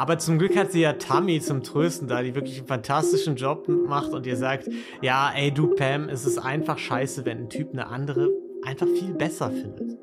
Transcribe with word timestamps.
Aber 0.00 0.16
zum 0.16 0.38
Glück 0.38 0.56
hat 0.56 0.72
sie 0.72 0.80
ja 0.80 0.94
Tammy 0.94 1.42
zum 1.42 1.62
Trösten 1.62 2.08
da, 2.08 2.22
die 2.22 2.34
wirklich 2.34 2.56
einen 2.56 2.66
fantastischen 2.66 3.36
Job 3.36 3.68
macht 3.68 4.14
und 4.14 4.26
ihr 4.26 4.38
sagt, 4.38 4.66
ja, 5.02 5.30
ey 5.36 5.52
du 5.52 5.74
Pam, 5.74 6.08
es 6.08 6.24
ist 6.24 6.38
einfach 6.38 6.78
scheiße, 6.78 7.26
wenn 7.26 7.40
ein 7.40 7.48
Typ 7.50 7.74
eine 7.74 7.86
andere 7.86 8.30
einfach 8.64 8.86
viel 8.86 9.12
besser 9.12 9.50
findet. 9.50 9.98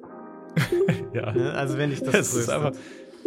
ja. 1.16 1.32
Ne? 1.32 1.52
Also 1.52 1.80
wenn 1.80 1.92
ich 1.92 2.04
das, 2.04 2.12
Das, 2.12 2.48
einfach, 2.48 2.74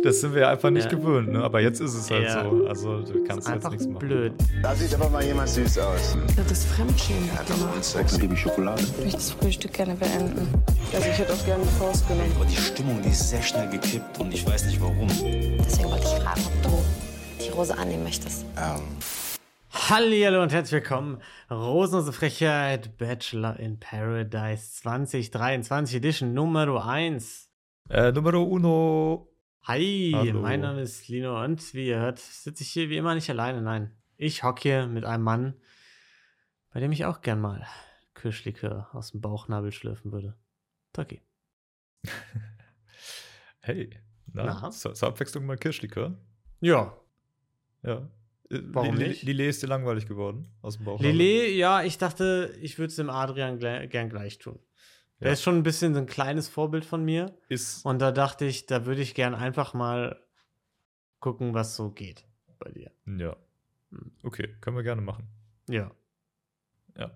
das 0.02 0.20
sind 0.20 0.34
wir 0.34 0.48
einfach 0.48 0.70
nicht 0.70 0.90
Ja. 0.90 0.98
gewöhnt, 0.98 1.28
ne? 1.32 1.42
aber 1.42 1.60
jetzt 1.60 1.80
ist 1.80 1.94
es 1.94 2.10
halt 2.10 2.24
Ja. 2.24 2.44
so. 2.44 2.66
Also 2.66 3.00
du 3.02 3.24
kannst 3.24 3.48
jetzt 3.48 3.68
nichts 3.70 3.86
machen. 3.86 3.98
blöd. 3.98 4.32
Da 4.62 4.74
sieht 4.74 4.94
aber 4.94 5.08
mal 5.10 5.22
jemand 5.24 5.48
süß 5.48 5.78
aus. 5.78 6.16
Das 6.36 6.50
ist 6.50 6.64
Fremdschämen 6.68 7.28
gemacht. 7.28 7.84
Sex. 7.84 8.12
Dann 8.12 8.20
gebe 8.20 8.34
ich 8.34 8.40
Schokolade. 8.40 8.82
Ich 8.82 8.96
möchte 8.98 9.16
das 9.16 9.30
Frühstück 9.32 9.72
gerne 9.72 9.94
beenden. 9.94 10.48
Also 10.94 11.08
ich 11.08 11.18
hätte 11.18 11.32
auch 11.32 11.44
gerne 11.44 11.62
eine 11.62 11.70
Faust 11.72 12.08
genommen. 12.08 12.32
Aber 12.36 12.44
die 12.46 12.56
Stimmung, 12.56 13.00
die 13.02 13.10
ist 13.10 13.28
sehr 13.30 13.42
schnell 13.42 13.68
gekippt 13.68 14.18
und 14.18 14.32
ich 14.32 14.46
weiß 14.46 14.64
nicht 14.66 14.80
warum. 14.80 15.08
Deswegen 15.08 15.90
wollte 15.90 16.04
ich 16.04 16.22
fragen, 16.22 16.40
ob 16.46 16.62
du 16.62 17.44
die 17.44 17.50
Rose 17.50 17.76
annehmen 17.76 18.04
möchtest. 18.04 18.44
Ähm, 18.56 18.80
Hallihallo 19.72 20.42
und 20.42 20.52
herzlich 20.52 20.82
willkommen. 20.82 21.18
Rosenlose 21.50 22.12
Frechheit, 22.12 22.96
Bachelor 22.98 23.58
in 23.60 23.78
Paradise 23.78 24.72
2023 24.82 25.96
Edition 25.96 26.34
Nummer 26.34 26.86
1. 26.86 27.48
Äh, 27.88 28.12
Numero 28.12 28.42
uno. 28.42 29.29
Hi, 29.64 30.12
Hallo. 30.14 30.40
mein 30.40 30.60
Name 30.60 30.80
ist 30.80 31.08
Lino 31.08 31.42
und 31.44 31.74
wie 31.74 31.88
ihr 31.88 31.98
hört, 32.00 32.18
sitze 32.18 32.62
ich 32.62 32.70
hier 32.70 32.88
wie 32.88 32.96
immer 32.96 33.14
nicht 33.14 33.28
alleine. 33.30 33.60
Nein, 33.60 33.94
ich 34.16 34.42
hocke 34.42 34.62
hier 34.62 34.86
mit 34.86 35.04
einem 35.04 35.22
Mann, 35.22 35.54
bei 36.72 36.80
dem 36.80 36.92
ich 36.92 37.04
auch 37.04 37.20
gern 37.20 37.40
mal 37.40 37.66
Kirschlikör 38.14 38.88
aus 38.92 39.12
dem 39.12 39.20
Bauchnabel 39.20 39.70
schlürfen 39.72 40.12
würde. 40.12 40.36
Taki. 40.92 41.20
Hey, 43.62 43.90
na, 44.32 44.58
Na? 44.62 44.70
Zur, 44.70 44.94
zur 44.94 45.08
Abwechslung 45.10 45.44
mal 45.44 45.58
Kirschlikör. 45.58 46.18
Ja, 46.62 46.96
Ja. 47.82 48.08
Äh, 48.50 48.60
Warum 48.68 48.96
Lili- 48.96 49.08
nicht? 49.08 49.22
Lili 49.22 49.46
ist 49.46 49.62
dir 49.62 49.66
langweilig 49.66 50.06
geworden 50.06 50.50
aus 50.62 50.78
dem 50.78 50.86
Bauch. 50.86 50.98
Lele, 50.98 51.50
ja, 51.50 51.82
ich 51.82 51.98
dachte, 51.98 52.56
ich 52.62 52.78
würde 52.78 52.88
es 52.88 52.96
dem 52.96 53.10
Adrian 53.10 53.58
gern 53.58 54.08
gleich 54.08 54.38
tun. 54.38 54.58
Der 55.20 55.28
Ja. 55.28 55.32
ist 55.34 55.42
schon 55.42 55.56
ein 55.56 55.62
bisschen 55.62 55.92
so 55.94 56.00
ein 56.00 56.06
kleines 56.06 56.48
Vorbild 56.48 56.84
von 56.84 57.04
mir. 57.04 57.34
Ist, 57.48 57.84
Und 57.84 57.98
da 58.00 58.10
dachte 58.12 58.44
ich, 58.46 58.66
da 58.66 58.86
würde 58.86 59.02
ich 59.02 59.14
gern 59.14 59.34
einfach 59.34 59.74
mal 59.74 60.18
gucken, 61.18 61.52
was 61.54 61.76
so 61.76 61.90
geht 61.90 62.24
bei 62.58 62.70
dir. 62.70 62.90
ja. 63.06 63.36
Hm. 63.90 64.12
Okay, 64.22 64.54
können 64.60 64.76
wir 64.76 64.82
gerne 64.84 65.02
machen. 65.02 65.26
Ja. 65.68 65.90
Ja. 66.96 67.10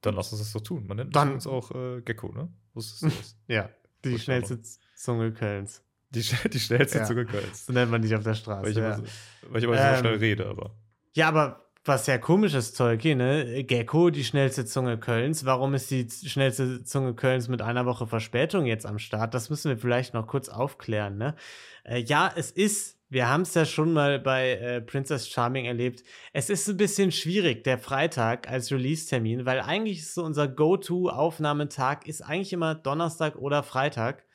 Dann 0.00 0.14
lass 0.16 0.32
uns 0.32 0.40
das 0.40 0.52
doch 0.52 0.60
tun. 0.62 0.86
Man 0.86 0.96
nennt 0.96 1.14
Dann- 1.14 1.32
uns 1.34 1.46
auch 1.46 1.70
äh, 1.72 2.00
Gecko, 2.02 2.32
ne? 2.32 2.52
Wusstest? 2.74 3.36
Ja. 3.48 3.70
Die 4.04 4.12
Gut, 4.12 4.20
schnellste 4.20 4.60
Zunge 4.96 5.32
Kölns. 5.32 5.84
Die, 6.10 6.22
die 6.22 6.58
schnellste 6.60 6.98
Ja. 6.98 7.04
Zunge 7.04 7.24
Kölns. 7.26 7.66
So 7.66 7.72
nennt 7.72 7.90
man 7.90 8.02
dich 8.02 8.14
auf 8.16 8.24
der 8.24 8.34
Straße. 8.34 8.62
Weil 8.64 8.70
ich, 8.72 8.76
ja. 8.78 8.94
immer, 8.96 9.06
so, 9.06 9.12
weil 9.50 9.58
ich 9.58 9.64
immer 9.64 9.76
Ähm, 9.78 9.94
so 9.94 10.00
schnell 10.00 10.14
rede, 10.16 10.46
aber. 10.48 10.74
ja, 11.14 11.28
aber 11.28 11.69
was 11.84 12.06
ja 12.06 12.18
komisch 12.18 12.54
ist, 12.54 12.76
Tolki, 12.76 13.14
ne? 13.14 13.64
Gecko, 13.64 14.10
die 14.10 14.24
schnellste 14.24 14.66
Zunge 14.66 14.98
Kölns. 14.98 15.46
Warum 15.46 15.72
ist 15.74 15.90
die 15.90 16.06
schnellste 16.10 16.84
Zunge 16.84 17.14
Kölns 17.14 17.48
mit 17.48 17.62
einer 17.62 17.86
Woche 17.86 18.06
Verspätung 18.06 18.66
jetzt 18.66 18.84
am 18.84 18.98
Start? 18.98 19.32
Das 19.32 19.48
müssen 19.48 19.70
wir 19.70 19.78
vielleicht 19.78 20.12
noch 20.12 20.26
kurz 20.26 20.50
aufklären, 20.50 21.16
ne? 21.16 21.36
Äh, 21.84 22.00
ja, 22.00 22.30
es 22.36 22.50
ist, 22.50 22.98
wir 23.08 23.28
haben 23.30 23.42
es 23.42 23.54
ja 23.54 23.64
schon 23.64 23.94
mal 23.94 24.18
bei 24.18 24.52
äh, 24.52 24.80
Princess 24.82 25.28
Charming 25.28 25.64
erlebt. 25.64 26.04
Es 26.34 26.50
ist 26.50 26.68
ein 26.68 26.76
bisschen 26.76 27.12
schwierig, 27.12 27.64
der 27.64 27.78
Freitag 27.78 28.50
als 28.50 28.70
Release-Termin, 28.70 29.46
weil 29.46 29.60
eigentlich 29.60 30.00
ist 30.00 30.14
so 30.14 30.22
unser 30.22 30.48
Go-To-Aufnahmetag 30.48 32.06
ist 32.06 32.20
eigentlich 32.20 32.52
immer 32.52 32.74
Donnerstag 32.74 33.36
oder 33.36 33.62
Freitag. 33.62 34.26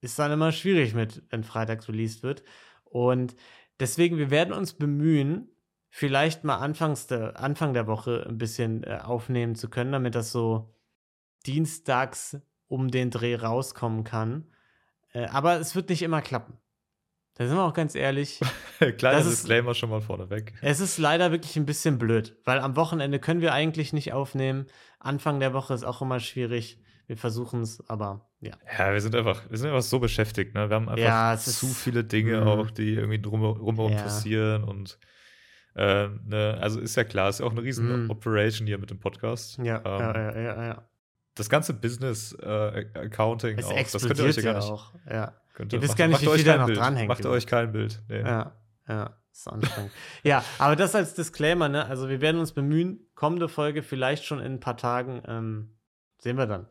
Ist 0.00 0.18
dann 0.18 0.32
immer 0.32 0.50
schwierig 0.50 0.94
mit, 0.94 1.22
wenn 1.30 1.44
freitags 1.44 1.88
released 1.88 2.22
wird. 2.22 2.42
Und 2.84 3.36
deswegen, 3.78 4.16
wir 4.18 4.30
werden 4.30 4.52
uns 4.52 4.72
bemühen, 4.72 5.48
vielleicht 5.90 6.44
mal 6.44 6.56
anfangs 6.58 7.06
der, 7.08 7.38
Anfang 7.38 7.74
der 7.74 7.86
Woche 7.86 8.24
ein 8.28 8.38
bisschen 8.38 8.84
äh, 8.84 9.00
aufnehmen 9.02 9.54
zu 9.56 9.68
können, 9.68 9.92
damit 9.92 10.14
das 10.14 10.32
so 10.32 10.72
dienstags 11.46 12.38
um 12.68 12.90
den 12.90 13.10
Dreh 13.10 13.34
rauskommen 13.36 14.04
kann. 14.04 14.46
Äh, 15.12 15.26
aber 15.26 15.58
es 15.58 15.74
wird 15.74 15.88
nicht 15.88 16.02
immer 16.02 16.22
klappen. 16.22 16.54
Da 17.34 17.46
sind 17.46 17.56
wir 17.56 17.64
auch 17.64 17.72
ganz 17.74 17.94
ehrlich. 17.94 18.40
Kleiner 18.78 19.18
das 19.18 19.26
ist- 19.26 19.38
Disclaimer 19.40 19.74
schon 19.74 19.90
mal 19.90 20.00
vorneweg. 20.00 20.52
Es 20.62 20.78
ist 20.80 20.98
leider 20.98 21.32
wirklich 21.32 21.56
ein 21.56 21.66
bisschen 21.66 21.98
blöd, 21.98 22.36
weil 22.44 22.58
am 22.60 22.76
Wochenende 22.76 23.18
können 23.18 23.40
wir 23.40 23.52
eigentlich 23.52 23.92
nicht 23.92 24.12
aufnehmen. 24.12 24.66
Anfang 24.98 25.40
der 25.40 25.52
Woche 25.54 25.74
ist 25.74 25.84
auch 25.84 26.02
immer 26.02 26.20
schwierig. 26.20 26.78
Wir 27.06 27.16
versuchen 27.16 27.62
es, 27.62 27.82
aber 27.88 28.30
ja. 28.40 28.52
Ja, 28.78 28.92
wir 28.92 29.00
sind 29.00 29.16
einfach, 29.16 29.50
wir 29.50 29.58
sind 29.58 29.68
einfach 29.68 29.82
so 29.82 29.98
beschäftigt, 29.98 30.54
ne? 30.54 30.68
Wir 30.68 30.76
haben 30.76 30.88
einfach 30.88 31.02
Ja, 31.04 31.36
zu 31.36 31.66
ist- 31.66 31.78
viele 31.78 32.04
Dinge 32.04 32.42
Mhm. 32.42 32.46
auch, 32.46 32.70
die 32.70 32.94
irgendwie 32.94 33.20
drum, 33.20 33.40
drumherum 33.40 33.92
Ja. 33.92 34.02
passieren 34.02 34.62
und 34.62 34.98
äh, 35.74 36.08
ne, 36.26 36.58
also 36.60 36.80
ist 36.80 36.96
ja 36.96 37.04
klar, 37.04 37.28
ist 37.28 37.40
ja 37.40 37.46
auch 37.46 37.52
eine 37.52 37.62
riesen 37.62 38.04
Mhm. 38.04 38.10
Operation 38.10 38.66
hier 38.66 38.78
mit 38.78 38.90
dem 38.90 38.98
Podcast. 39.00 39.58
Ja, 39.58 39.76
Ähm, 39.84 40.00
ja, 40.00 40.14
ja, 40.32 40.40
ja, 40.40 40.64
ja. 40.66 40.88
Das 41.36 41.48
ganze 41.48 41.72
Business 41.74 42.32
äh, 42.42 42.84
Accounting 42.94 43.58
Es 43.58 43.64
auch, 43.66 43.74
das 43.76 44.06
könnt 44.06 44.18
ihr 44.18 44.24
euch 44.26 44.36
ja 44.36 44.42
gar 44.42 44.54
nicht. 44.56 44.64
auch. 44.70 44.92
Ja, 45.08 45.34
Könnt 45.54 45.72
Ihr 45.72 45.80
wisst 45.82 45.90
macht- 45.92 45.98
gar 45.98 46.08
nicht, 46.08 46.22
wie 46.22 46.26
viel 46.26 46.44
da 46.44 46.56
noch 46.58 46.66
Bild. 46.66 46.78
dranhängt, 46.78 47.08
Macht 47.08 47.24
euch 47.26 47.46
kein 47.46 47.72
Bild. 47.72 48.02
Nee. 48.08 48.20
ja, 48.20 48.52
ja. 48.88 49.16
Ist 49.32 49.46
anstrengend. 49.46 49.92
ja, 50.24 50.44
aber 50.58 50.74
das 50.74 50.94
als 50.94 51.14
Disclaimer, 51.14 51.68
ne? 51.68 51.86
Also 51.86 52.08
wir 52.08 52.20
werden 52.20 52.40
uns 52.40 52.52
bemühen, 52.52 53.06
kommende 53.14 53.48
Folge 53.48 53.82
vielleicht 53.82 54.24
schon 54.24 54.40
in 54.40 54.54
ein 54.54 54.60
paar 54.60 54.76
Tagen, 54.76 55.22
ähm, 55.26 55.76
sehen 56.18 56.36
wir 56.36 56.46
dann. 56.46 56.66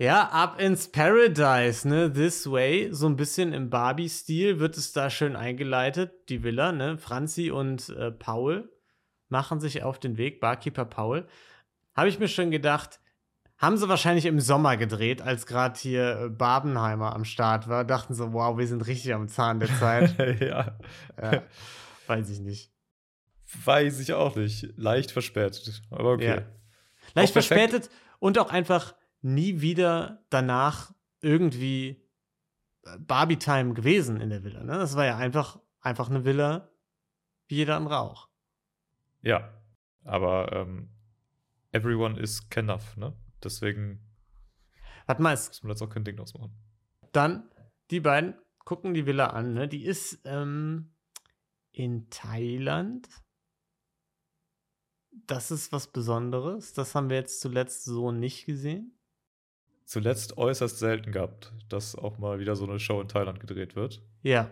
Ja, 0.00 0.28
ab 0.28 0.60
ins 0.60 0.92
Paradise, 0.92 1.86
ne? 1.86 2.12
This 2.12 2.48
way, 2.48 2.88
so 2.92 3.06
ein 3.06 3.16
bisschen 3.16 3.52
im 3.52 3.68
Barbie-Stil 3.68 4.60
wird 4.60 4.76
es 4.76 4.92
da 4.92 5.10
schön 5.10 5.34
eingeleitet, 5.34 6.28
die 6.28 6.44
Villa, 6.44 6.70
ne? 6.70 6.98
Franzi 6.98 7.50
und 7.50 7.88
äh, 7.88 8.12
Paul 8.12 8.70
machen 9.28 9.58
sich 9.58 9.82
auf 9.82 9.98
den 9.98 10.16
Weg, 10.16 10.40
Barkeeper 10.40 10.84
Paul. 10.84 11.26
Habe 11.96 12.08
ich 12.08 12.20
mir 12.20 12.28
schon 12.28 12.52
gedacht, 12.52 13.00
haben 13.56 13.76
sie 13.76 13.88
wahrscheinlich 13.88 14.26
im 14.26 14.38
Sommer 14.38 14.76
gedreht, 14.76 15.20
als 15.20 15.46
gerade 15.46 15.76
hier 15.80 16.20
äh, 16.20 16.28
Barbenheimer 16.28 17.12
am 17.16 17.24
Start 17.24 17.66
war. 17.66 17.84
Dachten 17.84 18.14
so, 18.14 18.32
wow, 18.32 18.56
wir 18.56 18.68
sind 18.68 18.86
richtig 18.86 19.12
am 19.14 19.26
Zahn 19.26 19.58
der 19.58 19.68
Zeit. 19.80 20.16
ja. 20.40 20.78
ja, 21.20 21.42
weiß 22.06 22.30
ich 22.30 22.38
nicht. 22.38 22.70
Weiß 23.64 23.98
ich 23.98 24.12
auch 24.12 24.36
nicht. 24.36 24.68
Leicht 24.76 25.10
verspätet. 25.10 25.82
Aber 25.90 26.12
okay. 26.12 26.36
Ja. 26.36 26.42
Leicht 27.14 27.32
verspätet 27.32 27.90
und 28.20 28.38
auch 28.38 28.52
einfach 28.52 28.94
nie 29.20 29.60
wieder 29.60 30.24
danach 30.30 30.92
irgendwie 31.20 32.04
äh, 32.84 32.98
Barbie-Time 32.98 33.74
gewesen 33.74 34.20
in 34.20 34.30
der 34.30 34.44
Villa. 34.44 34.62
Ne? 34.62 34.72
Das 34.72 34.96
war 34.96 35.04
ja 35.06 35.16
einfach, 35.16 35.60
einfach 35.80 36.08
eine 36.10 36.24
Villa 36.24 36.70
wie 37.48 37.56
jeder 37.56 37.76
andere 37.76 37.98
auch. 37.98 38.28
Ja. 39.22 39.52
Aber 40.04 40.52
ähm, 40.52 40.90
everyone 41.72 42.18
is 42.18 42.46
enough, 42.54 42.96
ne? 42.96 43.14
Deswegen 43.42 44.00
Warte 45.06 45.22
mal, 45.22 45.32
muss 45.34 45.62
man 45.62 45.70
jetzt 45.70 45.82
auch 45.82 45.88
kein 45.88 46.04
Ding 46.04 46.16
draus 46.16 46.34
machen. 46.34 46.52
dann 47.12 47.50
die 47.90 48.00
beiden 48.00 48.34
gucken 48.64 48.92
die 48.92 49.06
Villa 49.06 49.28
an. 49.28 49.54
Ne? 49.54 49.66
Die 49.66 49.84
ist 49.84 50.20
ähm, 50.24 50.94
in 51.72 52.10
Thailand. 52.10 53.08
Das 55.10 55.50
ist 55.50 55.72
was 55.72 55.90
Besonderes. 55.90 56.74
Das 56.74 56.94
haben 56.94 57.08
wir 57.08 57.16
jetzt 57.16 57.40
zuletzt 57.40 57.84
so 57.84 58.12
nicht 58.12 58.44
gesehen. 58.44 58.97
Zuletzt 59.88 60.36
äußerst 60.36 60.78
selten 60.78 61.12
gehabt, 61.12 61.54
dass 61.70 61.96
auch 61.96 62.18
mal 62.18 62.38
wieder 62.40 62.56
so 62.56 62.64
eine 62.64 62.78
Show 62.78 63.00
in 63.00 63.08
Thailand 63.08 63.40
gedreht 63.40 63.74
wird. 63.74 64.02
Ja, 64.20 64.50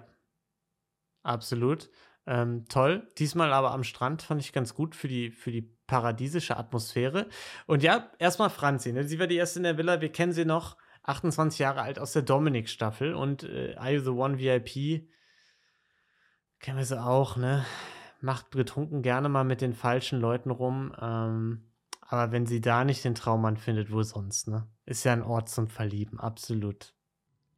absolut. 1.22 1.90
Ähm, 2.26 2.64
toll. 2.70 3.06
Diesmal 3.18 3.52
aber 3.52 3.72
am 3.72 3.84
Strand 3.84 4.22
fand 4.22 4.40
ich 4.40 4.54
ganz 4.54 4.72
gut 4.72 4.96
für 4.96 5.08
die, 5.08 5.30
für 5.30 5.52
die 5.52 5.60
paradiesische 5.86 6.56
Atmosphäre. 6.56 7.28
Und 7.66 7.82
ja, 7.82 8.10
erstmal 8.18 8.48
Franzi. 8.48 8.94
Ne? 8.94 9.04
Sie 9.04 9.18
war 9.18 9.26
die 9.26 9.36
erste 9.36 9.58
in 9.58 9.64
der 9.64 9.76
Villa. 9.76 10.00
Wir 10.00 10.10
kennen 10.10 10.32
sie 10.32 10.46
noch. 10.46 10.78
28 11.02 11.58
Jahre 11.58 11.82
alt 11.82 11.98
aus 11.98 12.14
der 12.14 12.22
Dominik-Staffel. 12.22 13.14
Und 13.14 13.42
äh, 13.42 13.74
Are 13.76 13.92
You 13.92 14.00
the 14.00 14.08
One 14.08 14.38
VIP 14.38 15.06
kennen 16.60 16.78
wir 16.78 16.86
sie 16.86 16.98
auch, 16.98 17.36
ne? 17.36 17.66
Macht 18.22 18.52
betrunken 18.52 19.02
gerne 19.02 19.28
mal 19.28 19.44
mit 19.44 19.60
den 19.60 19.74
falschen 19.74 20.18
Leuten 20.18 20.50
rum. 20.50 20.96
Ähm, 20.98 21.65
aber 22.08 22.32
wenn 22.32 22.46
sie 22.46 22.60
da 22.60 22.84
nicht 22.84 23.04
den 23.04 23.14
Traummann 23.14 23.56
findet, 23.56 23.90
wo 23.92 24.02
sonst, 24.02 24.48
ne? 24.48 24.66
Ist 24.84 25.04
ja 25.04 25.12
ein 25.12 25.22
Ort 25.22 25.48
zum 25.48 25.68
Verlieben, 25.68 26.18
absolut. 26.20 26.94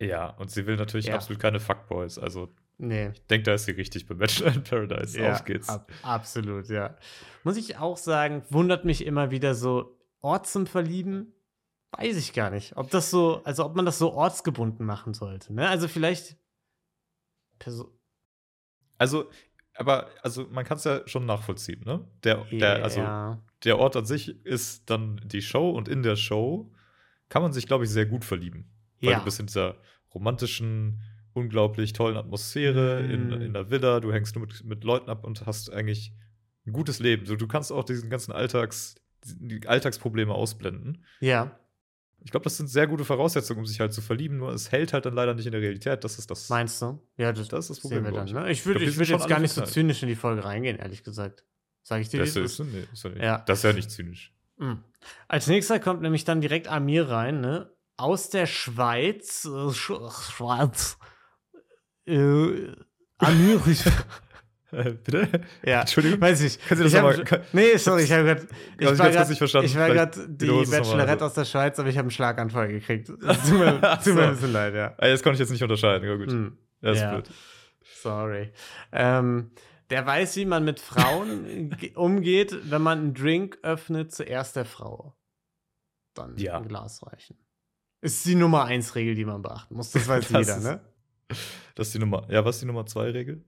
Ja, 0.00 0.30
und 0.30 0.50
sie 0.50 0.66
will 0.66 0.76
natürlich 0.76 1.06
Ja. 1.06 1.14
absolut 1.16 1.40
keine 1.40 1.60
Fuckboys. 1.60 2.18
Also, 2.18 2.48
Nee. 2.78 3.08
ich 3.12 3.26
denke, 3.26 3.44
da 3.44 3.54
ist 3.54 3.64
sie 3.64 3.72
richtig 3.72 4.06
bei 4.06 4.14
Bachelor 4.14 4.54
in 4.54 4.62
Paradise. 4.62 5.20
Auf 5.30 5.44
geht's. 5.44 5.68
Ab, 5.68 5.90
absolut, 6.02 6.68
ja. 6.68 6.96
Muss 7.42 7.56
ich 7.56 7.76
auch 7.78 7.96
sagen, 7.96 8.42
wundert 8.50 8.84
mich 8.84 9.04
immer 9.04 9.30
wieder 9.30 9.54
so, 9.54 9.96
Ort 10.20 10.46
zum 10.46 10.66
Verlieben, 10.66 11.32
weiß 11.96 12.16
ich 12.16 12.32
gar 12.32 12.50
nicht. 12.50 12.76
Ob 12.76 12.90
das 12.90 13.10
so, 13.10 13.42
also 13.44 13.64
ob 13.64 13.74
man 13.76 13.84
das 13.86 13.98
so 13.98 14.12
ortsgebunden 14.12 14.84
machen 14.86 15.14
sollte. 15.14 15.52
Ne? 15.52 15.68
Also 15.68 15.88
vielleicht. 15.88 16.36
Perso 17.58 17.92
Also, 18.98 19.30
aber 19.74 20.08
also 20.22 20.46
man 20.50 20.64
kann 20.64 20.76
es 20.76 20.84
ja 20.84 21.06
schon 21.06 21.26
nachvollziehen, 21.26 21.82
ne? 21.84 22.04
Der, 22.24 22.44
der, 22.52 22.82
also, 22.82 23.00
Ja. 23.00 23.42
Der 23.64 23.78
Ort 23.78 23.96
an 23.96 24.04
sich 24.06 24.44
ist 24.44 24.88
dann 24.90 25.20
die 25.24 25.42
Show 25.42 25.70
und 25.70 25.88
in 25.88 26.02
der 26.02 26.16
Show 26.16 26.72
kann 27.28 27.42
man 27.42 27.52
sich, 27.52 27.66
glaube 27.66 27.84
ich, 27.84 27.90
sehr 27.90 28.06
gut 28.06 28.24
verlieben. 28.24 28.70
Weil 29.00 29.10
Ja. 29.12 29.18
du 29.18 29.24
bist 29.24 29.40
in 29.40 29.46
dieser 29.46 29.76
romantischen 30.14 31.00
unglaublich 31.34 31.92
tollen 31.92 32.16
Atmosphäre 32.16 33.00
in, 33.00 33.28
Mm. 33.28 33.42
in 33.42 33.52
der 33.52 33.70
Villa. 33.70 34.00
Du 34.00 34.12
hängst 34.12 34.34
nur 34.34 34.46
mit, 34.46 34.64
mit 34.64 34.82
Leuten 34.84 35.08
ab 35.10 35.24
und 35.24 35.46
hast 35.46 35.72
eigentlich 35.72 36.12
ein 36.66 36.72
gutes 36.72 36.98
Leben. 36.98 37.26
So, 37.26 37.36
du 37.36 37.46
kannst 37.46 37.70
auch 37.72 37.84
diesen 37.84 38.10
ganzen 38.10 38.32
Alltags, 38.32 38.96
die 39.24 39.66
Alltagsprobleme 39.66 40.32
ausblenden. 40.34 41.04
Ja, 41.20 41.58
Ich 42.20 42.32
glaube, 42.32 42.42
das 42.44 42.56
sind 42.56 42.66
sehr 42.66 42.88
gute 42.88 43.04
Voraussetzungen, 43.04 43.60
um 43.60 43.66
sich 43.66 43.78
halt 43.78 43.92
zu 43.92 44.00
verlieben, 44.00 44.38
nur 44.38 44.50
es 44.52 44.72
hält 44.72 44.92
halt 44.92 45.06
dann 45.06 45.14
leider 45.14 45.34
nicht 45.34 45.46
in 45.46 45.52
der 45.52 45.60
Realität. 45.60 46.02
Das 46.02 46.18
ist 46.18 46.28
das. 46.28 46.48
meinst 46.48 46.82
du? 46.82 47.00
Ja, 47.16 47.32
das, 47.32 47.46
Das 47.46 47.70
ist 47.70 47.82
das 47.84 47.88
sehen 47.88 48.02
Problem, 48.02 48.12
dann. 48.14 48.26
ich. 48.26 48.32
Ne? 48.32 48.50
Ich 48.50 48.58
Ich 48.58 48.66
würde 48.66 48.80
glaub, 48.80 48.88
ich 48.88 48.96
sind 48.96 49.08
würd 49.08 49.20
jetzt 49.20 49.28
gar 49.28 49.38
nicht 49.38 49.52
so 49.52 49.62
zynisch 49.62 50.02
in 50.02 50.08
die 50.08 50.16
Folge 50.16 50.42
reingehen, 50.44 50.78
ehrlich 50.78 51.04
gesagt. 51.04 51.44
Sag 51.82 52.00
ich 52.02 52.08
dir, 52.10 52.20
Das 52.20 52.36
ist, 52.36 52.58
nee, 52.60 52.86
ist 52.92 53.04
ja 53.04 53.38
das 53.38 53.58
ist 53.58 53.64
ja 53.64 53.72
nicht 53.72 53.90
zynisch. 53.90 54.32
Mhm. 54.58 54.82
Als 55.28 55.46
nächster 55.46 55.78
kommt 55.80 56.02
nämlich 56.02 56.24
dann 56.24 56.40
direkt 56.40 56.68
Amir 56.68 57.08
rein, 57.08 57.40
ne? 57.40 57.70
Aus 57.96 58.28
der 58.30 58.46
Schweiz. 58.46 59.44
Äh, 59.46 59.72
Sch 59.72 59.92
Schweiz. 60.30 60.98
Äh, 62.06 62.72
Amir. 63.18 63.60
Ich, 63.66 63.84
Bitte? 64.70 65.40
ja, 65.64 65.80
Entschuldigung? 65.80 66.20
weiß 66.20 66.42
ich. 66.42 66.58
Können 66.66 66.78
Sie 66.78 66.84
das 66.84 66.92
ich 66.92 67.00
noch 67.00 67.10
hab- 67.10 67.30
mal- 67.30 67.46
Nee, 67.54 67.76
sorry, 67.78 68.02
ich 68.02 68.12
habe 68.12 68.24
gerade. 68.24 68.42
Ich 68.78 68.90
ich 68.90 68.98
war 68.98 69.10
grad- 69.10 69.28
nicht 69.30 69.38
verstanden. 69.38 69.66
Ich 69.66 69.76
war 69.76 69.88
gerade 69.88 70.28
die. 70.28 70.46
Bachelorette 70.46 71.24
aus 71.24 71.34
der 71.34 71.46
Schweiz, 71.46 71.78
aber 71.78 71.88
ich 71.88 71.96
habe 71.96 72.04
einen 72.04 72.10
Schlaganfall 72.10 72.68
gekriegt. 72.68 73.10
Das 73.22 73.40
tut 73.48 73.58
mir, 73.58 73.80
tut 74.04 74.14
mir 74.14 74.24
ein 74.24 74.30
bisschen 74.34 74.52
leid, 74.52 74.74
ja. 74.74 74.94
Ah, 74.98 75.06
jetzt 75.06 75.22
konnte 75.22 75.34
ich 75.36 75.40
jetzt 75.40 75.50
nicht 75.50 75.62
unterscheiden. 75.62 76.06
Ja, 76.06 76.16
gut. 76.16 76.30
Hm. 76.30 76.58
Das 76.82 76.96
ist 76.96 77.02
Ja. 77.02 77.12
blöd. 77.12 77.30
Sorry. 78.02 78.52
Ähm, 78.92 79.50
der 79.90 80.04
weiß, 80.06 80.36
wie 80.36 80.44
man 80.44 80.64
mit 80.64 80.80
Frauen 80.80 81.70
ge- 81.70 81.94
umgeht, 81.96 82.70
wenn 82.70 82.82
man 82.82 82.98
einen 82.98 83.14
Drink 83.14 83.58
öffnet, 83.62 84.12
zuerst 84.12 84.56
der 84.56 84.64
Frau. 84.64 85.16
Dann 86.14 86.36
Ja. 86.36 86.58
ein 86.58 86.68
Glas 86.68 87.04
reichen. 87.06 87.38
Ist 88.00 88.24
die 88.26 88.34
Nummer 88.34 88.64
eins 88.64 88.94
Regel, 88.94 89.14
die 89.14 89.24
man 89.24 89.42
beachten 89.42 89.74
muss. 89.74 89.90
Das 89.92 90.06
weiß 90.08 90.28
Das 90.28 90.46
jeder, 90.46 90.56
ist- 90.58 90.64
ne? 90.64 90.80
Das 91.74 91.86
ist 91.88 91.94
die 91.94 91.98
Nummer. 91.98 92.26
Ja, 92.30 92.44
was 92.44 92.56
ist 92.56 92.62
die 92.62 92.66
Nummer 92.66 92.86
zwei 92.86 93.10
Regel? 93.10 93.44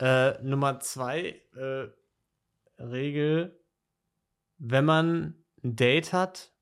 Äh, 0.00 0.42
Nummer 0.42 0.80
zwei 0.80 1.40
äh, 1.54 1.88
Regel, 2.82 3.58
wenn 4.58 4.84
man 4.84 5.44
ein 5.64 5.76
Date 5.76 6.12
hat 6.12 6.52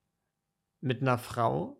mit 0.81 1.00
einer 1.02 1.19
Frau, 1.19 1.80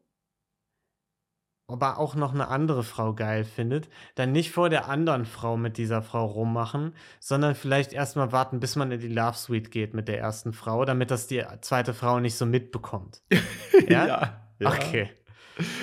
aber 1.72 1.99
auch 1.99 2.14
noch 2.14 2.34
eine 2.34 2.49
andere 2.49 2.82
Frau 2.82 3.14
geil 3.14 3.44
findet, 3.44 3.88
dann 4.14 4.32
nicht 4.32 4.50
vor 4.50 4.69
der 4.70 4.88
anderen 4.88 5.25
Frau 5.25 5.56
mit 5.56 5.76
dieser 5.78 6.02
Frau 6.02 6.26
rummachen, 6.26 6.94
sondern 7.19 7.55
vielleicht 7.55 7.93
erstmal 7.93 8.32
warten, 8.32 8.61
bis 8.61 8.76
man 8.76 8.90
in 8.93 9.00
die 9.00 9.08
Love 9.08 9.37
Suite 9.37 9.70
geht 9.70 9.94
mit 9.94 10.08
der 10.08 10.19
ersten 10.19 10.52
Frau, 10.52 10.84
damit 10.84 11.11
das 11.11 11.26
die 11.26 11.43
zweite 11.61 11.94
Frau 11.94 12.20
nicht 12.20 12.37
so 12.37 12.46
mitbekommt. 12.46 13.22
Ja? 13.88 14.06
ja. 14.06 14.40
Okay. 14.62 15.11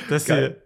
Das 0.09 0.25
Geil. 0.25 0.61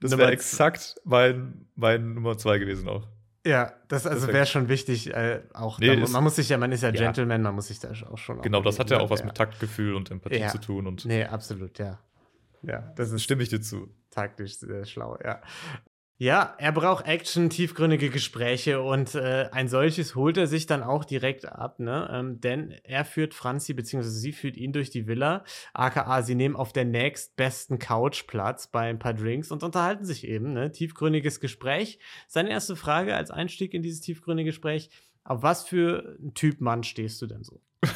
Das 0.00 0.16
wäre 0.16 0.30
exakt 0.30 0.96
mein, 1.04 1.66
mein 1.74 2.14
Nummer 2.14 2.36
zwei 2.36 2.58
gewesen 2.58 2.86
auch. 2.88 3.06
ja, 3.46 3.72
das 3.88 4.06
also 4.06 4.28
wäre 4.28 4.44
schon 4.46 4.68
wichtig, 4.68 5.12
äh, 5.14 5.40
auch 5.54 5.78
Nee, 5.78 5.96
da, 5.96 6.08
man 6.08 6.22
muss 6.22 6.36
sich 6.36 6.48
ja, 6.50 6.58
man 6.58 6.70
ist 6.72 6.82
ja 6.82 6.90
Ja. 6.90 6.94
Gentleman, 6.94 7.40
man 7.42 7.54
muss 7.54 7.68
sich 7.68 7.80
da 7.80 7.90
auch 8.10 8.18
schon 8.18 8.42
Genau, 8.42 8.60
das 8.60 8.78
hat 8.78 8.90
ja 8.90 8.98
auch 9.00 9.08
was 9.10 9.20
ja. 9.20 9.26
mit 9.26 9.36
Taktgefühl 9.36 9.94
und 9.94 10.10
Empathie 10.10 10.40
Ja. 10.40 10.48
zu 10.48 10.58
tun 10.58 10.86
und 10.86 11.06
Nee, 11.06 11.24
absolut, 11.24 11.78
ja. 11.78 11.98
Ja, 12.62 12.92
das 12.96 13.10
ist 13.12 13.22
stimme 13.22 13.42
ich 13.42 13.48
dir 13.48 13.60
zu. 13.60 13.88
Taktisch 14.16 14.56
sehr 14.56 14.84
schlau, 14.84 15.18
ja. 15.22 15.40
Ja, 16.18 16.54
er 16.56 16.72
braucht 16.72 17.04
Action, 17.06 17.50
tiefgründige 17.50 18.08
Gespräche 18.08 18.80
und 18.80 19.14
äh, 19.14 19.50
ein 19.52 19.68
solches 19.68 20.14
holt 20.14 20.38
er 20.38 20.46
sich 20.46 20.64
dann 20.64 20.82
auch 20.82 21.04
direkt 21.04 21.44
ab, 21.44 21.78
ne? 21.78 22.08
Ähm, 22.10 22.40
denn 22.40 22.70
er 22.84 23.04
führt 23.04 23.34
Franzi, 23.34 23.74
beziehungsweise 23.74 24.16
sie 24.16 24.32
führt 24.32 24.56
ihn 24.56 24.72
durch 24.72 24.88
die 24.88 25.06
Villa, 25.06 25.44
aka 25.74 26.22
sie 26.22 26.34
nehmen 26.34 26.56
auf 26.56 26.72
der 26.72 26.86
nächstbesten 26.86 27.78
Couch 27.78 28.26
Platz 28.26 28.66
bei 28.66 28.88
ein 28.88 28.98
paar 28.98 29.12
Drinks 29.12 29.50
und 29.50 29.62
unterhalten 29.62 30.06
sich 30.06 30.26
eben, 30.26 30.54
ne? 30.54 30.72
Tiefgründiges 30.72 31.38
Gespräch. 31.38 31.98
Seine 32.28 32.48
erste 32.48 32.76
Frage 32.76 33.14
als 33.14 33.30
Einstieg 33.30 33.74
in 33.74 33.82
dieses 33.82 34.00
tiefgründige 34.00 34.48
Gespräch: 34.48 34.88
Auf 35.22 35.42
was 35.42 35.68
für 35.68 36.16
ein 36.18 36.32
Typ 36.32 36.62
Mann 36.62 36.82
stehst 36.82 37.20
du 37.20 37.26
denn 37.26 37.44
so? 37.44 37.60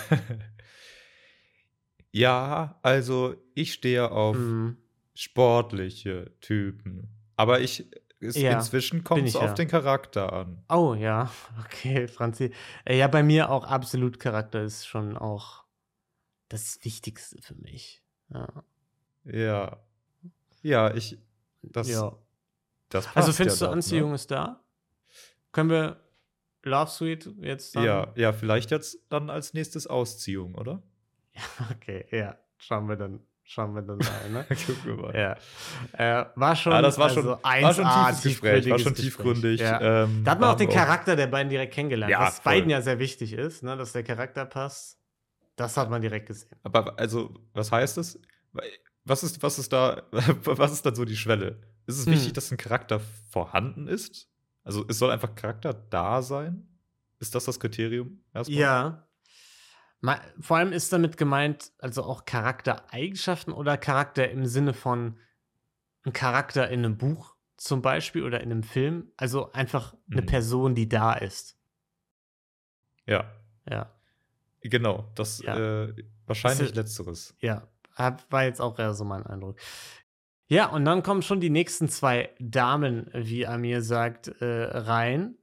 Ja, 2.13 2.79
also 2.83 3.37
ich 3.55 3.73
stehe 3.73 4.11
auf 4.11 4.37
Mhm. 4.37 4.77
Sportliche 5.15 6.33
Typen. 6.41 7.09
Aber 7.37 7.61
ich 7.61 7.91
ist, 8.21 8.37
Ja, 8.37 8.53
inzwischen 8.53 9.03
kommt 9.03 9.27
es 9.27 9.35
auf 9.35 9.43
ja. 9.45 9.55
den 9.55 9.69
Charakter 9.69 10.33
an. 10.33 10.63
Oh 10.69 10.95
ja, 10.95 11.31
okay, 11.65 12.07
Franzi. 12.07 12.53
Äh, 12.85 12.99
ja, 12.99 13.09
bei 13.09 13.23
mir 13.23 13.51
auch 13.51 13.65
absolut 13.65 14.21
Charakter 14.21 14.63
ist 14.63 14.87
schon 14.87 15.17
auch 15.17 15.65
das 16.49 16.85
Wichtigste 16.85 17.41
für 17.41 17.55
mich. 17.55 18.03
Ja. 18.33 18.49
Ja. 19.25 19.81
Ja, 20.63 20.95
ich. 20.95 21.19
Das, 21.63 21.89
ja. 21.89 22.17
das 22.91 23.05
passt 23.07 23.17
Also 23.17 23.33
findest 23.33 23.61
ja 23.61 23.67
du 23.67 23.69
dort, 23.69 23.77
Anziehung 23.77 24.15
ist 24.15 24.31
da? 24.31 24.63
Können 25.53 25.71
wir 25.71 26.01
Love 26.63 26.91
Suite 26.91 27.35
jetzt 27.41 27.75
Ne? 27.75 27.87
dann? 27.87 27.87
Ja, 27.87 28.13
ja, 28.17 28.33
vielleicht 28.33 28.71
jetzt 28.71 28.99
dann 29.09 29.31
als 29.31 29.55
nächstes 29.55 29.87
Ausziehung, 29.87 30.55
oder? 30.55 30.83
Okay, 31.71 32.05
ja. 32.11 32.39
Schauen 32.59 32.89
wir 32.89 32.97
dann, 32.97 33.21
schauen 33.51 33.75
wir 33.75 33.83
dann 33.83 33.99
mal, 33.99 34.31
ne? 34.31 34.47
Gucken 34.67 34.85
wir 34.85 34.95
mal. 34.97 35.37
ja. 35.99 36.21
Äh, 36.23 36.27
war 36.37 36.55
schon, 36.55 36.73
Ah, 36.73 36.83
das 36.83 36.97
war 36.99 37.11
schon, 37.11 37.27
also 37.29 37.43
war 37.43 37.75
schon 37.75 37.85
1A, 37.85 38.09
tiefes 38.11 38.23
Gespräch, 38.23 38.71
war 38.71 38.79
schon 38.79 38.95
tiefgründig. 38.95 39.61
Ja. 39.61 40.05
Ähm, 40.05 40.23
Da 40.25 40.31
hat 40.33 40.41
man 40.41 40.51
auch 40.51 40.57
den 40.57 40.69
Charakter 40.69 41.17
der 41.17 41.27
beiden 41.27 41.51
direkt 41.51 41.75
kennengelernt, 41.75 42.11
Ja, 42.13 42.21
was 42.21 42.37
voll. 42.39 42.53
beiden 42.53 42.71
ja 42.71 42.81
sehr 42.81 42.99
wichtig 42.99 43.33
ist, 43.33 43.63
ne? 43.63 43.77
dass 43.77 43.93
der 43.93 44.05
Charakter 44.05 44.45
passt. 44.47 44.99
Das 45.57 45.77
hat 45.77 45.91
man 45.91 46.01
direkt 46.01 46.27
gesehen. 46.27 46.57
Aber 46.63 46.99
also, 46.99 47.35
was 47.53 47.71
heißt 47.73 47.97
das? 47.97 48.19
Was 49.05 49.23
ist, 49.25 49.43
was 49.43 49.59
ist 49.59 49.73
da, 49.73 50.03
was 50.13 50.73
ist 50.73 50.87
dann 50.87 50.95
so 50.95 51.05
die 51.05 51.17
Schwelle? 51.17 51.61
Ist 51.87 51.99
es 51.99 52.07
Hm. 52.07 52.13
wichtig, 52.13 52.33
dass 52.35 52.51
ein 52.53 52.57
Charakter 52.57 53.01
vorhanden 53.31 53.89
ist? 53.89 54.29
Also, 54.63 54.85
es 54.89 54.99
soll 54.99 55.11
einfach 55.11 55.35
Charakter 55.35 55.73
da 55.75 56.23
sein? 56.23 56.67
Ist 57.19 57.35
das 57.35 57.45
das 57.47 57.59
Kriterium 57.59 58.21
erstmal? 58.33 58.59
Ja. 58.59 59.07
Vor 60.41 60.57
allem 60.57 60.73
ist 60.73 60.93
damit 60.93 61.17
gemeint, 61.17 61.73
also 61.79 62.03
auch 62.05 62.25
Charaktereigenschaften 62.25 63.53
oder 63.53 63.77
Charakter 63.77 64.31
im 64.31 64.47
Sinne 64.47 64.73
von 64.73 65.19
ein 66.05 66.13
Charakter 66.15 66.69
in 66.71 66.85
einem 66.85 66.97
Buch 66.97 67.37
zum 67.59 67.83
Beispiel 67.83 68.25
oder 68.25 68.41
in 68.41 68.51
einem 68.51 68.63
Film. 68.63 69.13
Also 69.19 69.53
einfach 69.53 69.95
eine 70.11 70.23
Mhm. 70.23 70.27
Person, 70.27 70.75
die 70.75 70.89
da 70.89 71.13
ist. 71.13 71.59
Ja, 73.07 73.31
Ja. 73.69 73.93
genau. 74.63 75.11
Das 75.15 75.43
Ja. 75.43 75.59
äh, 75.85 75.95
wahrscheinlich 76.27 76.69
Ist- 76.71 76.77
letzteres. 76.77 77.37
Ja. 77.41 77.69
War 78.31 78.45
jetzt 78.45 78.61
auch 78.63 78.79
eher 78.79 78.95
so 78.95 79.05
mein 79.05 79.27
Eindruck. 79.27 79.59
Ja, 80.49 80.67
und 80.71 80.85
dann 80.87 81.03
kommen 81.03 81.21
schon 81.23 81.41
die 81.41 81.51
nächsten 81.51 81.89
zwei 81.91 82.31
Damen, 82.41 83.11
wie 83.13 83.47
Amir 83.47 83.83
sagt, 83.83 84.29
äh, 84.41 84.65
rein. 84.65 85.37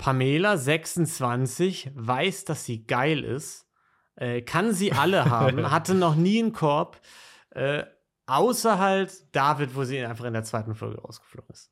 Pamela, 0.00 0.56
26, 0.56 1.90
weiß, 1.94 2.46
dass 2.46 2.64
sie 2.64 2.86
geil 2.86 3.22
ist, 3.22 3.66
äh, 4.16 4.40
kann 4.42 4.72
sie 4.72 4.92
alle 4.92 5.26
haben, 5.26 5.70
hatte 5.70 5.94
noch 5.94 6.14
nie 6.14 6.38
einen 6.42 6.52
Korb, 6.52 7.00
äh, 7.50 7.84
außer 8.26 8.78
halt 8.78 9.12
David, 9.36 9.74
wo 9.74 9.84
sie 9.84 10.02
einfach 10.04 10.24
in 10.24 10.32
der 10.32 10.42
zweiten 10.44 10.74
Folge 10.74 11.00
rausgeflogen 11.02 11.50
ist. 11.52 11.70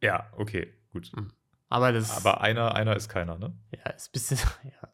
Ja, 0.00 0.30
okay, 0.36 0.72
gut. 0.92 1.10
Aber 1.68 1.92
das 1.92 2.16
Aber 2.16 2.40
einer, 2.40 2.74
einer 2.76 2.94
ist 2.94 3.08
keiner, 3.08 3.36
ne? 3.36 3.56
ja, 3.72 3.90
ist 3.90 4.08
ein 4.08 4.12
bisschen, 4.12 4.38
ja, 4.62 4.88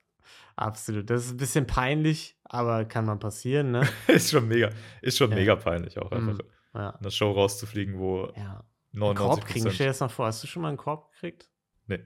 absolut. 0.56 1.10
Das 1.10 1.26
ist 1.26 1.32
ein 1.32 1.36
bisschen 1.36 1.66
peinlich, 1.66 2.38
aber 2.44 2.86
kann 2.86 3.04
man 3.04 3.18
passieren, 3.18 3.70
ne? 3.72 3.86
ist 4.06 4.30
schon 4.30 4.48
mega, 4.48 4.70
ist 5.02 5.18
schon 5.18 5.30
Ja. 5.30 5.36
mega 5.36 5.56
peinlich 5.56 5.98
auch 5.98 6.10
einfach 6.10 6.34
Mhm. 6.38 6.40
Ja. 6.72 6.90
in 6.90 7.02
der 7.02 7.10
Show 7.10 7.32
rauszufliegen, 7.32 7.98
wo 7.98 8.32
ja. 8.36 8.64
99 8.92 9.16
Korb 9.16 9.44
kriegen, 9.46 9.70
stell 9.72 9.86
dir 9.86 9.90
das 9.90 10.00
mal 10.00 10.08
vor. 10.08 10.26
Hast 10.26 10.42
du 10.42 10.46
schon 10.46 10.62
mal 10.62 10.68
einen 10.68 10.76
Korb 10.78 11.10
gekriegt? 11.12 11.48
Nee. 11.86 12.04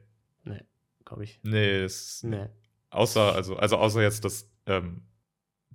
Glaube 1.05 1.25
ich. 1.25 1.41
Nee, 1.43 1.83
das, 1.83 2.23
Nee. 2.23 2.49
außer, 2.91 3.35
also, 3.35 3.57
also 3.57 3.77
außer 3.77 4.03
jetzt 4.03 4.25
das, 4.25 4.51
ähm, 4.67 5.07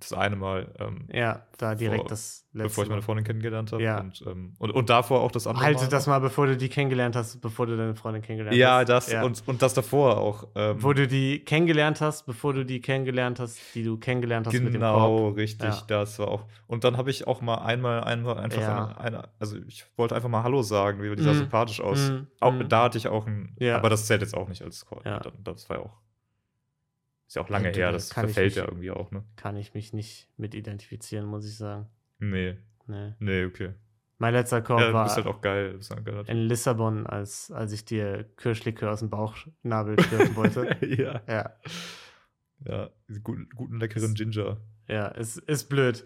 das 0.00 0.12
eine 0.12 0.36
Mal, 0.36 0.72
ähm, 0.78 1.06
Ja, 1.12 1.46
da 1.58 1.74
direkt 1.74 2.00
Vor- 2.02 2.08
das 2.08 2.46
letzte 2.52 2.68
bevor 2.68 2.84
ich 2.84 2.90
meine. 2.90 3.02
Freundin 3.02 3.24
kennengelernt 3.24 3.70
habe. 3.72 3.82
Ja. 3.82 4.00
Und, 4.00 4.24
ähm, 4.26 4.54
und, 4.58 4.70
und 4.72 4.90
davor 4.90 5.20
auch 5.20 5.30
das 5.30 5.46
andere 5.46 5.64
Halte 5.64 5.88
das 5.88 6.06
mal, 6.06 6.18
bevor 6.18 6.46
du 6.46 6.56
die 6.56 6.68
kennengelernt 6.68 7.14
hast, 7.14 7.40
bevor 7.40 7.66
du 7.66 7.76
deine 7.76 7.94
Freundin 7.94 8.22
kennengelernt 8.22 8.56
Ja, 8.56 8.78
hast. 8.78 8.88
das 9.12 9.24
Und, 9.24 9.42
und 9.46 9.62
das 9.62 9.74
davor 9.74 10.16
auch. 10.18 10.48
Ähm, 10.56 10.82
Wo 10.82 10.92
du 10.92 11.06
die 11.06 11.44
kennengelernt 11.44 12.00
hast, 12.00 12.26
bevor 12.26 12.52
du 12.54 12.64
die 12.64 12.80
kennengelernt 12.80 13.38
hast, 13.38 13.58
die 13.74 13.84
du 13.84 13.98
kennengelernt 13.98 14.46
hast 14.46 14.54
mit 14.54 14.64
dem 14.64 14.72
Genau, 14.72 15.28
richtig, 15.28 15.68
Ja. 15.68 15.82
das 15.86 16.18
war 16.18 16.28
auch. 16.28 16.46
Und 16.66 16.84
dann 16.84 16.96
habe 16.96 17.10
ich 17.10 17.26
auch 17.28 17.40
mal 17.40 17.56
einmal, 17.58 18.02
einmal 18.02 18.38
einfach, 18.38 18.60
Ja. 18.60 18.96
eine, 18.98 19.28
also 19.38 19.56
ich 19.68 19.84
wollte 19.96 20.16
einfach 20.16 20.28
mal 20.28 20.42
Hallo 20.42 20.62
sagen, 20.62 21.02
wie 21.02 21.14
die 21.14 21.22
sah 21.22 21.32
Mm, 21.32 21.36
sympathisch 21.36 21.80
aus. 21.80 22.10
mm, 22.10 22.26
auch, 22.40 22.52
mm. 22.52 22.68
Da 22.68 22.84
hatte 22.84 22.98
ich 22.98 23.06
auch 23.08 23.26
ein, 23.26 23.54
Ja. 23.60 23.76
aber 23.76 23.90
das 23.90 24.06
zählt 24.06 24.22
jetzt 24.22 24.36
auch 24.36 24.48
nicht 24.48 24.62
als 24.62 24.86
Call. 24.86 25.00
Ja. 25.04 25.20
Das 25.44 25.68
war 25.68 25.76
ja 25.78 25.82
auch, 25.84 25.98
ist 27.30 27.36
ja 27.36 27.42
auch 27.42 27.48
lange 27.48 27.68
Ja, 27.70 27.76
her, 27.76 27.92
das 27.92 28.12
verfällt 28.12 28.46
nicht. 28.48 28.56
ja 28.56 28.64
irgendwie 28.64 28.90
auch, 28.90 29.12
ne? 29.12 29.22
Kann 29.36 29.56
ich 29.56 29.72
mich 29.72 29.92
nicht 29.92 30.28
mit 30.36 30.52
identifizieren, 30.56 31.26
muss 31.26 31.46
ich 31.46 31.56
sagen. 31.56 31.86
Nee, 32.18 32.56
Nee. 32.88 33.12
nee, 33.20 33.44
okay. 33.44 33.74
Mein 34.18 34.34
letzter 34.34 34.60
Korb 34.62 34.80
Ja, 34.80 34.92
war 34.92 35.14
halt 35.14 35.26
auch 35.26 35.40
geil. 35.40 35.78
In 36.26 36.38
Lissabon, 36.48 37.06
als, 37.06 37.52
als 37.52 37.70
ich 37.70 37.84
dir 37.84 38.24
Kirschlikör 38.36 38.90
aus 38.90 38.98
dem 38.98 39.10
Bauchnabel 39.10 39.98
schürfen 40.00 40.34
wollte. 40.34 40.76
ja, 40.84 41.22
Ja, 41.28 41.54
ja, 42.66 42.90
guten, 43.22 43.48
guten 43.54 43.78
leckeren 43.78 44.14
Ginger. 44.14 44.56
ja, 44.88 45.06
ist, 45.08 45.38
ist 45.38 45.68
blöd. 45.68 46.04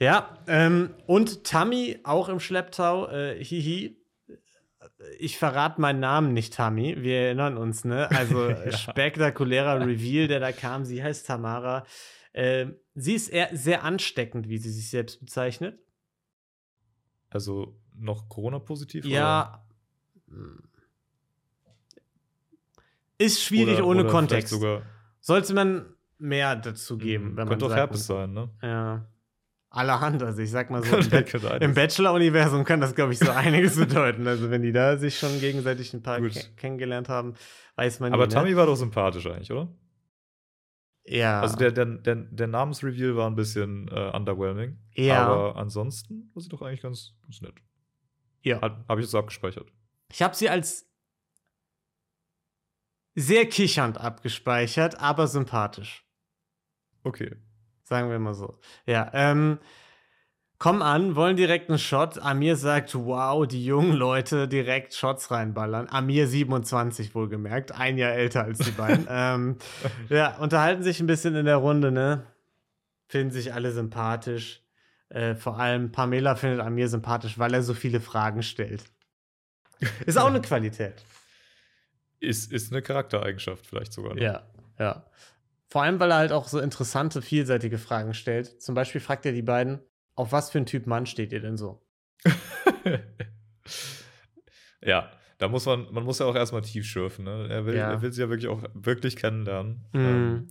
Ja, 0.00 0.36
ähm, 0.48 0.90
und 1.06 1.44
Tammy 1.44 2.00
auch 2.02 2.28
im 2.28 2.40
Schlepptau, 2.40 3.08
äh, 3.10 3.42
hihi. 3.42 3.96
Ich 5.18 5.38
verrate 5.38 5.80
meinen 5.80 6.00
Namen 6.00 6.32
nicht, 6.32 6.54
Tammy. 6.54 6.96
Wir 7.02 7.16
erinnern 7.20 7.56
uns, 7.56 7.84
ne? 7.84 8.08
Also 8.16 8.48
Ja. 8.48 8.72
spektakulärer 8.72 9.80
Reveal, 9.86 10.28
der 10.28 10.40
da 10.40 10.52
kam. 10.52 10.84
Sie 10.84 11.02
heißt 11.02 11.26
Tamara. 11.26 11.84
Ähm, 12.32 12.76
sie 12.94 13.14
ist 13.14 13.28
eher 13.28 13.48
sehr 13.52 13.84
ansteckend, 13.84 14.48
wie 14.48 14.58
sie 14.58 14.70
sich 14.70 14.90
selbst 14.90 15.20
bezeichnet. 15.20 15.78
Also 17.30 17.76
noch 17.94 18.28
Corona-positiv? 18.28 19.04
Ja. 19.04 19.64
Ist 23.18 23.42
schwierig 23.42 23.78
oder, 23.78 23.86
ohne 23.86 24.00
oder 24.02 24.10
Kontext. 24.10 24.54
Sollte 25.20 25.54
man 25.54 25.94
mehr 26.18 26.56
dazu 26.56 26.98
geben, 26.98 27.28
wenn 27.36 27.46
man 27.46 27.48
könnte 27.48 27.66
auch 27.66 27.70
sagt, 27.70 27.78
Herpes 27.78 28.06
sein, 28.06 28.32
ne? 28.32 28.50
Ja. 28.62 29.06
Allerhand, 29.74 30.22
also 30.22 30.40
ich 30.40 30.50
sag 30.50 30.70
mal 30.70 30.82
so, 30.84 30.96
im, 30.98 31.08
Ba- 31.10 31.56
im 31.56 31.74
Bachelor-Universum 31.74 32.64
kann 32.64 32.80
das, 32.80 32.94
glaube 32.94 33.12
ich, 33.12 33.18
so 33.18 33.30
einiges 33.32 33.76
bedeuten. 33.76 34.26
Also 34.26 34.50
wenn 34.50 34.62
die 34.62 34.72
da 34.72 34.96
sich 34.96 35.18
schon 35.18 35.40
gegenseitig 35.40 35.92
ein 35.94 36.02
paar 36.02 36.20
kennengelernt 36.56 37.08
haben, 37.08 37.34
weiß 37.76 38.00
man 38.00 38.12
Aber 38.12 38.26
nie, 38.26 38.32
Tammy 38.32 38.50
ne? 38.50 38.56
war 38.56 38.66
doch 38.66 38.76
sympathisch 38.76 39.26
eigentlich, 39.26 39.50
oder? 39.52 39.68
Ja. 41.06 41.40
Also 41.40 41.56
der, 41.56 41.70
der, 41.72 41.84
der, 41.86 42.14
der 42.16 42.46
Namensreveal 42.46 43.14
war 43.16 43.28
ein 43.28 43.34
bisschen 43.36 43.88
äh, 43.88 44.10
underwhelming. 44.14 44.78
Ja. 44.94 45.26
Aber 45.26 45.56
ansonsten 45.56 46.30
war 46.34 46.42
sie 46.42 46.48
doch 46.48 46.62
eigentlich 46.62 46.80
ganz, 46.82 47.12
ganz 47.22 47.42
nett. 47.42 47.54
ja. 48.42 48.60
Habe 48.62 49.00
ich 49.00 49.06
jetzt 49.06 49.14
abgespeichert. 49.14 49.70
Ich 50.10 50.22
habe 50.22 50.34
sie 50.34 50.48
als 50.48 50.88
sehr 53.16 53.46
kichernd 53.46 53.98
abgespeichert, 53.98 54.98
aber 54.98 55.26
sympathisch. 55.26 56.04
Okay. 57.02 57.36
Sagen 57.84 58.10
wir 58.10 58.18
mal 58.18 58.34
so. 58.34 58.58
Ja, 58.86 59.10
ähm, 59.12 59.58
kommen 60.58 60.82
an, 60.82 61.14
wollen 61.16 61.36
direkt 61.36 61.68
einen 61.68 61.78
Shot. 61.78 62.18
Amir 62.18 62.56
sagt, 62.56 62.94
wow, 62.94 63.46
die 63.46 63.64
jungen 63.64 63.92
Leute 63.92 64.48
direkt 64.48 64.94
Shots 64.94 65.30
reinballern. 65.30 65.88
Amir 65.88 66.26
27 66.26 67.14
wohlgemerkt, 67.14 67.72
ein 67.72 67.98
Jahr 67.98 68.12
älter 68.12 68.44
als 68.44 68.58
die 68.58 68.70
beiden. 68.70 69.06
ähm, 69.10 69.58
ja, 70.08 70.36
unterhalten 70.38 70.82
sich 70.82 71.00
ein 71.00 71.06
bisschen 71.06 71.34
in 71.34 71.44
der 71.44 71.56
Runde, 71.56 71.92
ne? 71.92 72.26
Finden 73.06 73.30
sich 73.30 73.52
alle 73.52 73.70
sympathisch. 73.72 74.62
Äh, 75.10 75.34
vor 75.34 75.58
allem 75.58 75.92
Pamela 75.92 76.34
findet 76.34 76.60
Amir 76.60 76.88
sympathisch, 76.88 77.38
weil 77.38 77.52
er 77.52 77.62
so 77.62 77.74
viele 77.74 78.00
Fragen 78.00 78.42
stellt. 78.42 78.84
Ist 80.06 80.16
auch 80.16 80.28
eine 80.28 80.40
Qualität. 80.42 81.04
Ist, 82.20 82.50
ist 82.50 82.72
eine 82.72 82.80
Charaktereigenschaft 82.80 83.66
vielleicht 83.66 83.92
sogar. 83.92 84.14
Ne? 84.14 84.22
Ja, 84.22 84.42
ja. 84.78 85.04
Vor 85.74 85.82
allem, 85.82 85.98
weil 85.98 86.12
er 86.12 86.18
halt 86.18 86.30
auch 86.30 86.46
so 86.46 86.60
interessante, 86.60 87.20
vielseitige 87.20 87.78
Fragen 87.78 88.14
stellt. 88.14 88.62
Zum 88.62 88.76
Beispiel 88.76 89.00
fragt 89.00 89.26
er 89.26 89.32
die 89.32 89.42
beiden, 89.42 89.80
auf 90.14 90.30
was 90.30 90.48
für 90.50 90.58
ein 90.58 90.66
Typ 90.66 90.86
Mann 90.86 91.04
steht 91.04 91.32
ihr 91.32 91.40
denn 91.40 91.56
so? 91.56 91.84
ja, 94.80 95.10
da 95.38 95.48
muss 95.48 95.66
man, 95.66 95.92
man 95.92 96.04
muss 96.04 96.18
ja 96.20 96.26
auch 96.26 96.36
erstmal 96.36 96.62
tief 96.62 96.86
schürfen. 96.86 97.24
Ne? 97.24 97.48
Er, 97.50 97.66
will, 97.66 97.74
Ja. 97.74 97.90
er 97.90 98.02
will 98.02 98.12
sie 98.12 98.20
ja 98.20 98.28
wirklich 98.28 98.48
auch 98.48 98.62
wirklich 98.74 99.16
kennenlernen. 99.16 99.84
Mm. 99.92 99.98
Ähm, 99.98 100.48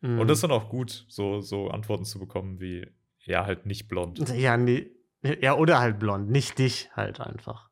Mm. 0.00 0.18
Und 0.18 0.26
das 0.28 0.38
ist 0.38 0.42
dann 0.42 0.50
auch 0.50 0.68
gut, 0.68 1.06
so, 1.08 1.40
so 1.40 1.68
Antworten 1.68 2.04
zu 2.04 2.18
bekommen 2.18 2.60
wie, 2.60 2.86
ja, 3.20 3.46
halt 3.46 3.64
nicht 3.64 3.88
blond. 3.88 4.28
ja, 4.34 4.56
nee, 4.58 4.90
ja, 5.40 5.54
oder 5.56 5.78
halt 5.78 5.98
blond, 6.00 6.28
nicht 6.28 6.58
dich 6.58 6.90
halt 6.94 7.20
einfach. 7.20 7.70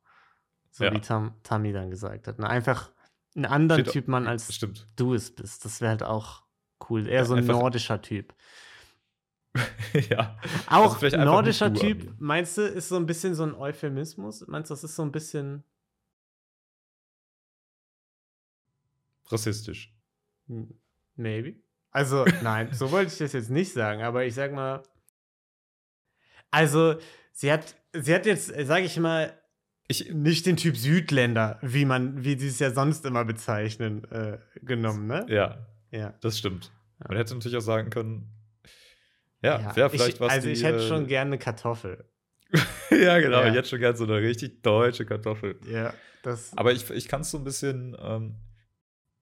So 0.70 0.84
Ja. 0.84 0.94
wie 0.94 1.00
Tam, 1.00 1.34
Tammy 1.42 1.72
dann 1.74 1.90
gesagt 1.90 2.28
hat. 2.28 2.38
Ne? 2.38 2.48
Einfach 2.48 2.90
einen 3.34 3.44
anderen 3.44 3.82
Steht- 3.82 3.92
Typ 3.92 4.08
Mann, 4.08 4.26
als 4.28 4.54
Stimmt. 4.54 4.88
du 4.96 5.12
es 5.12 5.34
bist. 5.34 5.64
Das 5.66 5.82
wäre 5.82 5.90
halt 5.90 6.02
auch 6.04 6.41
cool. 6.90 7.06
Eher 7.08 7.24
so 7.24 7.34
ein 7.34 7.40
einfach- 7.40 7.54
nordischer 7.54 8.00
Typ. 8.02 8.34
ja. 10.10 10.38
Auch 10.66 11.02
Also 11.02 11.16
nordischer 11.18 11.72
Typ, 11.74 12.00
Amir. 12.02 12.14
meinst 12.18 12.56
du, 12.56 12.62
ist 12.62 12.88
so 12.88 12.96
ein 12.96 13.04
bisschen 13.06 13.34
so 13.34 13.42
ein 13.42 13.54
Euphemismus? 13.54 14.46
Meinst 14.46 14.70
du, 14.70 14.74
das 14.74 14.84
ist 14.84 14.96
so 14.96 15.02
ein 15.02 15.12
bisschen. 15.12 15.62
Rassistisch. 19.26 19.94
Hm, 20.48 20.78
Maybe. 21.16 21.56
Also, 21.90 22.24
nein, 22.42 22.72
so 22.72 22.90
wollte 22.90 23.12
ich 23.12 23.18
das 23.18 23.32
jetzt 23.34 23.50
nicht 23.50 23.72
sagen, 23.72 24.02
aber 24.02 24.24
ich 24.24 24.34
sag 24.34 24.52
mal. 24.52 24.82
Also, 26.50 26.96
sie 27.32 27.52
hat, 27.52 27.76
sie 27.92 28.14
hat 28.14 28.24
jetzt, 28.26 28.46
sag 28.66 28.82
ich 28.82 28.98
mal, 28.98 29.38
Ich, 29.88 30.10
nicht 30.12 30.46
den 30.46 30.56
Typ 30.56 30.76
Südländer, 30.76 31.58
wie 31.62 31.84
man, 31.84 32.24
wie 32.24 32.38
sie 32.38 32.48
es 32.48 32.58
ja 32.58 32.70
sonst 32.70 33.04
immer 33.04 33.24
bezeichnen, 33.26 34.04
äh, 34.10 34.38
genommen, 34.62 35.06
ne? 35.06 35.26
ja, 35.28 35.66
Ja. 35.92 36.14
das 36.20 36.38
stimmt. 36.38 36.72
Ja. 36.98 37.06
Man 37.08 37.16
hätte 37.18 37.34
natürlich 37.34 37.56
auch 37.56 37.60
sagen 37.60 37.90
können, 37.90 38.32
ja, 39.42 39.60
Ja, 39.60 39.76
wäre 39.76 39.90
vielleicht 39.90 40.14
ich, 40.14 40.20
was. 40.20 40.32
Also, 40.32 40.46
die, 40.46 40.52
ich 40.52 40.62
hätte 40.62 40.84
äh, 40.84 40.88
schon 40.88 41.06
gerne 41.06 41.30
eine 41.30 41.38
Kartoffel. 41.38 42.04
ja, 42.90 43.18
genau. 43.18 43.40
Ja. 43.40 43.48
Ich 43.48 43.54
hätte 43.54 43.68
schon 43.68 43.80
gern 43.80 43.96
so 43.96 44.04
eine 44.04 44.20
richtig 44.20 44.62
deutsche 44.62 45.04
Kartoffel. 45.04 45.58
Ja, 45.68 45.94
das. 46.22 46.56
Aber 46.56 46.72
ich, 46.72 46.88
ich 46.90 47.08
kann 47.08 47.22
es 47.22 47.30
so 47.30 47.38
ein 47.38 47.44
bisschen. 47.44 47.96
Ähm, 48.00 48.36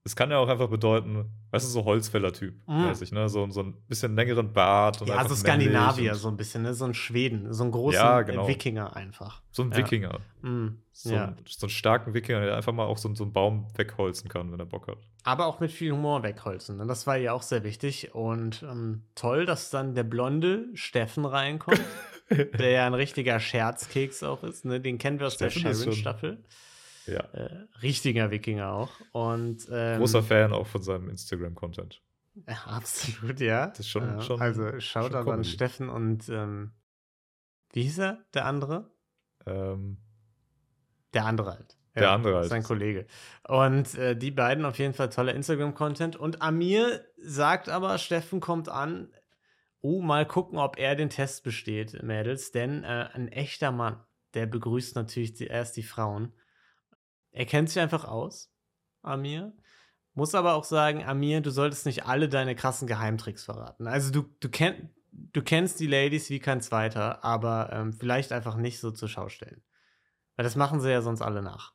es 0.03 0.17
kann 0.17 0.31
ja 0.31 0.39
auch 0.39 0.49
einfach 0.49 0.69
bedeuten, 0.71 1.27
weißt 1.51 1.67
du, 1.67 1.71
so 1.71 1.85
Holzfäller-Typ 1.85 2.55
Mm. 2.67 2.87
mäßig, 2.87 3.13
ne? 3.13 3.29
So, 3.29 3.49
so 3.51 3.61
ein 3.63 3.75
bisschen 3.87 4.15
längeren 4.17 4.53
Bart. 4.53 5.03
Und 5.03 5.09
ja, 5.09 5.29
so 5.29 5.35
Skandinavier, 5.35 6.15
so 6.15 6.29
ein 6.29 6.37
bisschen, 6.39 6.63
ne? 6.63 6.73
So 6.73 6.87
ein 6.87 6.95
Schweden, 6.95 7.53
so 7.53 7.65
ein 7.65 7.71
großer 7.71 7.99
Ja, 7.99 8.23
genau. 8.23 8.49
Wikinger 8.49 8.97
einfach. 8.97 9.43
So 9.51 9.63
ein 9.63 9.71
Ja. 9.73 9.77
Wikinger. 9.77 10.21
Mm, 10.41 10.69
So, 10.93 11.13
ja. 11.15 11.25
ein, 11.27 11.37
so 11.47 11.67
einen 11.67 11.71
starken 11.71 12.15
Wikinger, 12.15 12.41
der 12.41 12.57
einfach 12.57 12.73
mal 12.73 12.87
auch 12.87 12.97
so, 12.99 13.15
so 13.15 13.25
einen 13.25 13.33
Baum 13.35 13.67
wegholzen 13.77 14.29
kann, 14.31 14.51
wenn 14.53 14.59
er 14.61 14.67
Bock 14.67 14.89
hat. 14.89 14.99
Aber 15.25 15.47
auch 15.47 15.61
mit 15.61 15.71
viel 15.71 15.93
Humor 15.93 16.23
wegholzen. 16.23 16.79
Ne? 16.79 16.87
Das 16.87 17.07
war 17.07 17.19
ihr 17.19 17.35
auch 17.35 17.43
sehr 17.43 17.63
wichtig. 17.63 18.15
Und 18.15 18.63
ähm, 18.63 19.03
toll, 19.15 19.45
dass 19.45 19.69
dann 19.71 19.95
der 19.95 20.05
blonde 20.05 20.67
Steffen 20.75 21.27
reinkommt, 21.27 21.81
der 22.59 22.71
ja 22.71 22.87
ein 22.87 22.95
richtiger 22.95 23.39
Scherzkeks 23.39 24.23
auch 24.23 24.43
ist. 24.45 24.65
Ne? 24.65 24.81
Den 24.81 24.97
kennen 24.99 25.19
wir 25.19 25.27
aus 25.27 25.35
Steffen 25.35 25.63
der 25.63 25.73
ist 25.73 25.85
schon- 25.85 25.93
Sharon-Staffel. 25.93 26.43
Ja. 27.07 27.21
Äh, 27.33 27.67
richtiger 27.83 28.31
Wikinger 28.31 28.73
auch. 28.73 28.91
Und, 29.13 29.67
ähm, 29.71 29.99
Großer 29.99 30.23
Fan 30.23 30.53
auch 30.53 30.67
von 30.67 30.83
seinem 30.83 31.09
Instagram-Content. 31.09 32.03
Ja, 32.47 32.55
absolut, 32.67 33.41
ja. 33.41 33.69
Das 33.69 33.81
ist 33.81 33.89
schon- 33.89 34.05
Ja, 34.05 34.21
schon- 34.21 34.41
also 34.41 34.79
schaut 34.81 35.15
aber 35.15 35.33
an. 35.35 35.45
Steffen 35.45 35.89
und 35.89 36.29
ähm, 36.29 36.73
wie 37.73 37.83
hieß 37.83 37.99
er, 37.99 38.25
der 38.35 38.45
andere? 38.47 38.91
Ähm, 39.47 39.99
Der 41.15 41.25
andere 41.25 41.53
halt. 41.53 41.77
Der 41.97 42.11
andere 42.13 42.37
halt. 42.37 42.49
Sein 42.49 42.63
Kollege. 42.63 43.07
Und 43.49 43.95
äh, 43.97 44.15
die 44.17 44.31
beiden 44.31 44.65
auf 44.65 44.79
jeden 44.79 44.95
Fall 44.95 45.09
toller 45.11 45.35
Instagram-Content. 45.35 46.17
Und 46.17 46.41
Amir 46.41 47.05
sagt 47.21 47.69
aber, 47.69 47.99
Steffen 47.99 48.41
kommt 48.41 48.69
an, 48.69 49.13
oh, 49.81 50.01
mal 50.01 50.25
gucken, 50.27 50.59
ob 50.59 50.79
er 50.79 50.95
den 50.95 51.11
Test 51.11 51.43
besteht, 51.43 52.01
Mädels. 52.03 52.53
Denn 52.53 52.85
äh, 52.85 53.09
ein 53.13 53.29
echter 53.29 53.73
Mann, 53.73 54.01
der 54.35 54.47
begrüßt 54.47 54.95
natürlich 54.95 55.35
die, 55.35 55.47
erst 55.49 55.77
die 55.77 55.83
Frauen. 55.83 56.33
Er 57.33 57.47
kennt 57.47 57.69
sich 57.69 57.81
einfach 57.81 58.05
aus, 58.05 58.53
Amir. 59.03 59.53
Muss 60.15 60.35
aber 60.35 60.55
auch 60.55 60.65
sagen, 60.65 61.05
Amir, 61.05 61.41
du 61.41 61.51
solltest 61.51 61.87
nicht 61.87 62.05
alle 62.07 62.29
deine 62.29 62.55
krassen 62.57 62.89
Geheimtricks 62.89 63.45
verraten. 63.45 63.87
Also 63.87 64.11
du, 64.11 64.23
du, 64.41 64.49
kenn, 64.49 64.91
du 65.13 65.41
kennst 65.43 65.79
die 65.81 65.87
Ladies 65.87 66.29
wie 66.31 66.41
kein 66.41 66.61
Zweiter, 66.61 67.25
aber 67.25 67.71
ähm, 67.73 67.93
vielleicht 67.93 68.33
einfach 68.33 68.57
nicht 68.57 68.81
so 68.81 68.91
zur 68.91 69.09
Schau 69.09 69.29
stellen. 69.29 69.63
Weil 70.37 70.45
das 70.45 70.57
machen 70.57 70.81
sie 70.81 70.91
ja 70.91 71.03
sonst 71.03 71.23
alle 71.23 71.43
nach. 71.43 71.75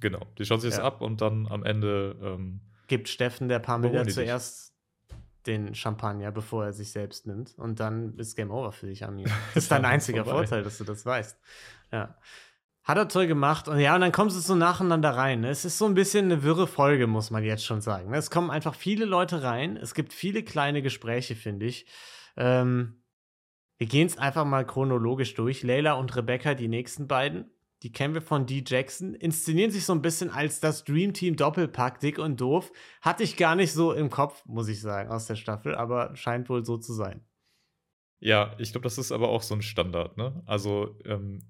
genau. 0.00 0.24
Die 0.38 0.44
schauen 0.46 0.60
sich 0.60 0.70
das 0.70 0.78
Ja. 0.78 0.84
ab 0.84 1.00
und 1.02 1.20
dann 1.20 1.46
am 1.48 1.64
Ende. 1.64 2.16
Ähm, 2.22 2.60
Gibt 2.86 3.08
Steffen 3.08 3.48
der 3.48 3.58
Pamela 3.58 4.06
zuerst 4.08 4.74
den 5.46 5.74
Champagner, 5.74 6.30
bevor 6.32 6.64
er 6.64 6.72
sich 6.72 6.90
selbst 6.92 7.26
nimmt. 7.26 7.56
Und 7.58 7.80
dann 7.80 8.16
ist 8.18 8.34
Game 8.36 8.50
Over 8.50 8.72
für 8.72 8.86
dich, 8.86 9.04
Amir. 9.04 9.26
Das 9.54 9.64
ist 9.64 9.70
dein 9.70 9.84
einziger 9.84 10.24
vorbei. 10.24 10.38
Vorteil, 10.46 10.62
dass 10.62 10.78
du 10.78 10.84
das 10.84 11.04
weißt. 11.04 11.38
Ja. 11.92 12.16
Hat 12.88 12.96
er 12.96 13.06
toll 13.06 13.26
gemacht. 13.26 13.68
Und 13.68 13.80
ja, 13.80 13.94
und 13.94 14.00
dann 14.00 14.12
kommst 14.12 14.34
du 14.34 14.40
so 14.40 14.54
nacheinander 14.54 15.10
rein. 15.10 15.42
ne? 15.42 15.50
Es 15.50 15.66
ist 15.66 15.76
so 15.76 15.84
ein 15.84 15.92
bisschen 15.92 16.24
eine 16.24 16.42
wirre 16.42 16.66
Folge, 16.66 17.06
muss 17.06 17.30
man 17.30 17.44
jetzt 17.44 17.66
schon 17.66 17.82
sagen. 17.82 18.10
ne? 18.10 18.16
Es 18.16 18.30
kommen 18.30 18.50
einfach 18.50 18.74
viele 18.74 19.04
Leute 19.04 19.42
rein. 19.42 19.76
Es 19.76 19.92
gibt 19.92 20.14
viele 20.14 20.42
kleine 20.42 20.80
Gespräche, 20.80 21.36
finde 21.36 21.66
ich. 21.66 21.84
Ähm, 22.38 23.02
wir 23.76 23.88
gehen 23.88 24.06
es 24.06 24.16
einfach 24.16 24.46
mal 24.46 24.66
chronologisch 24.66 25.34
durch. 25.34 25.62
Leila 25.62 25.92
und 25.92 26.16
Rebecca, 26.16 26.54
die 26.54 26.68
nächsten 26.68 27.06
beiden, 27.06 27.50
die 27.82 27.92
kennen 27.92 28.14
wir 28.14 28.22
von 28.22 28.46
D. 28.46 28.64
Jackson, 28.66 29.14
inszenieren 29.14 29.70
sich 29.70 29.84
so 29.84 29.92
ein 29.92 30.00
bisschen 30.00 30.30
als 30.30 30.60
das 30.60 30.84
Dream 30.84 31.12
Team 31.12 31.36
Doppelpack, 31.36 32.00
dick 32.00 32.18
und 32.18 32.40
doof. 32.40 32.72
Hatte 33.02 33.22
ich 33.22 33.36
gar 33.36 33.54
nicht 33.54 33.74
so 33.74 33.92
im 33.92 34.08
Kopf, 34.08 34.46
muss 34.46 34.66
ich 34.68 34.80
sagen, 34.80 35.10
aus 35.10 35.26
der 35.26 35.36
Staffel, 35.36 35.74
aber 35.74 36.16
scheint 36.16 36.48
wohl 36.48 36.64
so 36.64 36.78
zu 36.78 36.94
sein. 36.94 37.22
Ja, 38.18 38.56
ich 38.58 38.72
glaube, 38.72 38.84
das 38.84 38.96
ist 38.96 39.12
aber 39.12 39.28
auch 39.28 39.42
so 39.42 39.54
ein 39.54 39.62
Standard, 39.62 40.16
ne? 40.16 40.42
Also 40.46 40.98
ähm, 41.04 41.42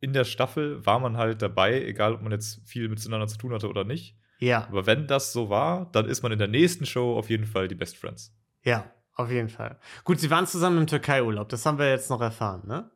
in 0.00 0.12
der 0.12 0.24
Staffel 0.24 0.84
war 0.86 0.98
man 0.98 1.16
halt 1.16 1.42
dabei, 1.42 1.82
egal 1.84 2.14
ob 2.14 2.22
man 2.22 2.32
jetzt 2.32 2.60
viel 2.66 2.88
miteinander 2.88 3.26
zu 3.28 3.36
tun 3.38 3.52
hatte 3.52 3.68
oder 3.68 3.84
nicht. 3.84 4.16
Ja, 4.38 4.66
Aber 4.68 4.86
wenn 4.86 5.06
das 5.06 5.32
so 5.34 5.50
war, 5.50 5.90
dann 5.92 6.06
ist 6.06 6.22
man 6.22 6.32
in 6.32 6.38
der 6.38 6.48
nächsten 6.48 6.86
Show 6.86 7.16
auf 7.18 7.28
jeden 7.28 7.44
Fall 7.44 7.68
die 7.68 7.74
Best 7.74 7.96
Friends. 7.98 8.34
ja, 8.62 8.90
auf 9.14 9.30
jeden 9.30 9.50
Fall. 9.50 9.78
Gut, 10.04 10.18
sie 10.18 10.30
waren 10.30 10.46
zusammen 10.46 10.78
im 10.78 10.86
Türkei-Urlaub, 10.86 11.50
das 11.50 11.66
haben 11.66 11.78
wir 11.78 11.90
jetzt 11.90 12.08
noch 12.08 12.22
erfahren, 12.22 12.62
ne? 12.66 12.90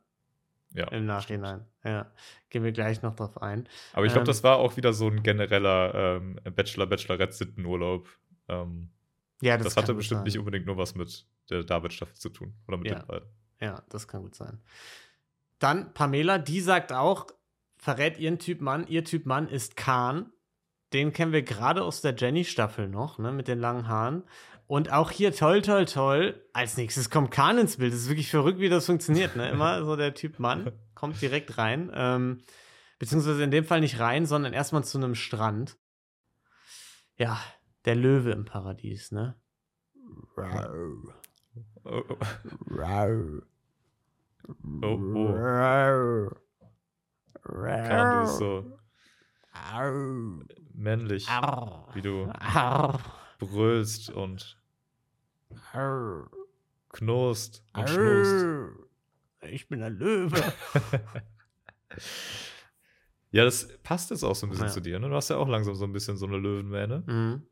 Ja. 0.73 0.87
Im 0.87 1.05
Nachhinein. 1.05 1.65
Ja, 1.83 2.11
gehen 2.49 2.63
wir 2.63 2.71
gleich 2.71 3.01
noch 3.03 3.15
drauf 3.15 3.41
ein. 3.41 3.69
Aber 3.93 4.05
ich 4.07 4.11
glaube, 4.11 4.23
Ähm, 4.23 4.27
das 4.27 4.43
war 4.43 4.57
auch 4.57 4.75
wieder 4.75 4.91
so 4.91 5.07
ein 5.07 5.21
genereller 5.21 6.17
ähm, 6.17 6.39
Bachelor, 6.55 6.87
Bachelorette-Sittenurlaub. 6.87 8.07
Ähm, 8.49 8.89
Ja, 9.41 9.57
das, 9.57 9.75
kann 9.75 9.83
hatte 9.83 9.93
bestimmt 9.93 10.19
sein. 10.19 10.23
nicht 10.25 10.39
unbedingt 10.39 10.65
nur 10.65 10.77
was 10.77 10.95
mit 10.95 11.27
der 11.49 11.63
David-Staffel 11.63 12.15
zu 12.15 12.29
tun. 12.29 12.55
Oder 12.67 12.77
mit 12.77 12.87
Ja. 12.89 12.99
den 12.99 13.07
beiden. 13.07 13.29
Ja, 13.61 13.83
das 13.89 14.07
kann 14.07 14.21
gut 14.23 14.35
sein. 14.35 14.59
Dann 15.59 15.93
Pamela, 15.93 16.37
die 16.37 16.61
sagt 16.61 16.91
auch, 16.91 17.27
verrät 17.77 18.17
ihren 18.17 18.39
Typ 18.39 18.61
Mann. 18.61 18.87
Ihr 18.87 19.03
Typ 19.03 19.25
Mann 19.25 19.47
ist 19.47 19.77
Khan. 19.77 20.31
Den 20.93 21.13
kennen 21.13 21.31
wir 21.31 21.43
gerade 21.43 21.83
aus 21.83 22.01
der 22.01 22.15
Jenny-Staffel 22.15 22.87
noch, 22.87 23.19
ne, 23.19 23.31
mit 23.31 23.47
den 23.47 23.59
langen 23.59 23.87
Haaren. 23.87 24.23
Und 24.67 24.91
auch 24.91 25.11
hier 25.11 25.33
toll, 25.33 25.61
toll, 25.61 25.85
toll. 25.85 26.43
Als 26.53 26.77
nächstes 26.77 27.09
kommt 27.09 27.31
Khan 27.31 27.57
ins 27.57 27.77
Bild. 27.77 27.93
Das 27.93 28.01
ist 28.01 28.09
wirklich 28.09 28.31
verrückt, 28.31 28.59
wie 28.59 28.69
das 28.69 28.85
funktioniert, 28.85 29.35
ne? 29.35 29.49
Immer 29.49 29.85
so 29.85 29.95
der 29.95 30.13
Typ 30.13 30.39
Mann 30.39 30.71
kommt 30.95 31.21
direkt 31.21 31.57
rein. 31.57 31.91
Ähm, 31.93 32.41
beziehungsweise 32.97 33.43
in 33.43 33.51
dem 33.51 33.65
Fall 33.65 33.81
nicht 33.81 33.99
rein, 33.99 34.25
sondern 34.25 34.53
erstmal 34.53 34.83
zu 34.83 34.97
einem 34.97 35.13
Strand. 35.13 35.77
Ja, 37.17 37.39
der 37.85 37.95
Löwe 37.95 38.31
im 38.31 38.45
Paradies, 38.45 39.11
ne? 39.11 39.35
Oh, 41.83 42.01
oh. 42.09 42.17
Oh, 44.81 44.99
oh. 45.15 46.29
Du 47.43 48.19
bist 48.21 48.37
so 48.37 48.77
männlich, 50.73 51.27
wie 51.93 52.01
du 52.01 52.31
brüllst 53.39 54.09
und 54.11 54.57
Arr. 55.73 56.29
knurrst 56.89 57.63
und 57.73 57.89
schnurst. 57.89 58.45
Ich 59.49 59.67
bin 59.67 59.81
ein 59.83 59.97
Löwe. 59.97 60.41
Ja, 63.31 63.43
das 63.43 63.67
passt 63.83 64.11
jetzt 64.11 64.23
auch 64.23 64.35
so 64.35 64.47
ein 64.47 64.49
bisschen 64.49 64.67
Ja. 64.67 64.71
zu 64.71 64.79
dir. 64.79 64.97
Ne? 64.99 65.09
Du 65.09 65.15
hast 65.15 65.29
ja 65.29 65.35
auch 65.35 65.47
langsam 65.49 65.75
so 65.75 65.83
ein 65.83 65.91
bisschen 65.91 66.15
so 66.15 66.25
eine 66.25 66.37
Löwenmähne. 66.37 67.03
mhm. 67.05 67.43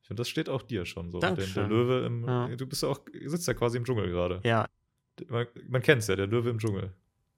Ich 0.00 0.06
finde, 0.08 0.20
das 0.20 0.28
steht 0.28 0.48
auch 0.50 0.62
dir 0.62 0.84
schon 0.86 1.10
so. 1.10 1.18
Der 1.18 1.34
Löwe 1.66 2.04
im. 2.06 2.24
Ja. 2.26 2.48
Du 2.56 2.66
bist 2.66 2.82
ja 2.82 2.88
auch, 2.90 3.00
sitzt 3.24 3.46
ja 3.46 3.54
quasi 3.54 3.76
im 3.78 3.84
Dschungel 3.84 4.08
gerade. 4.10 4.40
Ja, 4.44 4.68
Man, 5.28 5.46
man 5.68 5.82
kennt 5.82 6.02
es 6.02 6.08
ja, 6.08 6.16
der 6.16 6.26
Löwe 6.26 6.50
im 6.50 6.58
Dschungel. 6.58 6.92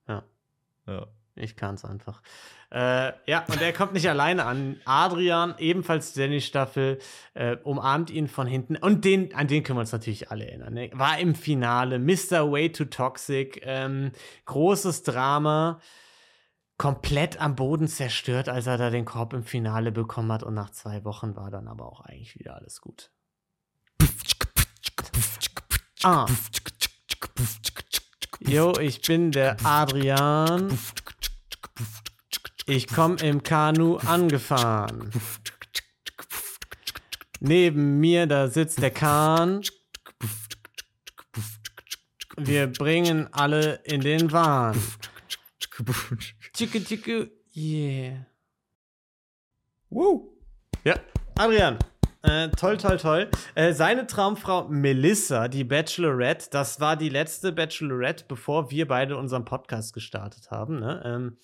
Ja. 0.09 0.25
Ja. 0.87 1.07
ich 1.35 1.57
kann 1.57 1.75
es 1.75 1.85
einfach. 1.85 2.23
Äh, 2.71 3.13
ja, 3.31 3.45
und 3.49 3.61
er 3.61 3.73
kommt 3.73 3.93
nicht 3.93 4.09
alleine 4.09 4.45
an. 4.45 4.81
Adrian, 4.85 5.55
ebenfalls 5.59 6.15
Jenny-Staffel, 6.15 6.99
äh, 7.35 7.57
umarmt 7.63 8.11
ihn 8.11 8.29
von 8.29 8.47
hinten. 8.47 8.77
Und 8.77 9.05
den, 9.05 9.35
an 9.35 9.47
den 9.47 9.63
können 9.63 9.79
wir 9.79 9.83
uns 9.83 9.93
natürlich 9.93 10.31
alle 10.31 10.47
erinnern. 10.47 10.75
Ne? 10.75 10.91
War 10.93 11.19
im 11.19 11.35
Finale, 11.35 11.99
Mr. 11.99 12.51
Way 12.51 12.73
Too 12.73 12.87
Toxic, 12.87 13.61
ähm, 13.65 14.13
großes 14.47 15.03
Drama. 15.03 15.81
Komplett 16.79 17.41
am 17.41 17.55
Boden 17.57 17.89
zerstört, 17.89 18.49
als 18.49 18.67
er 18.67 18.77
da 18.77 18.91
den 18.91 19.07
Korb 19.07 19.33
im 19.33 19.45
Finale 19.45 19.93
bekommen 19.93 20.31
hat. 20.33 20.43
Und 20.43 20.55
nach 20.55 20.71
zwei 20.71 21.05
Wochen 21.05 21.35
war 21.35 21.51
dann 21.51 21.69
aber 21.69 21.87
auch 21.87 22.01
eigentlich 22.01 22.39
wieder 22.39 22.57
alles 22.57 22.81
gut. 22.81 23.11
Ah. 26.03 26.27
Jo, 28.49 28.73
ich 28.79 29.01
bin 29.03 29.33
der 29.33 29.57
Adrian. 29.65 30.79
Ich 32.67 32.87
komme 32.87 33.17
im 33.17 33.43
Kanu 33.43 33.97
angefahren. 33.97 35.11
Neben 37.41 37.99
mir, 37.99 38.27
da 38.27 38.49
sitzt 38.49 38.81
der 38.81 38.93
Kahn. 38.93 39.63
Wir 42.37 42.69
bringen 42.69 43.29
alle 43.33 43.81
in 43.85 44.01
den 44.01 44.31
Wahn. 44.31 44.81
Tschicke, 46.53 46.85
tschicke, 46.85 47.31
yeah. 47.55 48.27
Woo! 49.91 50.37
Ja, 50.85 50.95
Adrian. 51.37 51.79
Äh, 52.23 52.49
toll, 52.51 52.77
toll, 52.77 52.97
toll. 52.99 53.31
Äh, 53.55 53.73
seine 53.73 54.07
Traumfrau 54.07 54.69
Melissa, 54.69 55.49
die 55.49 55.65
Bachelorette, 55.65 56.49
das 56.51 56.81
war 56.81 56.97
die 56.97 57.09
letzte 57.09 57.53
Bachelorette, 57.53 58.25
bevor 58.27 58.71
wir 58.71 58.89
beide 58.89 59.17
unseren 59.17 59.45
Podcast 59.45 59.93
gestartet 59.95 60.51
haben, 60.51 60.81
ne? 60.81 61.03
ähm, 61.05 61.39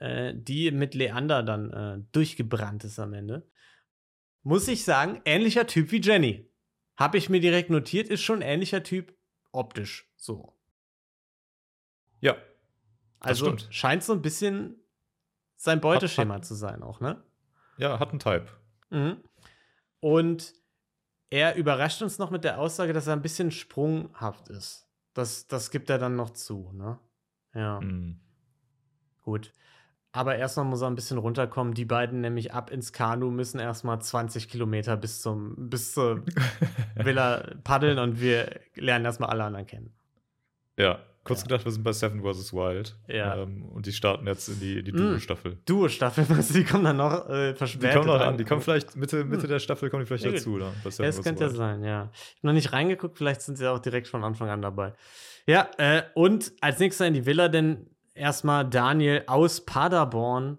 äh, 0.00 0.34
die 0.34 0.70
mit 0.72 0.94
Leander 0.94 1.42
dann 1.42 1.70
äh, 1.72 1.98
durchgebrannt 2.12 2.84
ist 2.84 2.98
am 2.98 3.12
Ende. 3.12 3.48
Muss 4.42 4.68
ich 4.68 4.84
sagen, 4.84 5.20
ähnlicher 5.24 5.66
Typ 5.66 5.92
wie 5.92 6.00
Jenny. 6.00 6.50
Habe 6.96 7.18
ich 7.18 7.28
mir 7.28 7.40
direkt 7.40 7.70
notiert, 7.70 8.08
ist 8.08 8.22
schon 8.22 8.42
ähnlicher 8.42 8.82
Typ 8.82 9.14
optisch 9.52 10.10
so. 10.16 10.56
Ja. 12.20 12.36
Also 13.20 13.46
stimmt. 13.46 13.68
scheint 13.70 14.02
so 14.02 14.12
ein 14.12 14.22
bisschen 14.22 14.76
sein 15.56 15.80
Beuteschema 15.80 16.34
hat- 16.34 16.44
zu 16.44 16.54
sein 16.54 16.82
auch, 16.82 17.00
ne? 17.00 17.22
Ja, 17.78 17.98
hat 17.98 18.10
einen 18.10 18.18
Type. 18.18 18.46
Mhm. 18.90 19.22
Und 20.00 20.52
er 21.30 21.56
überrascht 21.56 22.02
uns 22.02 22.18
noch 22.18 22.30
mit 22.30 22.44
der 22.44 22.58
Aussage, 22.58 22.92
dass 22.92 23.06
er 23.06 23.14
ein 23.14 23.22
bisschen 23.22 23.50
sprunghaft 23.50 24.48
ist. 24.48 24.86
Das, 25.14 25.46
das 25.48 25.70
gibt 25.70 25.90
er 25.90 25.98
dann 25.98 26.14
noch 26.16 26.30
zu, 26.30 26.70
ne? 26.72 26.98
Ja, 27.54 27.80
Mhm. 27.80 28.20
gut. 29.22 29.52
Aber 30.12 30.36
erstmal 30.36 30.64
muss 30.66 30.80
er 30.80 30.88
ein 30.88 30.94
bisschen 30.94 31.18
runterkommen. 31.18 31.74
Die 31.74 31.84
beiden 31.84 32.20
nämlich 32.22 32.54
ab 32.54 32.70
ins 32.70 32.92
Kanu 32.92 33.30
müssen 33.30 33.58
erstmal 33.58 34.00
20 34.00 34.48
Kilometer 34.48 34.96
bis 34.96 35.20
zum 35.20 35.68
bis 35.68 35.92
zur 35.92 36.24
Villa 36.94 37.54
paddeln 37.64 37.98
und 37.98 38.20
wir 38.20 38.60
lernen 38.76 39.04
erstmal 39.04 39.28
alle 39.30 39.44
anderen 39.44 39.66
kennen. 39.66 39.92
Ja, 40.78 41.00
kurz 41.26 41.40
Ja. 41.40 41.46
gedacht, 41.48 41.64
wir 41.64 41.72
sind 41.72 41.82
bei 41.84 41.92
Seven 41.92 42.22
vs. 42.22 42.52
Wild. 42.52 42.96
Ja. 43.08 43.36
Ähm, 43.36 43.64
und 43.66 43.86
die 43.86 43.92
starten 43.92 44.26
jetzt 44.26 44.48
in 44.48 44.60
die, 44.60 44.82
die 44.82 44.92
Mm. 44.92 44.96
Duo-Staffel. 44.96 45.58
Duo-Staffel, 45.66 46.24
die 46.54 46.64
kommen 46.64 46.84
dann 46.84 46.96
noch 46.96 47.28
äh, 47.28 47.52
Die 47.52 47.58
verspätet. 47.58 47.94
kommen 47.96 48.06
noch 48.06 48.20
an, 48.20 48.38
die 48.38 48.44
kommen 48.44 48.62
vielleicht 48.62 48.96
Mitte, 48.96 49.24
Mitte 49.24 49.46
der 49.46 49.58
Staffel 49.58 49.90
kommen 49.90 50.04
die 50.04 50.06
vielleicht 50.06 50.24
Ja, 50.24 50.32
dazu. 50.32 50.58
Dann, 50.58 50.72
bei 50.82 50.88
Ja, 50.88 50.90
Seven 50.90 51.06
das 51.06 51.22
könnte 51.22 51.44
ja 51.44 51.50
sein, 51.50 51.84
ja. 51.84 52.10
Ich 52.14 52.36
habe 52.38 52.46
noch 52.48 52.52
nicht 52.54 52.72
reingeguckt, 52.72 53.18
vielleicht 53.18 53.42
sind 53.42 53.56
sie 53.58 53.70
auch 53.70 53.78
direkt 53.80 54.08
von 54.08 54.24
Anfang 54.24 54.48
an 54.48 54.62
dabei. 54.62 54.94
Ja, 55.46 55.68
äh, 55.78 56.02
und 56.14 56.52
als 56.60 56.78
nächster 56.78 57.06
in 57.06 57.14
die 57.14 57.26
Villa, 57.26 57.48
denn 57.48 57.90
erstmal 58.14 58.68
Daniel 58.68 59.24
aus 59.26 59.64
Paderborn, 59.64 60.58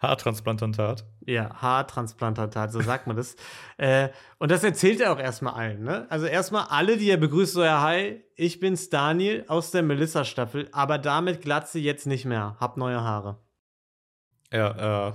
Haartransplantantat. 0.00 1.04
Ja, 1.26 1.54
Haartransplantat, 1.62 2.72
so 2.72 2.80
sagt 2.80 3.06
man 3.06 3.16
das. 3.16 3.36
äh, 3.76 4.08
und 4.38 4.50
das 4.50 4.64
erzählt 4.64 5.00
er 5.00 5.12
auch 5.12 5.18
erstmal 5.18 5.54
allen, 5.54 5.84
ne? 5.84 6.06
Also 6.10 6.26
erstmal 6.26 6.64
alle, 6.70 6.96
die 6.96 7.08
er 7.08 7.16
begrüßt, 7.18 7.52
so, 7.52 7.62
ja, 7.62 7.80
hi, 7.82 8.22
ich 8.34 8.58
bin's 8.58 8.90
Daniel 8.90 9.44
aus 9.48 9.70
der 9.70 9.82
Melissa-Staffel, 9.82 10.68
aber 10.72 10.98
damit 10.98 11.40
Glatze 11.40 11.78
jetzt 11.78 12.06
nicht 12.06 12.24
mehr, 12.24 12.56
hab 12.58 12.76
neue 12.76 13.00
Haare. 13.02 13.38
Ja, 14.52 15.08
äh, 15.08 15.12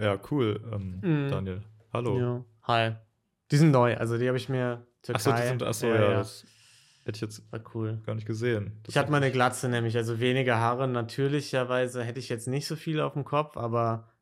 äh, 0.00 0.04
ja, 0.04 0.18
cool, 0.30 0.60
ähm, 0.72 1.00
Mhm. 1.02 1.30
Daniel. 1.30 1.62
Hallo. 1.92 2.18
Ja, 2.18 2.44
hi. 2.68 2.96
Die 3.50 3.56
sind 3.56 3.70
neu, 3.70 3.96
also 3.96 4.18
die 4.18 4.26
habe 4.28 4.36
ich 4.36 4.48
mir 4.48 4.86
Türkei. 5.02 5.18
Achso, 5.30 5.32
die 5.32 5.48
sind, 5.48 5.62
achso, 5.62 5.86
ja, 5.86 6.14
das 6.18 6.44
hätte 7.06 7.16
ich 7.16 7.22
jetzt 7.22 7.50
war 7.52 7.60
cool. 7.74 8.00
gar 8.04 8.14
nicht 8.14 8.26
gesehen. 8.26 8.80
Das 8.82 8.94
Ich 8.94 8.98
hatte 8.98 9.10
meine 9.10 9.30
Glatze 9.30 9.68
nämlich, 9.68 9.96
also 9.96 10.20
weniger 10.20 10.58
Haare. 10.58 10.88
Natürlicherweise 10.88 12.02
hätte 12.04 12.18
ich 12.18 12.28
jetzt 12.28 12.48
nicht 12.48 12.66
so 12.66 12.76
viel 12.76 13.00
auf 13.00 13.12
dem 13.14 13.24
Kopf, 13.24 13.56
aber 13.56 14.12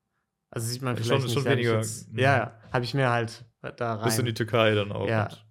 also 0.51 0.67
sieht 0.67 0.83
man 0.83 0.97
Schon- 0.97 1.05
vielleicht 1.05 1.23
schon 1.23 1.43
nicht. 1.43 1.47
ich 1.47 1.51
weniger, 1.51 1.77
Jetzt, 1.79 2.13
mhm. 2.13 2.19
ja, 2.19 2.59
habe 2.73 2.85
ich 2.85 2.95
mir 2.95 3.11
halt 3.11 3.45
da 3.77 3.95
rein. 3.95 4.05
Bis 4.05 4.19
in 4.19 4.27
die 4.27 4.35
Türkei 4.35 4.75
dann 4.75 4.93
auch. 4.93 5.09
Ja. 5.09 5.25
und- 5.25 5.45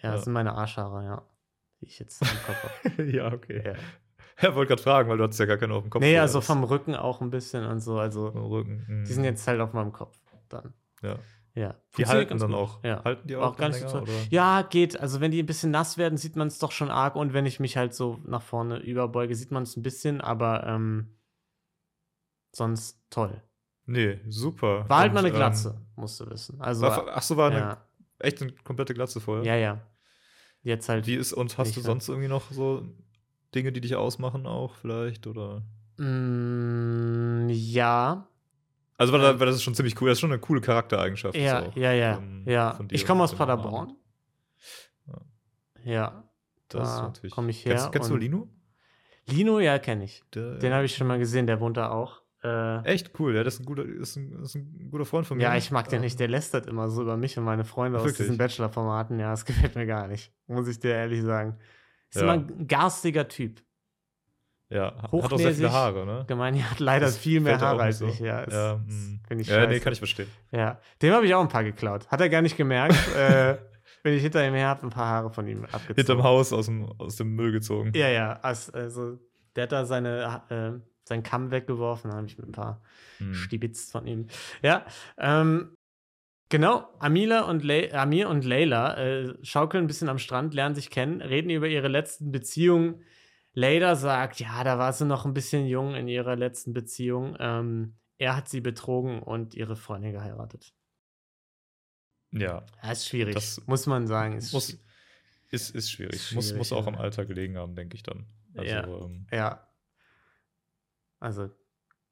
ja, 0.00 0.12
das 0.12 0.20
ja. 0.20 0.24
sind 0.24 0.32
meine 0.32 0.52
Arschhaare, 0.54 1.04
ja. 1.04 1.22
Die 1.80 1.86
ich 1.86 1.98
jetzt 1.98 2.22
im 2.22 2.28
Kopf 2.28 2.68
habe. 2.96 3.02
ja, 3.10 3.32
okay. 3.32 3.62
Ja. 3.64 3.74
Ja, 4.40 4.54
wollte 4.54 4.68
gerade 4.68 4.82
fragen, 4.84 5.08
weil 5.10 5.18
du 5.18 5.24
hattest 5.24 5.40
ja 5.40 5.46
gar 5.46 5.56
keine 5.56 5.74
auf 5.74 5.82
dem 5.82 5.90
Kopf. 5.90 6.00
Nee, 6.00 6.16
also 6.16 6.40
vom 6.40 6.62
Rücken 6.62 6.94
auch 6.94 7.20
ein 7.20 7.28
bisschen 7.30 7.66
und 7.66 7.80
so. 7.80 7.98
Also, 7.98 8.30
Vom 8.30 8.44
Rücken. 8.44 8.84
mhm. 8.86 9.04
die 9.04 9.12
sind 9.12 9.24
jetzt 9.24 9.44
halt 9.48 9.60
auf 9.60 9.72
meinem 9.72 9.90
Kopf 9.92 10.16
dann. 10.48 10.74
Ja. 11.02 11.18
Ja. 11.54 11.74
Die 11.96 12.06
halten 12.06 12.30
ganz 12.30 12.42
dann 12.42 12.50
gut. 12.52 12.60
auch. 12.60 12.84
Ja. 12.84 13.02
Halten 13.04 13.26
die 13.26 13.36
auch, 13.36 13.58
Auch 13.58 13.72
so 13.72 13.98
länger? 13.98 14.06
Ja, 14.30 14.62
geht. 14.62 14.98
Also, 14.98 15.20
wenn 15.20 15.30
die 15.30 15.42
ein 15.42 15.46
bisschen 15.46 15.70
nass 15.70 15.98
werden, 15.98 16.16
sieht 16.16 16.36
man 16.36 16.48
es 16.48 16.58
doch 16.58 16.72
schon 16.72 16.90
arg. 16.90 17.16
Und 17.16 17.32
wenn 17.32 17.46
ich 17.46 17.58
mich 17.60 17.76
halt 17.76 17.94
so 17.94 18.20
nach 18.26 18.42
vorne 18.42 18.78
überbeuge, 18.78 19.34
sieht 19.34 19.50
man 19.50 19.64
es 19.64 19.76
ein 19.76 19.82
bisschen. 19.82 20.20
Aber 20.20 20.64
ähm, 20.66 21.18
sonst 22.52 23.00
toll. 23.10 23.42
Nee, 23.86 24.20
super. 24.28 24.88
War 24.88 24.98
halt 25.00 25.10
Und, 25.10 25.14
mal 25.14 25.20
eine 25.20 25.28
ähm, 25.28 25.34
Glatze, 25.34 25.80
musst 25.96 26.20
du 26.20 26.30
wissen. 26.30 26.60
Also, 26.60 26.82
War, 26.82 27.08
ach 27.08 27.22
so, 27.22 27.36
war 27.36 27.50
eine, 27.50 27.58
ja. 27.58 27.86
echt 28.18 28.42
eine 28.42 28.52
komplette 28.52 28.94
Glatze 28.94 29.20
vorher? 29.20 29.44
ja, 29.44 29.56
ja. 29.56 29.80
Jetzt 30.62 30.88
halt. 30.88 31.06
Wie 31.06 31.14
ist, 31.14 31.32
und 31.32 31.56
hast 31.56 31.76
du 31.76 31.80
sonst 31.80 32.08
irgendwie 32.08 32.28
noch 32.28 32.50
so 32.50 32.82
Dinge, 33.54 33.72
die 33.72 33.80
dich 33.80 33.96
ausmachen 33.96 34.46
auch 34.46 34.74
vielleicht? 34.74 35.26
Oder? 35.26 35.62
Mm, 35.98 37.48
ja. 37.48 38.28
Also, 38.98 39.12
weil, 39.12 39.22
Ähm, 39.24 39.40
weil 39.40 39.46
das 39.46 39.56
ist 39.56 39.62
schon 39.62 39.74
ziemlich 39.74 39.98
cool. 40.00 40.08
Das 40.08 40.16
ist 40.16 40.20
schon 40.20 40.30
eine 40.32 40.40
coole 40.40 40.60
Charaktereigenschaft. 40.60 41.36
Ja, 41.36 41.62
auch, 41.66 41.76
ja, 41.76 41.92
ja. 41.92 42.18
ähm, 42.18 42.42
ja. 42.46 42.72
von 42.74 42.88
Ich 42.90 43.06
komme 43.06 43.22
aus 43.24 43.34
Paderborn. 43.34 43.72
Roman. 43.86 43.96
Ja. 45.84 46.24
Das 46.68 46.88
ist 46.88 46.96
Da 46.96 47.02
natürlich. 47.04 47.32
komm 47.32 47.48
ich 47.48 47.64
her 47.64 47.74
Kennst, 47.76 47.92
kennst 47.92 48.10
du 48.10 48.16
Lino? 48.16 48.48
Lino, 49.26 49.58
ja, 49.60 49.78
kenne 49.78 50.04
ich. 50.04 50.22
Der, 50.34 50.56
Den 50.58 50.72
habe 50.74 50.84
ich 50.84 50.94
schon 50.94 51.06
mal 51.06 51.18
gesehen, 51.18 51.46
der 51.46 51.60
wohnt 51.60 51.76
da 51.76 51.90
auch. 51.90 52.20
Äh, 52.42 52.82
Echt 52.84 53.18
cool, 53.18 53.34
ja, 53.34 53.42
das 53.42 53.54
ist 53.54 53.60
ein 53.60 53.66
guter, 53.66 53.84
ist 53.84 54.16
ein, 54.16 54.32
ist 54.42 54.54
ein 54.54 54.88
guter 54.90 55.04
Freund 55.04 55.26
von 55.26 55.38
mir. 55.38 55.42
ja, 55.44 55.56
ich 55.56 55.70
mag 55.70 55.88
den 55.88 55.96
Ähm, 55.96 56.02
nicht. 56.02 56.20
Der 56.20 56.28
lästert 56.28 56.66
immer 56.66 56.88
so 56.88 57.02
über 57.02 57.16
mich 57.16 57.36
und 57.38 57.44
meine 57.44 57.64
Freunde 57.64 57.98
aus 57.98 58.04
Wirklich? 58.04 58.18
diesen 58.26 58.38
Bachelor-Formaten. 58.38 59.18
Ja, 59.18 59.30
das 59.30 59.44
gefällt 59.44 59.74
mir 59.74 59.86
gar 59.86 60.06
nicht. 60.08 60.32
Muss 60.46 60.68
ich 60.68 60.78
dir 60.78 60.90
ehrlich 60.94 61.22
sagen. 61.22 61.56
Ist 62.10 62.16
Ja. 62.16 62.22
immer 62.22 62.32
ein 62.34 62.66
garstiger 62.68 63.26
Typ. 63.28 63.62
Ja, 64.70 64.94
hat 65.02 65.12
auch 65.12 65.38
sehr 65.38 65.54
viele. 65.54 65.72
Haare, 65.72 66.04
ne? 66.04 66.24
Gemeini 66.26 66.60
hat 66.60 66.78
leider 66.78 67.06
Das 67.06 67.16
viel 67.16 67.40
mehr 67.40 67.58
Haare 67.58 67.82
als 67.82 67.98
so. 67.98 68.06
ich. 68.06 68.18
Ja, 68.20 68.44
das, 68.44 68.54
Ja, 68.54 68.72
das 68.74 68.80
mm. 68.86 69.20
finde 69.26 69.42
ich 69.42 69.48
ja 69.48 69.66
nee, 69.66 69.80
kann 69.80 69.92
ich 69.92 69.98
verstehen. 69.98 70.28
Ja, 70.50 70.78
dem 71.00 71.14
habe 71.14 71.26
ich 71.26 71.34
auch 71.34 71.40
ein 71.40 71.48
paar 71.48 71.64
geklaut. 71.64 72.06
Hat 72.08 72.20
er 72.20 72.28
gar 72.28 72.42
nicht 72.42 72.56
gemerkt. 72.56 72.94
äh, 73.16 73.56
bin 74.02 74.12
ich 74.14 74.22
hinter 74.22 74.46
ihm 74.46 74.54
her, 74.54 74.68
habe 74.68 74.86
ein 74.86 74.90
paar 74.90 75.06
Haare 75.06 75.30
von 75.30 75.46
ihm 75.46 75.64
abgezogen. 75.64 75.94
Hinterm 75.96 76.22
Haus 76.22 76.52
aus 76.52 76.66
dem, 76.66 76.86
aus 76.98 77.16
dem 77.16 77.34
Müll 77.34 77.52
gezogen. 77.52 77.92
Ja, 77.94 78.08
ja. 78.08 78.38
Also, 78.42 79.18
der 79.56 79.62
hat 79.62 79.72
da 79.72 79.86
seine, 79.86 80.42
äh, 80.50 80.72
seinen 81.04 81.22
Kamm 81.22 81.50
weggeworfen, 81.50 82.10
dann 82.10 82.18
habe 82.18 82.26
ich 82.26 82.36
mit 82.36 82.46
ein 82.46 82.52
paar 82.52 82.82
Hm. 83.18 83.34
Stibitz 83.34 83.90
von 83.90 84.06
ihm. 84.06 84.26
Ja, 84.62 84.86
ähm, 85.18 85.74
genau. 86.48 86.88
Amila 86.98 87.42
und 87.42 87.64
Le 87.64 87.92
Amir 87.92 88.28
und 88.28 88.44
Leila 88.44 88.96
äh, 88.96 89.34
schaukeln 89.42 89.84
ein 89.84 89.86
bisschen 89.86 90.08
am 90.08 90.18
Strand, 90.18 90.54
lernen 90.54 90.74
sich 90.74 90.90
kennen, 90.90 91.20
reden 91.20 91.50
über 91.50 91.68
ihre 91.68 91.88
letzten 91.88 92.32
Beziehungen. 92.32 93.02
Leila 93.58 93.96
sagt, 93.96 94.38
ja, 94.38 94.62
da 94.62 94.78
war 94.78 94.92
sie 94.92 95.04
noch 95.04 95.24
ein 95.26 95.34
bisschen 95.34 95.66
jung 95.66 95.94
in 95.94 96.06
ihrer 96.06 96.36
letzten 96.36 96.72
Beziehung. 96.72 97.36
Ähm, 97.40 97.96
er 98.16 98.36
hat 98.36 98.48
sie 98.48 98.60
betrogen 98.60 99.20
und 99.22 99.54
ihre 99.54 99.74
Freundin 99.74 100.12
geheiratet. 100.12 100.72
Ja, 102.30 102.64
Ja, 102.82 102.90
ist 102.92 103.08
schwierig, 103.08 103.34
Das 103.34 103.60
muss 103.66 103.86
man 103.86 104.06
sagen. 104.06 104.36
Ist 104.36 104.52
muss, 104.52 104.70
schwi- 104.70 104.78
ist, 105.50 105.70
ist 105.74 105.90
schwierig. 105.90 106.14
Ist 106.14 106.32
muss, 106.34 106.44
schwierig, 106.46 106.58
muss 106.58 106.72
auch 106.72 106.86
ja. 106.86 106.92
am 106.92 106.98
Alter 106.98 107.24
gelegen 107.26 107.56
haben, 107.56 107.74
denke 107.74 107.96
ich 107.96 108.02
dann. 108.02 108.26
Also, 108.56 108.70
Ja. 108.70 108.86
ähm, 108.86 109.26
Ja. 109.32 109.68
Also 111.20 111.50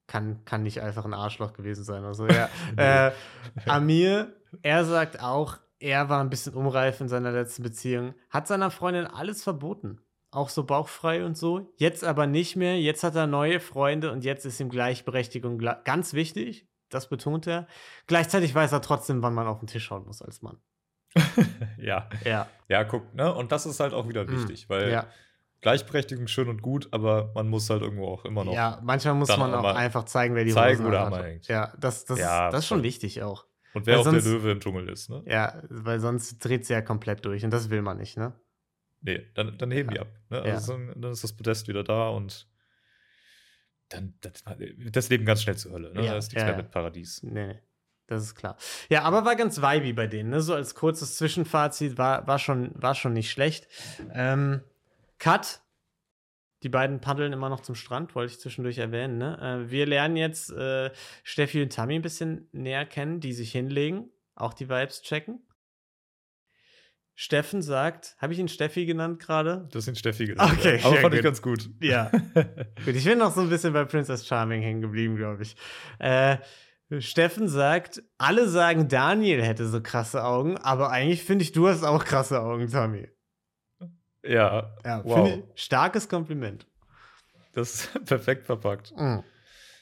kann, 0.08 0.44
kann 0.44 0.62
nicht 0.62 0.80
einfach 0.80 1.04
ein 1.04 1.14
Arschloch 1.14 1.52
gewesen 1.52 1.84
sein. 1.84 2.04
Also 2.04 2.26
ja. 2.28 2.48
äh, 2.76 3.12
Amir, 3.66 4.34
er 4.62 4.84
sagt 4.84 5.20
auch, 5.20 5.58
er 5.78 6.08
war 6.08 6.20
ein 6.22 6.30
bisschen 6.30 6.54
unreif 6.54 7.00
in 7.00 7.08
seiner 7.08 7.30
letzten 7.32 7.62
Beziehung, 7.62 8.14
hat 8.30 8.46
seiner 8.48 8.70
Freundin 8.70 9.06
alles 9.06 9.42
verboten. 9.42 10.00
Auch 10.36 10.50
so 10.50 10.64
bauchfrei 10.64 11.24
und 11.24 11.36
so. 11.36 11.72
Jetzt 11.76 12.04
aber 12.04 12.26
nicht 12.26 12.56
mehr. 12.56 12.78
Jetzt 12.78 13.02
hat 13.02 13.14
er 13.14 13.26
neue 13.26 13.58
Freunde 13.58 14.12
und 14.12 14.22
jetzt 14.22 14.44
ist 14.44 14.60
ihm 14.60 14.68
Gleichberechtigung 14.68 15.58
ganz 15.84 16.12
wichtig. 16.12 16.68
Das 16.90 17.08
betont 17.08 17.46
er. 17.46 17.66
Gleichzeitig 18.06 18.54
weiß 18.54 18.70
er 18.72 18.82
trotzdem, 18.82 19.22
wann 19.22 19.32
man 19.34 19.46
auf 19.46 19.58
den 19.60 19.66
Tisch 19.66 19.90
hauen 19.90 20.04
muss 20.04 20.20
als 20.20 20.42
Mann. 20.42 20.58
ja. 21.78 22.08
Ja. 22.24 22.46
Ja, 22.68 22.84
guck, 22.84 23.14
ne? 23.14 23.34
Und 23.34 23.50
das 23.52 23.66
ist 23.66 23.80
halt 23.80 23.94
auch 23.94 24.08
wieder 24.08 24.24
Mm, 24.24 24.30
wichtig, 24.32 24.68
weil 24.68 24.90
ja. 24.90 25.06
Gleichberechtigung 25.62 26.26
schön 26.28 26.48
und 26.48 26.60
gut, 26.62 26.88
aber 26.92 27.32
man 27.34 27.48
muss 27.48 27.70
halt 27.70 27.82
irgendwo 27.82 28.06
auch 28.08 28.24
immer 28.24 28.44
noch. 28.44 28.52
ja, 28.52 28.78
manchmal 28.82 29.14
muss 29.14 29.34
man 29.36 29.54
auch 29.54 29.64
einfach 29.74 30.04
zeigen, 30.04 30.34
wer 30.34 30.44
die 30.44 30.52
zeigen, 30.52 30.80
Hosen 30.80 30.90
der 30.92 31.00
anhat. 31.00 31.14
Hammer 31.14 31.24
hängt. 31.28 31.48
Ja, 31.48 31.72
das, 31.80 32.04
das, 32.04 32.18
Ja, 32.18 32.50
das 32.50 32.60
ist 32.60 32.66
schon 32.66 32.82
wichtig 32.82 33.22
auch. 33.22 33.46
Und 33.72 33.86
wer 33.86 33.94
Weil 33.94 34.00
auch 34.00 34.04
der 34.10 34.20
sonst- 34.20 34.26
Löwe 34.26 34.50
im 34.52 34.60
Dschungel 34.60 34.88
ist, 34.90 35.08
ne? 35.10 35.22
Ja, 35.26 35.62
weil 35.70 35.98
sonst 35.98 36.38
dreht 36.38 36.66
sie 36.66 36.74
ja 36.74 36.82
komplett 36.82 37.24
durch 37.24 37.42
und 37.44 37.50
das 37.50 37.70
will 37.70 37.82
man 37.82 37.96
nicht, 37.96 38.16
ne? 38.18 38.34
Nee, 39.06 39.24
dann, 39.34 39.56
dann 39.56 39.70
heben 39.70 39.90
Ja. 39.90 39.94
die 39.94 40.00
ab. 40.00 40.08
Ne? 40.30 40.36
Ja. 40.38 40.54
Also 40.54 40.72
dann, 40.72 41.00
dann 41.00 41.12
ist 41.12 41.22
das 41.22 41.32
Podest 41.32 41.68
wieder 41.68 41.84
da 41.84 42.08
und 42.08 42.48
dann 43.88 44.18
das, 44.20 44.44
das 44.90 45.08
Leben 45.08 45.24
ganz 45.24 45.42
schnell 45.42 45.56
zur 45.56 45.72
Hölle. 45.72 45.92
Ne? 45.94 46.04
Ja, 46.04 46.12
da 46.12 46.18
ist 46.18 46.32
nichts 46.32 46.40
ja, 46.40 46.46
mehr 46.46 46.56
ja. 46.56 46.62
mit 46.62 46.72
Paradies. 46.72 47.22
Nee, 47.22 47.46
nee. 47.46 47.60
Das 48.08 48.22
ist 48.22 48.34
klar. 48.34 48.56
Ja, 48.88 49.02
aber 49.02 49.24
war 49.24 49.36
ganz 49.36 49.62
vibey 49.62 49.92
bei 49.92 50.06
denen, 50.06 50.30
ne? 50.30 50.40
So 50.40 50.54
als 50.54 50.74
kurzes 50.76 51.16
Zwischenfazit 51.16 51.98
war, 51.98 52.26
war, 52.26 52.38
schon, 52.38 52.70
war 52.74 52.94
schon 52.94 53.12
nicht 53.12 53.30
schlecht. 53.30 53.68
Ähm, 54.12 54.62
Cut. 55.18 55.60
Die 56.62 56.68
beiden 56.68 57.00
paddeln 57.00 57.32
immer 57.32 57.48
noch 57.48 57.60
zum 57.60 57.74
Strand, 57.74 58.14
wollte 58.14 58.32
ich 58.32 58.40
zwischendurch 58.40 58.78
erwähnen. 58.78 59.18
Ne? 59.18 59.38
Äh, 59.66 59.70
wir 59.70 59.86
lernen 59.86 60.16
jetzt 60.16 60.50
äh, 60.50 60.90
Steffi 61.22 61.62
und 61.62 61.72
Tammy 61.72 61.96
ein 61.96 62.02
bisschen 62.02 62.48
näher 62.50 62.86
kennen, 62.86 63.20
die 63.20 63.32
sich 63.32 63.52
hinlegen, 63.52 64.10
auch 64.34 64.54
die 64.54 64.68
Vibes 64.68 65.02
checken. 65.02 65.46
Steffen 67.18 67.62
sagt, 67.62 68.14
habe 68.18 68.34
ich 68.34 68.38
ihn 68.38 68.46
Steffi 68.48 68.84
genannt 68.84 69.20
gerade? 69.20 69.66
Das 69.72 69.86
sind 69.86 69.96
Steffi 69.96 70.26
genannt. 70.26 70.52
Okay, 70.58 70.78
ja. 70.78 70.84
aber 70.84 70.96
fand 70.96 71.14
ich 71.14 71.20
gut. 71.20 71.24
ganz 71.24 71.40
gut. 71.42 71.70
Ja. 71.80 72.10
Gut, 72.84 72.94
ich 72.94 73.04
bin 73.04 73.18
noch 73.18 73.34
so 73.34 73.40
ein 73.40 73.48
bisschen 73.48 73.72
bei 73.72 73.84
Princess 73.86 74.26
Charming 74.26 74.60
hängen 74.60 74.82
geblieben, 74.82 75.16
glaube 75.16 75.42
ich. 75.42 75.56
Äh, 75.98 76.36
Steffen 76.98 77.48
sagt, 77.48 78.02
alle 78.18 78.48
sagen, 78.48 78.88
Daniel 78.88 79.42
hätte 79.42 79.66
so 79.66 79.80
krasse 79.80 80.22
Augen, 80.24 80.58
aber 80.58 80.90
eigentlich 80.90 81.24
finde 81.24 81.42
ich, 81.42 81.52
du 81.52 81.66
hast 81.68 81.82
auch 81.84 82.04
krasse 82.04 82.40
Augen, 82.42 82.70
Tommy. 82.70 83.08
ja, 84.22 84.76
Ja, 84.84 85.02
wow. 85.04 85.26
ich, 85.28 85.62
starkes 85.62 86.08
Kompliment. 86.10 86.66
Das 87.54 87.74
ist 87.74 88.04
perfekt 88.04 88.44
verpackt. 88.44 88.92
Mhm. 88.94 89.24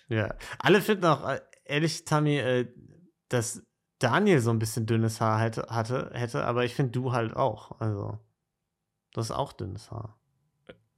Ja. 0.09 0.35
Alle 0.61 0.81
finden 0.81 1.05
auch, 1.07 1.29
äh, 1.29 1.41
ehrlich, 1.65 2.05
Tommy, 2.05 2.39
äh, 2.39 2.73
dass 3.29 3.61
Daniel 3.99 4.41
so 4.41 4.51
ein 4.51 4.59
bisschen 4.59 4.87
dünnes 4.87 5.21
Haar 5.21 5.41
hätte, 5.41 5.67
hatte, 5.71 6.11
hätte 6.15 6.45
aber 6.45 6.65
ich 6.65 6.75
finde 6.75 6.93
du 6.93 7.13
halt 7.13 7.35
auch. 7.37 7.81
Also, 7.81 8.19
du 9.13 9.21
hast 9.21 9.31
auch 9.31 9.53
dünnes 9.53 9.91
Haar. 9.91 10.19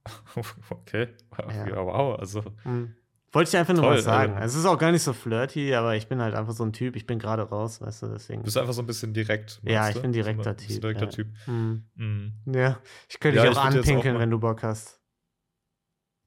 Okay. 0.71 1.09
Ja. 1.49 1.85
Wow. 1.85 2.19
Also, 2.19 2.43
Mhm. 2.65 2.95
Wollte 3.33 3.49
ich 3.51 3.57
einfach 3.57 3.75
nur 3.75 3.83
Toll, 3.83 3.95
mal 3.97 4.03
sagen. 4.03 4.33
also- 4.35 4.45
es 4.59 4.65
ist 4.65 4.67
auch 4.71 4.79
gar 4.79 4.93
nicht 4.93 5.03
so 5.03 5.13
flirty, 5.13 5.75
aber 5.75 5.95
ich 5.97 6.09
bin 6.09 6.23
halt 6.23 6.35
einfach 6.35 6.55
so 6.55 6.65
ein 6.65 6.73
Typ. 6.73 6.97
Ich 6.97 7.07
bin 7.07 7.19
gerade 7.19 7.43
raus, 7.43 7.83
weißt 7.83 8.03
du, 8.05 8.07
deswegen. 8.07 8.43
bist 8.43 8.57
du 8.57 8.61
einfach 8.61 8.73
so 8.73 8.81
ein 8.83 8.87
bisschen 8.87 9.13
direkt. 9.13 9.61
Ja, 9.65 9.91
ich 9.91 10.01
bin 10.01 10.13
direkter 10.13 10.45
So 10.45 10.51
ein 10.51 10.57
Typ, 10.57 10.81
Direkter 10.81 11.05
ja. 11.05 11.11
Typ. 11.11 11.29
Mhm. 11.47 11.85
Mhm. 11.97 12.33
Ja, 12.55 12.79
ich 13.11 13.21
könnte 13.21 13.37
Ja, 13.39 13.43
dich 13.43 13.51
ich 13.53 13.59
auch 13.59 13.63
auch 13.63 13.67
anpinkeln, 13.67 14.15
mal- 14.15 14.21
wenn 14.21 14.31
du 14.31 14.39
Bock 14.39 14.63
hast. 14.63 15.01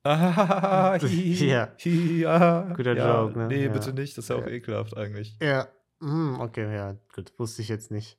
Ah, 0.03 0.97
hi, 1.01 1.33
Ja. 1.49 1.69
hi, 1.83 2.21
ja. 2.21 2.61
Guter 2.75 2.95
ja, 2.95 3.21
Joke, 3.23 3.39
ne? 3.39 3.47
Nee, 3.47 3.65
Ja. 3.65 3.71
bitte 3.71 3.91
nicht. 3.93 4.17
Das 4.17 4.25
ist 4.25 4.29
ja 4.29 4.35
auch 4.35 4.45
ekelhaft 4.47 4.95
eigentlich. 4.95 5.35
Ja. 5.41 5.67
Mhm, 5.99 6.39
okay, 6.39 6.73
ja, 6.73 6.95
gut. 7.13 7.31
Wusste 7.37 7.61
ich 7.61 7.67
jetzt 7.69 7.91
nicht. 7.91 8.17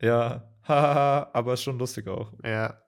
Ja, 0.00 0.48
haha, 0.68 1.30
aber 1.32 1.54
ist 1.54 1.62
schon 1.62 1.78
lustig 1.78 2.08
auch. 2.08 2.32
Ja. 2.44 2.80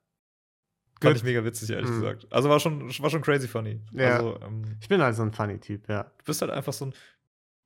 Fand 1.00 1.12
Gut. 1.12 1.16
ich 1.16 1.24
mega 1.24 1.44
witzig, 1.44 1.70
ehrlich 1.70 1.90
Mhm. 1.90 2.00
gesagt. 2.00 2.26
Also 2.30 2.48
war 2.48 2.58
schon, 2.58 2.88
war 3.00 3.10
schon 3.10 3.20
crazy 3.20 3.46
funny. 3.48 3.82
Ja. 3.92 4.16
Also, 4.16 4.40
ähm, 4.40 4.76
Ich 4.80 4.88
bin 4.88 5.02
halt 5.02 5.14
so 5.14 5.22
ein 5.22 5.32
funny 5.32 5.58
Typ, 5.60 5.88
ja. 5.90 6.04
du 6.04 6.24
bist 6.24 6.40
halt 6.40 6.50
einfach 6.50 6.72
so 6.72 6.86
ein. 6.86 6.94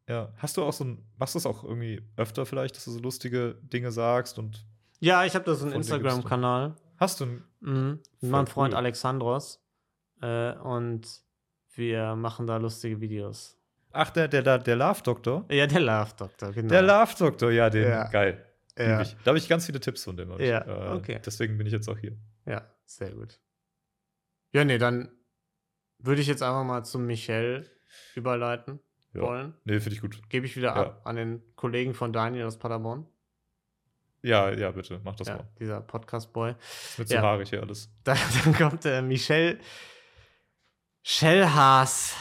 Ja, 0.09 0.33
hast 0.39 0.57
du 0.57 0.65
auch 0.65 0.73
so 0.73 0.85
ein. 0.85 1.07
Machst 1.17 1.35
du 1.37 1.39
es 1.39 1.47
auch 1.47 1.63
irgendwie 1.63 2.03
öfter 2.17 2.45
vielleicht, 2.45 2.75
dass 2.77 2.87
du 2.87 2.91
so 2.91 2.99
lustige 2.99 3.55
Dinge 3.63 3.93
sagst 3.93 4.39
und. 4.41 4.67
Ja, 4.99 5.25
ich 5.25 5.35
habe 5.37 5.45
da 5.45 5.55
so 5.55 5.65
einen. 5.67 5.75
Instagram-Kanal. 5.75 6.75
Hast 6.97 7.21
du 7.21 7.27
ein. 7.27 7.45
Mhm. 7.61 8.01
Meinem 8.21 8.47
Freund 8.49 8.73
cool. 8.75 8.79
Alexandros. 8.79 9.63
Äh, 10.21 10.55
und 10.57 11.07
wir 11.75 12.17
machen 12.17 12.49
da 12.49 12.57
lustige 12.57 13.01
Videos. 13.01 13.57
Ach, 13.93 14.11
der, 14.11 14.29
der, 14.29 14.43
der, 14.43 14.59
der 14.59 14.77
Love 14.77 15.03
Doktor? 15.03 15.45
Ja, 15.51 15.67
der 15.67 15.81
Love 15.81 16.11
Doctor, 16.17 16.53
genau. 16.53 16.69
Der 16.69 16.83
Love 16.83 17.13
Doktor, 17.19 17.51
ja, 17.51 17.69
den. 17.71 17.89
Ja. 17.89 18.09
Geil. 18.09 18.45
Ja. 18.79 19.03
Da 19.03 19.27
habe 19.27 19.39
ich 19.39 19.49
ganz 19.49 19.67
viele 19.67 19.81
Tipps 19.81 20.05
von 20.05 20.17
dem. 20.17 20.31
hab 20.33 20.41
ich. 20.41 20.49
Ja, 20.49 20.61
Äh, 20.63 20.97
okay. 20.97 21.21
Deswegen 21.25 21.59
bin 21.59 21.67
ich 21.67 21.73
jetzt 21.73 21.89
auch 21.89 21.99
hier. 21.99 22.17
Ja, 22.47 22.63
sehr 22.87 23.11
gut. 23.11 23.39
Ja, 24.53 24.65
nee, 24.65 24.79
dann 24.79 25.11
würde 25.99 26.21
ich 26.23 26.27
jetzt 26.29 26.43
einfach 26.43 26.65
mal 26.65 26.83
zum 26.85 27.05
Michel 27.07 27.69
überleiten 28.15 28.81
Ja. 29.13 29.23
wollen. 29.23 29.55
Nee, 29.65 29.81
finde 29.81 29.97
ich 29.97 30.01
gut. 30.01 30.21
Gebe 30.31 30.47
ich 30.47 30.57
wieder 30.57 30.69
Ja. 30.69 30.75
ab 30.77 31.01
an 31.05 31.17
den 31.17 31.43
Kollegen 31.57 31.93
von 31.95 32.13
Daniel 32.13 32.47
aus 32.47 32.59
Paderborn. 32.59 33.07
Ja, 34.23 34.51
ja, 34.51 34.71
bitte, 34.71 35.01
mach 35.03 35.17
das 35.17 35.29
ja, 35.29 35.37
mal. 35.37 35.49
dieser 35.59 35.81
Podcast-Boy. 35.81 36.55
Mir 36.99 37.07
zu 37.07 37.15
Ja. 37.15 37.23
haarig 37.23 37.51
hier 37.51 37.63
alles. 37.63 37.91
Da, 38.05 38.17
dann 38.45 38.55
kommt 38.55 38.85
der 38.85 39.03
Michel 39.03 39.59
Schellhaas 41.03 42.15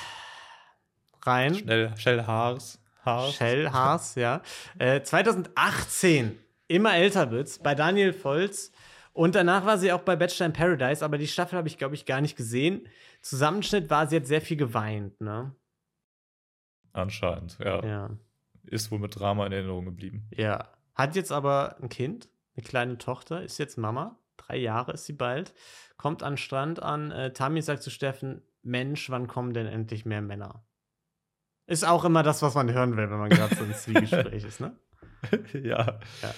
rein. 1.23 1.55
Schnell, 1.55 1.93
Shell 1.97 2.25
Haars. 2.25 2.79
Haars. 3.05 3.35
Schellhaas, 3.35 4.15
ja. 4.15 4.41
Äh, 4.77 5.01
2018, 5.01 6.37
immer 6.67 6.95
älter 6.95 7.31
wird's, 7.31 7.59
bei 7.59 7.75
Daniel 7.75 8.13
Volz. 8.13 8.71
Und 9.13 9.35
danach 9.35 9.65
war 9.65 9.77
sie 9.77 9.91
auch 9.91 10.01
bei 10.01 10.15
Bachelor 10.15 10.47
in 10.47 10.53
Paradise, 10.53 11.03
aber 11.03 11.17
die 11.17 11.27
Staffel 11.27 11.57
habe 11.57 11.67
ich, 11.67 11.77
glaube 11.77 11.95
ich, 11.95 12.05
gar 12.05 12.21
nicht 12.21 12.35
gesehen. 12.35 12.87
Zusammenschnitt 13.21 13.89
war 13.89 14.07
sie 14.07 14.17
jetzt 14.17 14.27
sehr 14.27 14.41
viel 14.41 14.57
geweint, 14.57 15.19
ne? 15.19 15.55
Anscheinend, 16.93 17.57
ja. 17.59 17.83
Ja. 17.85 18.09
Ist 18.63 18.91
wohl 18.91 18.99
mit 18.99 19.17
Drama 19.19 19.45
in 19.45 19.51
Erinnerung 19.51 19.85
geblieben. 19.85 20.27
Ja. 20.31 20.69
Hat 20.95 21.15
jetzt 21.15 21.31
aber 21.31 21.77
ein 21.81 21.89
Kind, 21.89 22.29
eine 22.55 22.63
kleine 22.63 22.97
Tochter, 22.97 23.41
ist 23.43 23.57
jetzt 23.57 23.77
Mama. 23.77 24.19
Drei 24.37 24.57
Jahre 24.57 24.93
ist 24.93 25.05
sie 25.05 25.13
bald. 25.13 25.53
Kommt 25.97 26.23
an 26.23 26.33
den 26.33 26.37
Strand 26.37 26.81
an. 26.81 27.11
Äh, 27.11 27.33
Tami 27.33 27.61
sagt 27.61 27.83
zu 27.83 27.89
Steffen: 27.89 28.41
Mensch, 28.63 29.09
wann 29.09 29.27
kommen 29.27 29.53
denn 29.53 29.67
endlich 29.67 30.05
mehr 30.05 30.21
Männer? 30.21 30.63
Ist 31.69 31.85
auch 31.85 32.03
immer 32.03 32.23
das, 32.23 32.41
was 32.41 32.55
man 32.55 32.71
hören 32.71 32.97
will, 32.97 33.09
wenn 33.09 33.19
man 33.19 33.29
gerade 33.29 33.55
so 33.55 33.63
im 33.63 33.73
Zwiegespräch 33.73 34.43
ist, 34.43 34.59
ne? 34.59 34.75
ja. 35.53 35.99
Ja. 36.21 36.33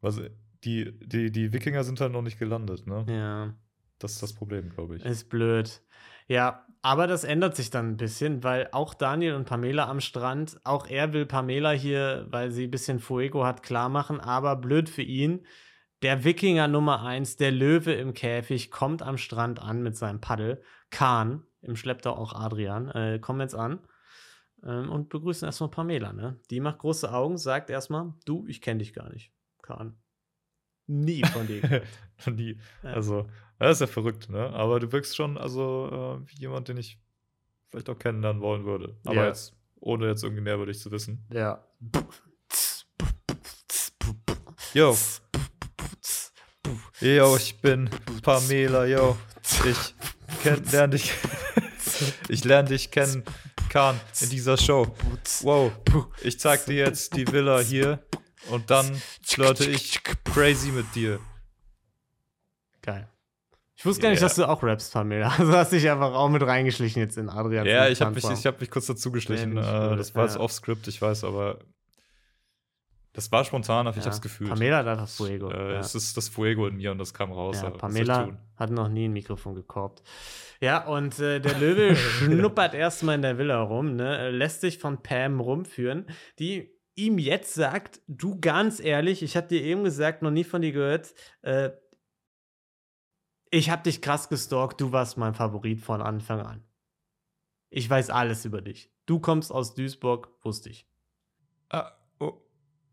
Was, 0.00 0.20
die, 0.64 0.92
die, 1.00 1.32
die 1.32 1.52
Wikinger 1.52 1.84
sind 1.84 2.00
halt 2.00 2.12
noch 2.12 2.22
nicht 2.22 2.38
gelandet, 2.38 2.86
ne? 2.86 3.06
Ja. 3.08 3.54
Das 3.98 4.12
ist 4.12 4.22
das 4.22 4.34
Problem, 4.34 4.70
glaube 4.70 4.96
ich. 4.96 5.04
Ist 5.04 5.28
blöd. 5.30 5.80
Ja, 6.26 6.66
aber 6.82 7.06
das 7.06 7.24
ändert 7.24 7.56
sich 7.56 7.70
dann 7.70 7.90
ein 7.90 7.96
bisschen, 7.96 8.44
weil 8.44 8.68
auch 8.72 8.94
Daniel 8.94 9.34
und 9.34 9.46
Pamela 9.46 9.88
am 9.88 10.00
Strand, 10.00 10.60
auch 10.64 10.86
er 10.86 11.12
will 11.12 11.26
Pamela 11.26 11.70
hier, 11.70 12.26
weil 12.30 12.52
sie 12.52 12.64
ein 12.64 12.70
bisschen 12.70 13.00
Fuego 13.00 13.44
hat, 13.44 13.62
klar 13.62 13.88
machen, 13.88 14.20
aber 14.20 14.54
blöd 14.56 14.88
für 14.88 15.02
ihn. 15.02 15.46
Der 16.02 16.22
Wikinger 16.22 16.68
Nummer 16.68 17.02
eins, 17.02 17.36
der 17.36 17.50
Löwe 17.50 17.92
im 17.94 18.14
Käfig, 18.14 18.70
kommt 18.70 19.02
am 19.02 19.18
Strand 19.18 19.60
an 19.60 19.82
mit 19.82 19.96
seinem 19.96 20.20
Paddel. 20.20 20.62
Kahn, 20.90 21.42
im 21.62 21.76
Schlepptau 21.76 22.12
auch 22.14 22.32
Adrian, 22.34 22.88
äh, 22.90 23.18
kommen 23.20 23.40
jetzt 23.40 23.54
an 23.54 23.80
ähm, 24.64 24.90
und 24.90 25.08
begrüßen 25.08 25.46
erstmal 25.46 25.70
Pamela. 25.70 26.12
Ne? 26.12 26.38
Die 26.50 26.60
macht 26.60 26.78
große 26.78 27.12
Augen, 27.12 27.36
sagt 27.38 27.70
erstmal: 27.70 28.14
Du, 28.24 28.46
ich 28.46 28.60
kenne 28.60 28.78
dich 28.78 28.92
gar 28.94 29.10
nicht, 29.12 29.32
Kahn. 29.62 29.96
nie 30.86 31.22
von 31.24 31.46
dir 31.46 31.82
nie. 32.26 32.58
Also, 32.82 33.28
das 33.58 33.72
ist 33.76 33.80
ja 33.80 33.86
verrückt, 33.86 34.28
ne? 34.30 34.50
Aber 34.50 34.78
du 34.80 34.90
wirkst 34.92 35.16
schon, 35.16 35.36
also, 35.38 36.20
äh, 36.24 36.28
wie 36.30 36.40
jemand, 36.40 36.68
den 36.68 36.76
ich 36.76 37.00
vielleicht 37.70 37.90
auch 37.90 37.98
kennenlernen 37.98 38.40
wollen 38.42 38.64
würde. 38.64 38.96
Aber 39.04 39.14
Ja. 39.16 39.26
jetzt, 39.26 39.54
ohne 39.80 40.06
jetzt 40.08 40.22
irgendwie 40.22 40.42
mehr 40.42 40.54
über 40.54 40.66
dich 40.66 40.78
zu 40.80 40.90
wissen. 40.90 41.26
Ja. 41.32 41.64
Yo, 44.74 44.94
yo, 47.00 47.36
ich 47.36 47.60
bin 47.60 47.88
Pamela, 48.22 48.84
yo. 48.86 49.16
Ich 49.64 49.94
kenn, 50.42 50.62
lerne 50.70 50.90
dich. 50.96 51.12
Ich 52.28 52.44
lerne 52.44 52.68
dich 52.68 52.90
kennen, 52.90 53.24
Kahn, 53.68 54.00
in 54.20 54.30
dieser 54.30 54.56
Show. 54.56 54.86
Wow, 55.42 55.72
ich 56.22 56.38
zeig 56.40 56.64
dir 56.66 56.76
jetzt 56.76 57.16
die 57.16 57.26
Villa 57.30 57.60
hier 57.60 58.00
und 58.50 58.70
dann 58.70 59.00
flirte 59.22 59.64
ich 59.68 60.00
crazy 60.24 60.68
mit 60.70 60.94
dir. 60.94 61.18
Geil. 62.82 63.08
Ich 63.76 63.84
wusste 63.86 64.02
gar 64.02 64.10
nicht, 64.10 64.20
Ja. 64.20 64.26
dass 64.26 64.34
du 64.34 64.48
auch 64.48 64.62
rappst, 64.62 64.92
Pamela. 64.92 65.28
Also 65.38 65.52
hast 65.52 65.72
dich 65.72 65.88
einfach 65.88 66.12
auch 66.12 66.28
mit 66.28 66.42
reingeschlichen 66.42 67.00
jetzt 67.00 67.16
in 67.16 67.28
Adrian. 67.28 67.64
Ja, 67.66 67.88
ich 67.88 68.00
habe 68.00 68.12
mich, 68.14 68.24
ich 68.28 68.46
hab 68.46 68.60
mich 68.60 68.70
kurz 68.70 68.86
dazu 68.86 69.12
geschlichen. 69.12 69.56
Ja, 69.56 69.92
Äh, 69.92 69.96
das 69.96 70.14
war 70.14 70.24
jetzt 70.24 70.34
ja. 70.34 70.40
off-script, 70.40 70.88
ich 70.88 71.00
weiß, 71.00 71.22
aber 71.24 71.58
das 73.18 73.32
war 73.32 73.44
spontan, 73.44 73.88
aber 73.88 73.98
ich 73.98 74.06
hab's 74.06 74.20
gefühlt. 74.20 74.48
Pamela 74.48 74.76
hat 74.76 74.86
das 74.86 75.16
Fuego. 75.16 75.50
Äh, 75.50 75.72
ja. 75.72 75.80
Es 75.80 75.96
ist 75.96 76.16
das 76.16 76.28
Fuego 76.28 76.68
in 76.68 76.76
mir 76.76 76.92
und 76.92 76.98
das 76.98 77.12
kam 77.12 77.32
raus. 77.32 77.60
Ja, 77.60 77.70
Pamela 77.70 78.38
hat 78.54 78.70
noch 78.70 78.88
nie 78.88 79.08
ein 79.08 79.12
Mikrofon 79.12 79.56
gekorbt. 79.56 80.04
Ja, 80.60 80.86
und 80.86 81.18
äh, 81.18 81.40
der 81.40 81.58
Löwe 81.58 81.96
schnuppert 81.96 82.74
erstmal 82.74 83.16
in 83.16 83.22
der 83.22 83.36
Villa 83.36 83.60
rum, 83.60 83.96
ne, 83.96 84.30
lässt 84.30 84.60
sich 84.60 84.78
von 84.78 85.02
Pam 85.02 85.40
rumführen, 85.40 86.06
die 86.38 86.70
ihm 86.94 87.18
jetzt 87.18 87.54
sagt, 87.54 88.00
du 88.06 88.38
ganz 88.40 88.78
ehrlich, 88.78 89.24
ich 89.24 89.36
habe 89.36 89.48
dir 89.48 89.64
eben 89.64 89.82
gesagt, 89.82 90.22
noch 90.22 90.30
nie 90.30 90.44
von 90.44 90.62
dir 90.62 90.70
gehört, 90.70 91.12
äh, 91.42 91.70
ich 93.50 93.68
habe 93.68 93.82
dich 93.82 94.00
krass 94.00 94.28
gestalkt, 94.28 94.80
du 94.80 94.92
warst 94.92 95.16
mein 95.16 95.34
Favorit 95.34 95.80
von 95.80 96.00
Anfang 96.02 96.38
an. 96.38 96.62
Ich 97.68 97.90
weiß 97.90 98.10
alles 98.10 98.44
über 98.44 98.62
dich. 98.62 98.92
Du 99.06 99.18
kommst 99.18 99.50
aus 99.50 99.74
Duisburg, 99.74 100.30
wusste 100.44 100.70
ich. 100.70 100.88
Ah. 101.68 101.97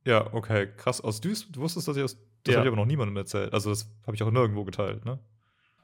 Ja, 0.05 0.31
okay, 0.33 0.67
krass. 0.77 1.01
Aus 1.01 1.19
Duis, 1.21 1.49
du 1.51 1.61
wusstest, 1.61 1.87
dass 1.87 1.97
ich 1.97 2.03
aus. 2.03 2.17
Das 2.43 2.53
Ja. 2.53 2.59
habe 2.59 2.67
ich 2.67 2.73
aber 2.73 2.81
noch 2.81 2.85
niemandem 2.87 3.17
erzählt. 3.17 3.53
Also, 3.53 3.71
das 3.71 3.89
habe 4.05 4.15
ich 4.15 4.21
auch 4.23 4.29
nirgendwo 4.31 4.63
geteilt, 4.63 5.03
ne? 5.03 5.19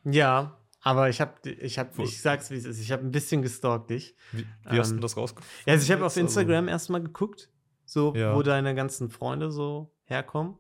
Ja, 0.04 0.60
aber 0.82 1.10
ich 1.10 1.20
habe, 1.22 1.50
ich 1.50 1.80
habe, 1.80 1.90
Wo- 1.98 2.04
ich 2.04 2.22
sag's 2.22 2.52
wie 2.52 2.56
es 2.56 2.66
ist, 2.66 2.80
ich 2.80 2.92
habe 2.92 3.04
ein 3.04 3.12
bisschen 3.12 3.42
gestalkt 3.42 3.90
dich. 3.90 4.16
Wie, 4.32 4.46
wie 4.70 4.78
hast 4.80 4.92
du 4.92 4.96
Ähm, 4.96 5.02
das 5.02 5.18
rausgefunden? 5.18 5.52
Ja, 5.66 5.74
also 5.74 5.84
ich 5.84 5.92
habe 5.92 6.02
auf? 6.02 6.12
Also- 6.12 6.20
Instagram 6.22 6.68
erstmal 6.68 7.02
geguckt, 7.02 7.50
so 7.86 8.14
Ja. 8.16 8.36
wo 8.36 8.44
deine 8.44 8.76
ganzen 8.76 9.10
Freunde 9.10 9.52
so 9.52 9.92
herkommen. 10.06 10.58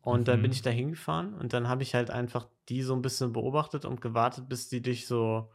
Und 0.00 0.26
dann 0.28 0.38
Mhm. 0.38 0.42
bin 0.44 0.52
ich 0.52 0.62
da 0.62 0.70
hingefahren 0.70 1.34
und 1.34 1.52
dann 1.52 1.68
habe 1.68 1.82
ich 1.82 1.94
halt 1.94 2.10
einfach 2.10 2.48
die 2.70 2.82
so 2.82 2.94
ein 2.94 3.02
bisschen 3.02 3.32
beobachtet 3.32 3.84
und 3.84 4.00
gewartet, 4.00 4.48
bis 4.48 4.68
die 4.70 4.80
dich 4.80 5.06
so 5.06 5.50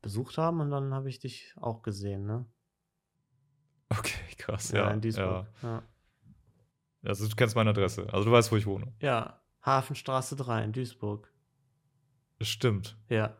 besucht 0.00 0.38
haben 0.38 0.60
und 0.60 0.70
dann 0.70 0.94
habe 0.94 1.08
ich 1.08 1.18
dich 1.18 1.54
auch 1.56 1.82
gesehen, 1.82 2.24
ne? 2.24 2.46
Okay, 3.88 4.20
krass, 4.38 4.70
ja. 4.70 4.90
in 4.90 5.00
Duisburg. 5.00 5.46
ja. 5.62 5.68
Ja. 5.68 5.82
Also, 7.02 7.26
du 7.26 7.34
kennst 7.34 7.56
meine 7.56 7.70
Adresse. 7.70 8.06
Also, 8.12 8.26
du 8.26 8.32
weißt, 8.32 8.52
wo 8.52 8.56
ich 8.56 8.66
wohne. 8.66 8.92
ja, 9.00 9.40
Hafenstraße 9.62 10.36
3 10.36 10.64
in 10.64 10.72
Duisburg. 10.72 11.30
Das 12.38 12.48
stimmt. 12.48 12.96
Ja. 13.10 13.36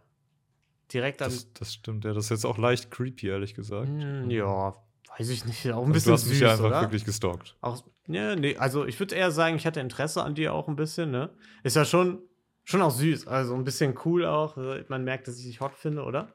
Direkt 0.93 1.23
an. 1.23 1.31
Das, 1.31 1.53
das 1.55 1.73
stimmt, 1.73 2.05
ja. 2.05 2.13
Das 2.13 2.25
ist 2.25 2.31
jetzt 2.31 2.45
auch 2.45 2.59
leicht 2.59 2.91
creepy, 2.91 3.29
ehrlich 3.29 3.55
gesagt. 3.55 3.89
Hm, 3.89 4.29
ja, 4.31 4.75
weiß 5.17 5.29
ich 5.31 5.45
nicht. 5.47 5.65
Auch 5.73 5.85
ein 5.87 5.93
Also, 5.93 5.93
bisschen 5.93 6.11
du 6.11 6.13
hast 6.15 6.25
mich 6.27 6.33
süß, 6.35 6.41
ja 6.43 6.53
einfach 6.53 6.65
oder? 6.67 6.81
wirklich 6.83 7.05
gestalkt. 7.07 7.57
Auch, 7.63 7.83
ja, 8.09 8.37
nee, 8.37 8.57
also 8.57 8.85
ich 8.85 8.99
würde 9.01 9.15
eher 9.15 9.31
sagen, 9.31 9.57
ich 9.57 9.67
hatte 9.67 9.81
Interesse 9.81 10.23
an 10.23 10.35
dir 10.35 10.53
auch 10.53 10.69
ein 10.69 10.77
bisschen, 10.77 11.11
ne? 11.11 11.31
Ist 11.63 11.77
ja 11.77 11.85
schon, 11.87 12.21
schon 12.65 12.83
auch 12.83 12.91
süß, 12.91 13.27
also 13.29 13.55
ein 13.55 13.65
bisschen 13.65 13.97
cool 14.05 14.27
auch. 14.27 14.57
Man 14.89 15.05
merkt, 15.05 15.27
dass 15.29 15.39
ich 15.39 15.45
dich 15.47 15.61
hot 15.61 15.75
finde, 15.77 16.03
oder? 16.03 16.35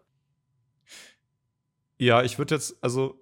Ja, 1.97 2.23
ich 2.23 2.38
würde 2.38 2.55
jetzt, 2.55 2.81
also 2.83 3.19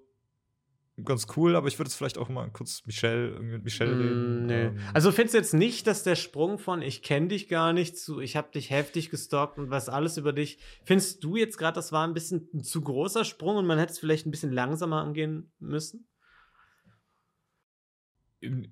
ganz 1.02 1.26
cool, 1.36 1.56
aber 1.56 1.66
ich 1.68 1.78
würde 1.78 1.88
jetzt 1.88 1.96
vielleicht 1.96 2.18
auch 2.18 2.28
mal 2.28 2.48
kurz 2.50 2.82
Michelle, 2.86 3.40
mit 3.40 3.64
Michelle 3.64 3.94
Mm, 3.96 3.98
reden. 3.98 4.46
nee. 4.46 4.66
Ähm, 4.66 4.78
Also 4.94 5.10
findest 5.10 5.34
du 5.34 5.38
jetzt 5.38 5.54
nicht, 5.54 5.86
dass 5.86 6.02
der 6.04 6.14
Sprung 6.14 6.58
von 6.58 6.82
ich 6.82 7.02
kenne 7.02 7.28
dich 7.28 7.48
gar 7.48 7.72
nicht 7.72 7.98
zu 7.98 8.20
ich 8.20 8.36
habe 8.36 8.50
dich 8.52 8.70
heftig 8.70 9.10
gestalkt 9.10 9.58
und 9.58 9.70
weiß 9.70 9.88
alles 9.88 10.16
über 10.16 10.32
dich, 10.32 10.58
findest 10.84 11.24
du 11.24 11.36
jetzt 11.36 11.58
gerade, 11.58 11.74
das 11.74 11.90
war 11.90 12.06
ein 12.06 12.14
bisschen 12.14 12.48
ein 12.54 12.62
zu 12.62 12.80
großer 12.82 13.24
Sprung 13.24 13.56
und 13.56 13.66
man 13.66 13.78
hätte 13.78 13.92
es 13.92 13.98
vielleicht 13.98 14.26
ein 14.26 14.30
bisschen 14.30 14.52
langsamer 14.52 15.02
angehen 15.02 15.52
müssen? 15.58 16.06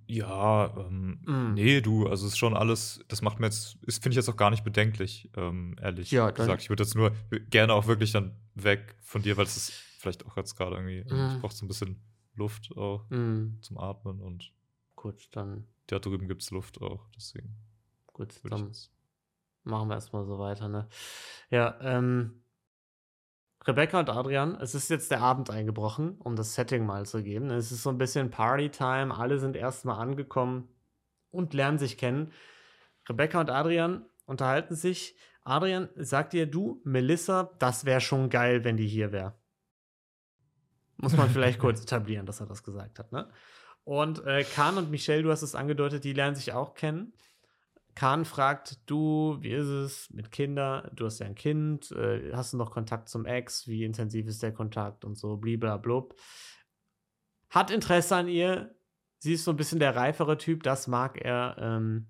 ja, 0.06 0.66
ähm, 0.76 1.20
Mm. 1.24 1.54
nee, 1.54 1.80
du, 1.80 2.06
also 2.06 2.26
ist 2.26 2.36
schon 2.38 2.54
alles, 2.54 3.00
das 3.08 3.22
macht 3.22 3.40
mir 3.40 3.46
jetzt, 3.46 3.78
ist, 3.86 4.02
finde 4.02 4.10
ich 4.14 4.16
jetzt 4.16 4.28
auch 4.28 4.36
gar 4.36 4.50
nicht 4.50 4.64
bedenklich, 4.64 5.30
ähm, 5.36 5.76
ehrlich 5.80 6.10
Ja, 6.10 6.30
gesagt. 6.30 6.62
Ich 6.62 6.68
würde 6.68 6.82
jetzt 6.82 6.94
nur 6.94 7.12
gerne 7.50 7.72
auch 7.72 7.86
wirklich 7.86 8.12
dann 8.12 8.36
weg 8.54 8.96
von 9.00 9.22
dir, 9.22 9.36
weil 9.36 9.46
es 9.46 9.56
ist 9.56 9.72
vielleicht 9.98 10.26
auch 10.26 10.36
jetzt 10.36 10.56
gerade 10.56 10.76
irgendwie, 10.76 11.02
Mm. 11.02 11.26
ich 11.26 11.40
brauche 11.40 11.54
so 11.54 11.64
ein 11.64 11.68
bisschen 11.68 12.02
Luft 12.34 12.76
auch 12.76 13.08
Hm, 13.10 13.58
zum 13.60 13.78
Atmen 13.78 14.20
und 14.20 14.52
gut, 14.96 15.28
dann 15.32 15.66
da 15.86 15.98
drüben 15.98 16.28
gibt 16.28 16.42
es 16.42 16.50
Luft 16.50 16.80
auch, 16.80 17.08
deswegen 17.16 17.56
gut, 18.06 18.40
dann 18.44 18.72
machen 19.64 19.88
wir 19.88 19.94
erstmal 19.94 20.24
so 20.24 20.38
weiter, 20.38 20.68
ne? 20.68 20.88
Ja, 21.50 21.78
ähm, 21.80 22.42
Rebecca 23.66 24.00
und 24.00 24.10
Adrian, 24.10 24.56
es 24.60 24.74
ist 24.74 24.90
jetzt 24.90 25.10
der 25.10 25.20
Abend 25.20 25.50
eingebrochen, 25.50 26.16
um 26.18 26.34
das 26.34 26.54
Setting 26.54 26.84
mal 26.84 27.06
zu 27.06 27.22
geben. 27.22 27.50
Es 27.50 27.70
ist 27.70 27.84
so 27.84 27.90
ein 27.90 27.98
bisschen 27.98 28.30
Party-Time, 28.30 29.16
alle 29.16 29.38
sind 29.38 29.54
erstmal 29.54 30.00
angekommen 30.00 30.68
und 31.30 31.54
lernen 31.54 31.78
sich 31.78 31.96
kennen. 31.96 32.32
Rebecca 33.08 33.40
und 33.40 33.50
Adrian 33.50 34.04
unterhalten 34.26 34.74
sich. 34.74 35.16
Adrian 35.44 35.88
sagt 35.96 36.34
ihr, 36.34 36.46
du, 36.46 36.80
Melissa, 36.84 37.50
das 37.58 37.84
wäre 37.84 38.00
schon 38.00 38.30
geil, 38.30 38.64
wenn 38.64 38.76
die 38.76 38.88
hier 38.88 39.12
wäre. 39.12 39.34
Muss 41.02 41.16
man 41.16 41.28
vielleicht 41.28 41.58
kurz 41.58 41.82
etablieren, 41.82 42.24
dass 42.24 42.40
er 42.40 42.46
das 42.46 42.62
gesagt 42.62 42.98
hat, 42.98 43.12
ne? 43.12 43.30
Und 43.84 44.24
äh, 44.24 44.44
Kahn 44.44 44.78
und 44.78 44.90
Michelle, 44.90 45.22
du 45.22 45.30
hast 45.30 45.42
es 45.42 45.54
angedeutet, 45.54 46.04
die 46.04 46.12
lernen 46.12 46.36
sich 46.36 46.52
auch 46.52 46.74
kennen. 46.74 47.12
Kahn 47.94 48.24
fragt, 48.24 48.78
du, 48.88 49.36
wie 49.40 49.52
ist 49.52 49.66
es 49.66 50.10
mit 50.10 50.30
Kindern? 50.30 50.88
Du 50.94 51.04
hast 51.04 51.18
ja 51.18 51.26
ein 51.26 51.34
Kind, 51.34 51.90
äh, 51.92 52.32
hast 52.32 52.52
du 52.52 52.56
noch 52.56 52.70
Kontakt 52.70 53.08
zum 53.08 53.26
Ex? 53.26 53.66
Wie 53.66 53.84
intensiv 53.84 54.26
ist 54.28 54.42
der 54.42 54.52
Kontakt 54.52 55.04
und 55.04 55.18
so, 55.18 55.36
bliblablub. 55.36 56.14
Hat 57.50 57.70
Interesse 57.70 58.16
an 58.16 58.28
ihr. 58.28 58.74
Sie 59.18 59.34
ist 59.34 59.44
so 59.44 59.50
ein 59.50 59.56
bisschen 59.56 59.78
der 59.78 59.94
reifere 59.94 60.38
Typ, 60.38 60.62
das 60.62 60.86
mag 60.86 61.20
er. 61.20 61.56
Ähm, 61.58 62.08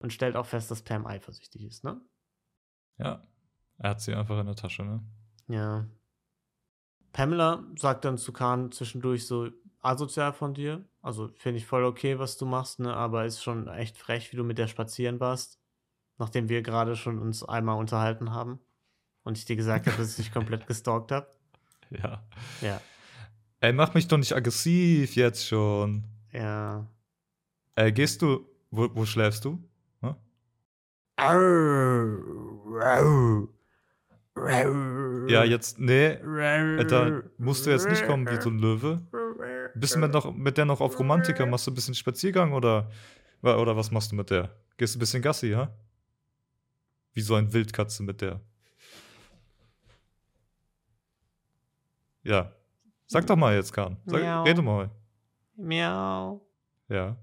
und 0.00 0.12
stellt 0.12 0.34
auch 0.34 0.46
fest, 0.46 0.70
dass 0.70 0.82
Pam 0.82 1.06
eifersüchtig 1.06 1.62
ist, 1.62 1.84
ne? 1.84 2.00
Ja, 2.96 3.22
er 3.78 3.90
hat 3.90 4.00
sie 4.00 4.14
einfach 4.14 4.38
in 4.40 4.46
der 4.46 4.56
Tasche, 4.56 4.82
ne? 4.82 5.02
Ja. 5.46 5.86
Pamela 7.12 7.64
sagt 7.76 8.04
dann 8.04 8.18
zu 8.18 8.32
Kahn 8.32 8.72
zwischendurch 8.72 9.26
so 9.26 9.48
asozial 9.80 10.32
von 10.32 10.54
dir. 10.54 10.84
Also 11.02 11.28
finde 11.36 11.58
ich 11.58 11.66
voll 11.66 11.84
okay, 11.84 12.18
was 12.18 12.36
du 12.36 12.46
machst, 12.46 12.80
ne? 12.80 12.94
Aber 12.94 13.24
ist 13.24 13.42
schon 13.42 13.68
echt 13.68 13.96
frech, 13.96 14.32
wie 14.32 14.36
du 14.36 14.44
mit 14.44 14.58
der 14.58 14.68
spazieren 14.68 15.20
warst. 15.20 15.58
Nachdem 16.18 16.48
wir 16.48 16.62
gerade 16.62 16.96
schon 16.96 17.18
uns 17.18 17.42
einmal 17.42 17.76
unterhalten 17.76 18.32
haben. 18.32 18.60
Und 19.22 19.38
ich 19.38 19.44
dir 19.44 19.56
gesagt 19.56 19.86
habe, 19.86 19.96
dass 19.96 20.10
ich 20.10 20.16
dich 20.16 20.32
komplett 20.32 20.66
gestalkt 20.68 21.12
habe. 21.12 21.28
Ja. 21.90 22.22
Ja. 22.60 22.80
Ey, 23.60 23.72
mach 23.72 23.94
mich 23.94 24.08
doch 24.08 24.18
nicht 24.18 24.34
aggressiv 24.34 25.16
jetzt 25.16 25.46
schon. 25.46 26.04
Ja. 26.32 26.86
Ey, 27.74 27.92
gehst 27.92 28.22
du, 28.22 28.46
wo, 28.70 28.88
wo 28.94 29.04
schläfst 29.04 29.44
du? 29.44 29.62
Hm? 30.00 30.14
Ja, 35.30 35.44
jetzt, 35.44 35.78
nee, 35.78 36.16
Alter, 36.16 37.22
musst 37.38 37.66
du 37.66 37.70
jetzt 37.70 37.88
nicht 37.88 38.06
kommen 38.06 38.28
wie 38.28 38.40
so 38.40 38.50
ein 38.50 38.58
Löwe? 38.58 39.02
Bist 39.74 39.94
du 39.94 39.98
mit, 39.98 40.12
noch, 40.12 40.34
mit 40.34 40.58
der 40.58 40.64
noch 40.64 40.80
auf 40.80 40.98
Romantiker? 40.98 41.46
Machst 41.46 41.66
du 41.66 41.70
ein 41.70 41.74
bisschen 41.74 41.94
Spaziergang 41.94 42.52
oder, 42.52 42.90
oder 43.42 43.76
was 43.76 43.90
machst 43.90 44.12
du 44.12 44.16
mit 44.16 44.30
der? 44.30 44.50
Gehst 44.76 44.94
du 44.94 44.98
ein 44.98 45.00
bisschen 45.00 45.22
Gassi, 45.22 45.50
ha? 45.50 45.72
Wie 47.12 47.20
so 47.20 47.34
ein 47.34 47.52
Wildkatze 47.52 48.02
mit 48.02 48.20
der. 48.20 48.40
Ja. 52.22 52.52
Sag 53.06 53.26
doch 53.26 53.36
mal 53.36 53.54
jetzt, 53.54 53.72
Kahn. 53.72 53.96
Sag, 54.06 54.22
Miau. 54.22 54.42
rede 54.44 54.62
mal. 54.62 54.90
Miau. 55.56 56.46
Ja. 56.88 57.16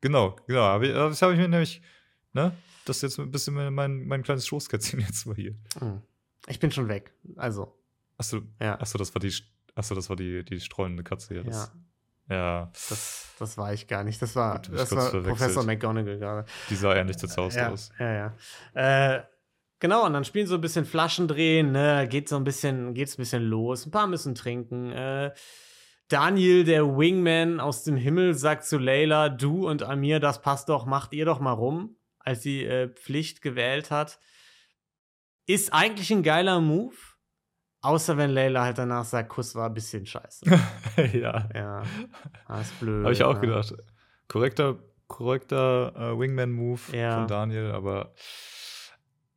Genau, 0.00 0.36
genau. 0.46 0.78
Das 0.78 1.22
habe 1.22 1.34
ich 1.34 1.38
mir 1.38 1.48
nämlich, 1.48 1.82
ne? 2.32 2.52
Das 2.84 2.96
ist 2.96 3.02
jetzt 3.02 3.18
ein 3.18 3.30
bisschen 3.30 3.54
mein, 3.54 3.74
mein, 3.74 4.06
mein 4.06 4.22
kleines 4.22 4.46
Schoßkätzchen 4.46 5.00
jetzt 5.00 5.26
mal 5.26 5.34
hier. 5.34 5.54
Hm. 5.78 6.02
Ich 6.48 6.58
bin 6.58 6.70
schon 6.70 6.88
weg. 6.88 7.12
Also, 7.36 7.78
Achso, 8.18 8.42
ja. 8.60 8.78
achso 8.80 8.98
das 8.98 9.14
war 9.14 9.20
die, 9.20 9.32
achso, 9.74 9.94
das 9.94 10.08
war 10.08 10.16
die, 10.16 10.44
die 10.44 10.60
streunende 10.60 11.04
Katze 11.04 11.34
hier. 11.34 11.44
Ja. 11.44 11.50
Das, 11.50 11.72
ja. 12.28 12.70
Das, 12.72 13.34
das 13.38 13.56
war 13.56 13.72
ich 13.72 13.86
gar 13.86 14.04
nicht. 14.04 14.20
Das 14.20 14.34
war, 14.36 14.56
Gut, 14.56 14.70
das 14.72 14.94
war. 14.94 15.10
Professor 15.22 15.62
McGonagall 15.64 16.18
gerade. 16.18 16.44
Die 16.68 16.74
sah 16.74 16.94
ähnlich 16.94 17.16
zu 17.16 17.28
Zaust 17.28 17.56
ja, 17.56 17.70
aus. 17.70 17.90
Ja, 17.98 18.34
ja. 18.74 19.14
Äh, 19.14 19.22
genau, 19.78 20.04
und 20.04 20.12
dann 20.12 20.24
spielen 20.24 20.46
so 20.46 20.56
ein 20.56 20.60
bisschen 20.60 20.84
Flaschen 20.84 21.28
drehen, 21.28 21.72
ne? 21.72 22.06
Geht 22.10 22.28
so 22.28 22.36
ein 22.36 22.44
bisschen, 22.44 22.92
geht's 22.92 23.14
ein 23.14 23.22
bisschen 23.22 23.44
los. 23.44 23.86
Ein 23.86 23.92
paar 23.92 24.08
müssen 24.08 24.34
trinken. 24.34 24.90
Äh, 24.92 25.32
Daniel, 26.08 26.64
der 26.64 26.84
Wingman 26.84 27.60
aus 27.60 27.84
dem 27.84 27.96
Himmel, 27.96 28.34
sagt 28.34 28.64
zu 28.64 28.78
Layla, 28.78 29.28
du 29.28 29.68
und 29.68 29.82
Amir, 29.82 30.20
das 30.20 30.42
passt 30.42 30.70
doch, 30.70 30.86
macht 30.86 31.12
ihr 31.12 31.24
doch 31.24 31.38
mal 31.38 31.52
rum, 31.52 31.96
als 32.18 32.42
sie 32.42 32.64
äh, 32.64 32.88
Pflicht 32.88 33.42
gewählt 33.42 33.90
hat. 33.90 34.18
Ist 35.48 35.72
eigentlich 35.72 36.12
ein 36.12 36.22
geiler 36.22 36.60
Move, 36.60 36.94
außer 37.80 38.18
wenn 38.18 38.30
Layla 38.30 38.64
halt 38.64 38.76
danach 38.76 39.06
sagt, 39.06 39.30
Kuss 39.30 39.54
war 39.54 39.68
ein 39.68 39.74
bisschen 39.74 40.04
scheiße. 40.04 40.44
ja. 41.14 41.48
ja, 41.54 41.82
das 42.46 42.66
ist 42.66 42.80
blöd. 42.80 43.02
Habe 43.02 43.14
ich 43.14 43.24
auch 43.24 43.34
ja. 43.36 43.40
gedacht. 43.40 43.74
Korrekter, 44.28 44.78
korrekter 45.06 45.94
äh, 45.96 46.18
Wingman-Move 46.18 46.94
Ja. 46.94 47.14
von 47.14 47.28
Daniel, 47.28 47.72
aber 47.72 48.12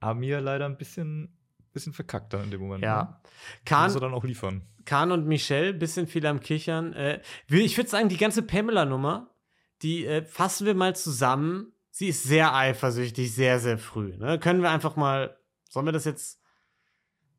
Amir 0.02 0.42
leider 0.42 0.66
ein 0.66 0.76
bisschen, 0.76 1.38
bisschen 1.72 1.94
verkackter 1.94 2.44
in 2.44 2.52
dem 2.52 2.60
Moment. 2.60 2.82
Ne? 2.82 2.88
Ja. 2.88 3.22
Kann 3.64 3.84
Kahn, 3.84 3.90
sie 3.90 4.00
dann 4.02 4.14
auch 4.14 4.26
liefern. 4.26 4.68
Kahn 4.84 5.14
und 5.14 5.28
Michelle, 5.28 5.74
bisschen 5.74 6.08
viel 6.08 6.26
am 6.26 6.42
Kichern. 6.42 6.92
Äh, 6.92 7.22
ich 7.48 7.78
würde 7.78 7.90
sagen, 7.90 8.10
die 8.10 8.18
ganze 8.18 8.42
Pamela-Nummer, 8.42 9.34
die 9.82 10.06
äh, 10.06 10.24
fassen 10.26 10.66
wir 10.66 10.76
mal 10.76 10.94
zusammen. 10.94 11.72
Sie 11.90 12.10
ist 12.10 12.24
sehr 12.24 12.54
eifersüchtig, 12.54 13.34
sehr, 13.34 13.60
sehr 13.60 13.78
früh. 13.78 14.18
Ne? 14.18 14.40
Können 14.40 14.62
wir 14.62 14.72
einfach 14.72 14.98
mal, 14.98 15.38
sollen 15.72 15.86
wir 15.86 15.94
das 15.94 16.06
jetzt? 16.06 16.40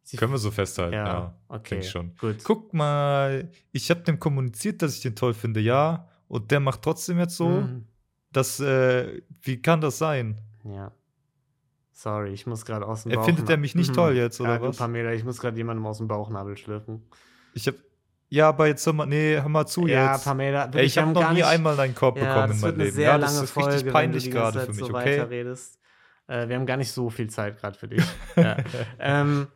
Sie 0.05 0.17
Können 0.17 0.33
wir 0.33 0.39
so 0.39 0.51
festhalten, 0.51 0.95
ja. 0.95 1.07
ja, 1.07 1.39
okay. 1.49 1.77
Denke 1.77 1.87
schon. 1.87 2.17
Gut. 2.17 2.39
Guck 2.43 2.75
mal, 2.75 3.49
ich 3.71 3.89
habe 3.91 4.01
dem 4.01 4.19
kommuniziert, 4.19 4.83
dass 4.83 4.97
ich 4.97 5.01
den 5.03 5.15
toll 5.15 5.33
finde, 5.35 5.61
ja. 5.61 6.09
Und 6.27 6.51
der 6.51 6.59
macht 6.61 6.83
trotzdem 6.83 7.19
jetzt 7.21 7.37
so. 7.37 7.49
Mhm. 7.49 7.87
Das, 8.33 8.59
äh, 8.59 9.23
wie 9.43 9.61
kann 9.63 9.81
das 9.81 9.99
sein? 9.99 10.41
Ja. 10.65 10.91
Sorry, 11.93 12.31
ich 12.33 12.47
muss 12.47 12.65
gerade 12.65 12.87
aus 12.87 13.03
dem 13.05 13.13
Er 13.13 13.19
Bauch. 13.19 13.27
findet 13.27 13.49
er 13.51 13.59
mich 13.59 13.75
nicht 13.75 13.95
toll 13.95 14.17
jetzt, 14.17 14.41
oder 14.41 14.55
ja, 14.55 14.63
was? 14.63 14.77
Pamela, 14.79 15.13
ich 15.13 15.23
muss 15.25 15.39
gerade 15.39 15.57
jemandem 15.57 15.87
aus 15.87 15.99
dem 15.99 16.09
Bauchnabel 16.09 16.57
schlürfen. 16.57 17.03
Ich 17.55 17.69
hab. 17.69 17.75
Ja, 18.31 18.49
aber 18.49 18.67
jetzt 18.67 18.85
hör 18.87 18.95
mal, 18.95 19.05
nee, 19.07 19.35
hör 19.39 19.49
mal 19.51 19.67
zu 19.67 19.87
ja, 19.87 20.15
jetzt. 20.15 20.25
Pamela, 20.25 20.65
Ey, 20.73 20.87
ich 20.87 20.97
habe 20.97 21.13
noch 21.13 21.29
nie 21.29 21.35
nicht- 21.37 21.45
einmal 21.45 21.77
deinen 21.77 21.95
Korb 21.95 22.17
Ja, 22.17 22.25
bekommen 22.47 22.55
in 22.55 22.61
meinem 22.61 22.75
eine 22.75 22.85
Leben. 22.85 23.01
Ja, 23.01 23.19
das 23.19 23.41
ist 23.41 23.51
Folge, 23.51 23.75
richtig 23.75 23.93
peinlich 23.93 24.31
gerade 24.31 24.61
für 24.63 24.73
mich, 24.73 24.79
so 24.79 24.87
okay? 24.95 25.55
Äh, 26.27 26.49
wir 26.49 26.57
haben 26.57 26.67
gar 26.67 26.77
nicht 26.77 26.93
so 26.93 27.11
viel 27.11 27.29
Zeit 27.29 27.59
gerade 27.59 27.79
für 27.79 27.89
dich. 27.89 28.05
ja. 28.37 28.57
ähm, 28.99 29.49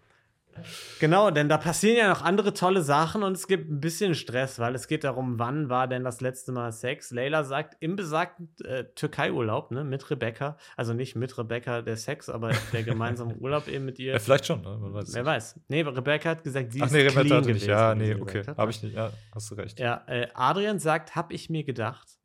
genau, 1.00 1.30
denn 1.30 1.48
da 1.48 1.58
passieren 1.58 1.96
ja 1.96 2.08
noch 2.08 2.22
andere 2.22 2.54
tolle 2.54 2.82
Sachen 2.82 3.22
und 3.22 3.32
es 3.32 3.46
gibt 3.46 3.70
ein 3.70 3.80
bisschen 3.80 4.14
Stress, 4.14 4.58
weil 4.58 4.74
es 4.74 4.88
geht 4.88 5.04
darum, 5.04 5.38
wann 5.38 5.68
war 5.68 5.88
denn 5.88 6.04
das 6.04 6.20
letzte 6.20 6.52
Mal 6.52 6.72
Sex? 6.72 7.10
Leila 7.10 7.44
sagt, 7.44 7.76
im 7.80 7.96
besagten 7.96 8.48
äh, 8.64 8.84
Türkei-Urlaub, 8.94 9.70
ne, 9.70 9.84
mit 9.84 10.10
Rebecca, 10.10 10.56
also 10.76 10.92
nicht 10.92 11.16
mit 11.16 11.36
Rebecca 11.38 11.82
der 11.82 11.96
Sex, 11.96 12.28
aber 12.28 12.52
der 12.72 12.82
gemeinsame 12.82 13.34
Urlaub 13.38 13.68
eben 13.68 13.84
mit 13.84 13.98
ihr. 13.98 14.14
Ja, 14.14 14.18
vielleicht 14.18 14.46
schon, 14.46 14.62
ne? 14.62 14.76
Weiß 14.80 15.14
Wer 15.14 15.24
weiß. 15.24 15.60
Nee, 15.68 15.82
Rebecca 15.82 16.30
hat 16.30 16.44
gesagt, 16.44 16.72
sie 16.72 16.82
Ach 16.82 16.86
ist 16.86 16.92
nee, 16.92 17.06
clean 17.06 17.18
Rebecca 17.18 17.36
hatte 17.36 17.46
gewesen. 17.48 17.54
nicht. 17.54 17.66
Ja, 17.66 17.94
nee, 17.94 18.14
okay. 18.14 18.42
Habe 18.56 18.70
ich 18.70 18.82
nicht. 18.82 18.94
Ja, 18.94 19.12
hast 19.34 19.50
du 19.50 19.54
recht. 19.54 19.78
Ja, 19.78 20.04
äh, 20.06 20.28
Adrian 20.34 20.78
sagt, 20.78 21.14
hab 21.14 21.32
ich 21.32 21.50
mir 21.50 21.64
gedacht. 21.64 22.16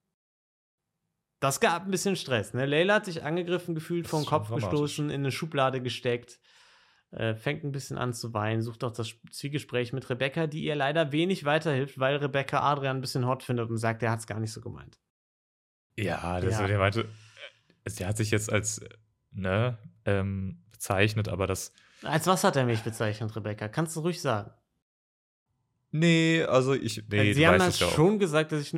Das 1.42 1.60
gab 1.60 1.84
ein 1.86 1.92
bisschen 1.92 2.16
Stress. 2.16 2.54
Ne? 2.54 2.66
Leila 2.66 2.96
hat 2.96 3.06
sich 3.06 3.24
angegriffen 3.24 3.76
gefühlt, 3.76 4.06
Das 4.06 4.12
vom 4.12 4.22
schon 4.24 4.30
Kopf 4.30 4.54
gestoßen, 4.54 5.10
in 5.10 5.22
eine 5.22 5.32
Schublade 5.32 5.82
gesteckt, 5.82 6.40
äh, 7.10 7.34
fängt 7.36 7.64
ein 7.64 7.72
bisschen 7.72 7.98
an 7.98 8.14
zu 8.14 8.34
weinen, 8.34 8.62
sucht 8.62 8.84
auch 8.84 8.92
das 8.94 9.16
Zwiegespräch 9.32 9.92
mit 9.92 10.10
Rebecca, 10.10 10.46
die 10.48 10.64
ihr 10.64 10.76
leider 10.76 11.12
wenig 11.12 11.44
weiterhilft, 11.44 12.00
weil 12.00 12.16
Rebecca 12.18 12.62
Adrian 12.62 12.98
ein 12.98 13.02
bisschen 13.02 13.26
hot 13.26 13.42
findet 13.44 13.70
und 13.70 13.78
sagt, 13.78 14.04
er 14.04 14.12
hat 14.12 14.20
es 14.20 14.28
gar 14.28 14.40
nicht 14.40 14.54
so 14.54 14.62
gemeint. 14.62 15.00
Ja, 15.98 16.40
das 16.40 16.60
Ja. 16.60 16.68
der 16.68 16.78
meinte, 16.78 17.02
äh, 17.86 17.92
der 17.92 18.08
hat 18.08 18.18
sich 18.18 18.30
jetzt 18.32 18.52
als, 18.52 18.78
äh, 18.78 18.90
ne, 19.32 19.78
ähm, 20.06 20.64
bezeichnet, 20.72 21.28
aber 21.28 21.48
das. 21.48 21.74
Als 22.04 22.28
was 22.28 22.44
hat 22.44 22.56
er 22.56 22.66
mich 22.66 22.82
bezeichnet, 22.82 23.36
Rebecca? 23.36 23.68
Kannst 23.68 23.96
du 23.96 24.02
ruhig 24.02 24.22
sagen. 24.22 24.52
Nee, 25.90 26.44
also 26.44 26.74
ich. 26.74 27.04
Nee, 27.10 27.30
du 27.30 27.34
Sie 27.34 27.48
haben 27.48 27.60
es 27.62 27.80
ja 27.80 27.88
auch. 27.88 27.92
schon 27.92 28.20
gesagt, 28.20 28.52
dass 28.52 28.62
ich 28.62 28.76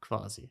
quasi. 0.00 0.48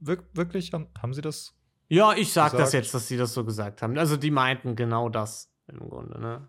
Wir, 0.00 0.18
wirklich? 0.34 0.72
Haben, 0.72 1.14
sie 1.14 1.20
das? 1.22 1.54
Ja, 1.88 2.14
ich 2.14 2.32
sag 2.32 2.52
das 2.52 2.58
gesagt. 2.70 2.74
jetzt, 2.74 2.94
dass 2.94 3.08
sie 3.08 3.16
das 3.16 3.32
so 3.34 3.44
gesagt 3.44 3.82
haben. 3.82 3.96
Also 3.98 4.16
die 4.16 4.30
meinten 4.30 4.76
genau 4.76 5.08
das 5.08 5.52
im 5.66 5.78
Grunde, 5.78 6.20
ne? 6.20 6.48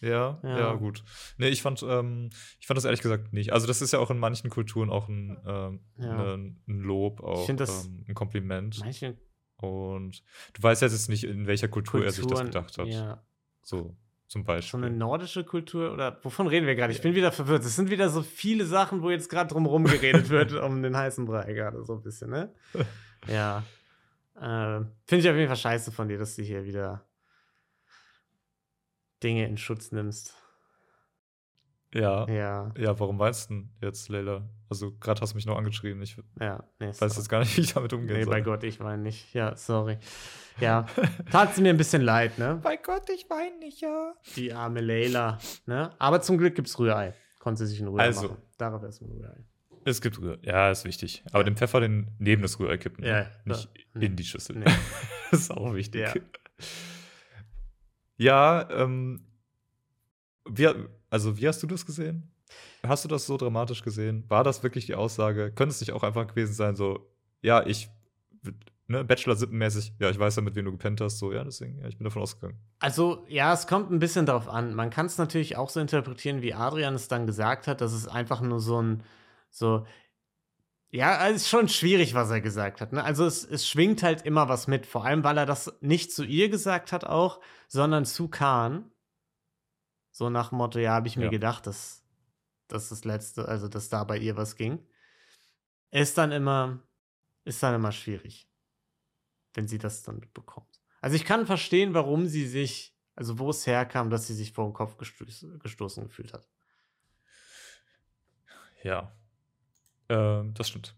Ja, 0.00 0.38
Ja. 0.42 0.58
ja, 0.58 0.72
gut. 0.74 1.02
Nee, 1.38 1.48
ich 1.48 1.62
fand, 1.62 1.82
ähm, 1.82 2.28
ich 2.60 2.66
fand 2.66 2.76
das 2.76 2.84
ehrlich 2.84 3.00
gesagt 3.00 3.32
nicht. 3.32 3.52
Also, 3.52 3.66
das 3.66 3.80
ist 3.80 3.92
ja 3.92 4.00
auch 4.00 4.10
in 4.10 4.18
manchen 4.18 4.50
Kulturen 4.50 4.90
auch 4.90 5.08
ein, 5.08 5.38
ähm, 5.46 5.80
Ja. 5.96 6.16
ne, 6.16 6.34
ein 6.34 6.62
Lob, 6.66 7.20
auch 7.22 7.46
das- 7.56 7.86
ähm, 7.86 8.04
ein 8.08 8.14
Kompliment. 8.14 8.78
Manche 8.80 9.16
Und 9.56 10.22
du 10.52 10.62
weißt 10.62 10.82
jetzt 10.82 11.08
nicht, 11.08 11.24
in 11.24 11.46
welcher 11.46 11.68
Kultur 11.68 12.04
er 12.04 12.10
sich 12.10 12.26
das 12.26 12.40
Kulturen, 12.40 12.46
gedacht 12.46 12.76
hat. 12.76 12.86
Ja. 12.88 13.24
So, 13.62 13.96
zum 14.34 14.42
So 14.42 14.46
Beispiel. 14.46 14.84
eine 14.84 14.90
nordische 14.96 15.44
Kultur 15.44 15.92
oder 15.92 16.18
wovon 16.22 16.48
reden 16.48 16.66
wir 16.66 16.74
gerade? 16.74 16.92
Ich 16.92 17.00
bin 17.00 17.14
wieder 17.14 17.30
verwirrt. 17.30 17.64
Es 17.64 17.76
sind 17.76 17.88
wieder 17.90 18.08
so 18.08 18.22
viele 18.22 18.64
Sachen, 18.66 19.00
wo 19.02 19.10
jetzt 19.10 19.28
gerade 19.30 19.48
drum 19.52 19.84
geredet 19.84 20.28
wird 20.28 20.52
um 20.60 20.82
den 20.82 20.96
heißen 20.96 21.24
Brei 21.24 21.52
gerade 21.52 21.84
so 21.84 21.94
ein 21.94 22.02
bisschen, 22.02 22.30
ne? 22.30 22.52
Ja. 23.28 23.62
Äh, 24.36 24.84
Finde 25.06 25.22
ich 25.24 25.28
auf 25.30 25.36
jeden 25.36 25.46
Fall 25.46 25.56
scheiße 25.56 25.92
von 25.92 26.08
dir, 26.08 26.18
dass 26.18 26.34
du 26.36 26.42
hier 26.42 26.64
wieder 26.64 27.06
Dinge 29.22 29.46
in 29.46 29.56
Schutz 29.56 29.92
nimmst. 29.92 30.34
Ja. 31.94 32.28
Ja, 32.28 32.72
Ja, 32.76 32.98
warum 33.00 33.16
meinst 33.16 33.48
du 33.50 33.54
denn 33.54 33.70
jetzt, 33.80 34.08
Leila? 34.08 34.42
Also, 34.68 34.92
gerade 34.98 35.20
hast 35.20 35.32
du 35.32 35.36
mich 35.36 35.46
noch 35.46 35.56
angeschrieben. 35.56 36.02
Ich 36.02 36.16
ja. 36.40 36.64
Nee, 36.80 36.88
weiß 36.88 36.98
sorry. 36.98 37.12
jetzt 37.14 37.28
gar 37.28 37.38
nicht, 37.40 37.56
wie 37.56 37.60
ich 37.62 37.72
damit 37.74 37.92
umgehen 37.92 38.16
Nee, 38.16 38.24
soll. 38.24 38.32
bei 38.34 38.40
Gott, 38.40 38.64
ich 38.64 38.80
weine 38.80 39.02
nicht. 39.02 39.32
Ja, 39.34 39.54
sorry. 39.56 39.98
Ja, 40.60 40.86
tat 41.30 41.54
sie 41.54 41.62
mir 41.62 41.70
ein 41.70 41.76
bisschen 41.76 42.02
leid, 42.02 42.38
ne? 42.38 42.60
Bei 42.62 42.76
Gott, 42.76 43.08
ich 43.10 43.28
weine 43.30 43.58
nicht, 43.58 43.80
ja. 43.80 44.14
Die 44.36 44.52
arme 44.52 44.80
Leila, 44.80 45.38
ne? 45.66 45.90
Aber 45.98 46.20
zum 46.22 46.38
Glück 46.38 46.54
gibt's 46.54 46.78
Rührei. 46.78 47.14
Konnte 47.40 47.66
sie 47.66 47.72
sich 47.72 47.80
ein 47.80 47.88
Rührei 47.88 48.04
Also. 48.04 48.28
machen. 48.28 48.36
Darauf 48.58 48.82
erstmal 48.82 49.10
Rührei. 49.10 49.44
Es 49.84 50.00
gibt 50.00 50.18
Rührei. 50.20 50.38
Ja, 50.42 50.70
ist 50.70 50.84
wichtig. 50.84 51.24
Aber 51.32 51.42
den 51.44 51.56
Pfeffer 51.56 51.80
den 51.80 52.10
neben 52.18 52.42
das 52.42 52.58
Rührei 52.60 52.76
kippen. 52.78 53.04
Ja, 53.04 53.26
Nicht 53.44 53.68
ja. 53.94 54.00
in 54.00 54.16
die 54.16 54.24
Schüssel. 54.24 54.56
Nee. 54.58 54.64
das 55.30 55.40
ist 55.40 55.50
auch 55.50 55.74
wichtig. 55.74 56.00
Ja. 56.02 56.14
Ja, 58.16 58.68
ähm, 58.70 59.26
wie, 60.48 60.68
also 61.14 61.38
wie 61.38 61.46
hast 61.46 61.62
du 61.62 61.68
das 61.68 61.86
gesehen? 61.86 62.28
Hast 62.84 63.04
du 63.04 63.08
das 63.08 63.24
so 63.24 63.36
dramatisch 63.36 63.82
gesehen? 63.82 64.24
War 64.26 64.42
das 64.42 64.64
wirklich 64.64 64.86
die 64.86 64.96
Aussage? 64.96 65.52
Könnte 65.52 65.72
es 65.72 65.80
nicht 65.80 65.92
auch 65.92 66.02
einfach 66.02 66.26
gewesen 66.26 66.54
sein, 66.54 66.74
so, 66.74 67.08
ja, 67.40 67.64
ich, 67.64 67.88
ne, 68.88 69.04
Bachelor-Sippenmäßig, 69.04 69.92
ja, 70.00 70.10
ich 70.10 70.18
weiß 70.18 70.34
ja, 70.34 70.42
mit 70.42 70.56
wem 70.56 70.64
du 70.64 70.72
gepennt 70.72 71.00
hast, 71.00 71.20
so, 71.20 71.32
ja, 71.32 71.44
deswegen, 71.44 71.78
ja, 71.78 71.86
ich 71.86 71.98
bin 71.98 72.04
davon 72.04 72.20
ausgegangen. 72.20 72.58
Also, 72.80 73.24
ja, 73.28 73.52
es 73.52 73.68
kommt 73.68 73.92
ein 73.92 74.00
bisschen 74.00 74.26
darauf 74.26 74.48
an. 74.48 74.74
Man 74.74 74.90
kann 74.90 75.06
es 75.06 75.16
natürlich 75.16 75.56
auch 75.56 75.70
so 75.70 75.78
interpretieren, 75.78 76.42
wie 76.42 76.52
Adrian 76.52 76.96
es 76.96 77.06
dann 77.06 77.28
gesagt 77.28 77.68
hat, 77.68 77.80
dass 77.80 77.92
es 77.92 78.08
einfach 78.08 78.40
nur 78.40 78.58
so 78.58 78.82
ein, 78.82 79.04
so, 79.50 79.86
ja, 80.90 81.28
es 81.28 81.42
ist 81.42 81.48
schon 81.48 81.68
schwierig, 81.68 82.14
was 82.14 82.28
er 82.30 82.40
gesagt 82.40 82.80
hat. 82.80 82.92
Ne? 82.92 83.04
Also, 83.04 83.24
es, 83.24 83.44
es 83.44 83.68
schwingt 83.68 84.02
halt 84.02 84.22
immer 84.22 84.48
was 84.48 84.66
mit, 84.66 84.84
vor 84.84 85.04
allem, 85.04 85.22
weil 85.22 85.38
er 85.38 85.46
das 85.46 85.72
nicht 85.80 86.10
zu 86.10 86.24
ihr 86.24 86.48
gesagt 86.48 86.90
hat, 86.90 87.04
auch, 87.04 87.40
sondern 87.68 88.04
zu 88.04 88.26
Kahn. 88.26 88.90
So 90.14 90.30
nach 90.30 90.50
dem 90.50 90.58
Motto, 90.58 90.78
ja, 90.78 90.92
habe 90.92 91.08
ich 91.08 91.16
mir 91.16 91.24
Ja. 91.24 91.30
gedacht, 91.30 91.66
dass, 91.66 92.04
dass 92.68 92.88
das 92.88 93.04
letzte, 93.04 93.48
also, 93.48 93.66
dass 93.66 93.88
da 93.88 94.04
bei 94.04 94.16
ihr 94.16 94.36
was 94.36 94.54
ging. 94.54 94.86
Ist 95.90 96.16
dann 96.18 96.30
immer, 96.30 96.84
ist 97.44 97.60
dann 97.64 97.74
immer 97.74 97.90
schwierig, 97.90 98.48
wenn 99.54 99.66
sie 99.66 99.78
das 99.78 100.04
dann 100.04 100.20
mitbekommt. 100.20 100.80
Also 101.00 101.16
ich 101.16 101.24
kann 101.24 101.46
verstehen, 101.46 101.94
warum 101.94 102.26
sie 102.26 102.46
sich, 102.46 102.96
also 103.16 103.40
wo 103.40 103.50
es 103.50 103.66
herkam, 103.66 104.08
dass 104.08 104.28
sie 104.28 104.34
sich 104.34 104.52
vor 104.52 104.66
den 104.68 104.72
Kopf 104.72 104.98
gestoßen, 104.98 105.58
gestoßen 105.58 106.04
gefühlt 106.04 106.32
hat. 106.32 106.48
Ja. 108.84 109.12
Ähm, 110.08 110.54
das 110.54 110.68
stimmt. 110.68 110.94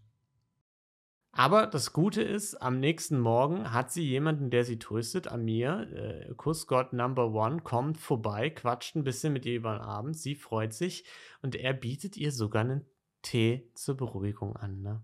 Aber 1.39 1.67
das 1.67 1.93
Gute 1.93 2.23
ist, 2.23 2.55
am 2.63 2.81
nächsten 2.81 3.21
Morgen 3.21 3.73
hat 3.73 3.93
sie 3.93 4.03
jemanden, 4.03 4.49
der 4.51 4.65
sie 4.65 4.79
tröstet, 4.79 5.29
Amir, 5.29 5.81
äh, 5.93 6.35
Kussgott 6.35 6.93
Number 6.95 7.33
One, 7.33 7.61
kommt 7.61 7.99
vorbei, 7.99 8.49
quatscht 8.51 8.97
ein 8.97 9.05
bisschen 9.05 9.33
mit 9.35 9.45
ihr 9.45 9.57
über 9.57 9.75
den 9.75 9.83
Abend, 9.83 10.17
sie 10.17 10.35
freut 10.35 10.73
sich 10.73 11.05
und 11.43 11.55
er 11.55 11.75
bietet 11.75 12.17
ihr 12.17 12.33
sogar 12.33 12.63
einen 12.63 12.87
Tee 13.23 13.71
zur 13.75 13.97
Beruhigung 13.97 14.57
an. 14.57 14.81
Ne? 14.81 15.03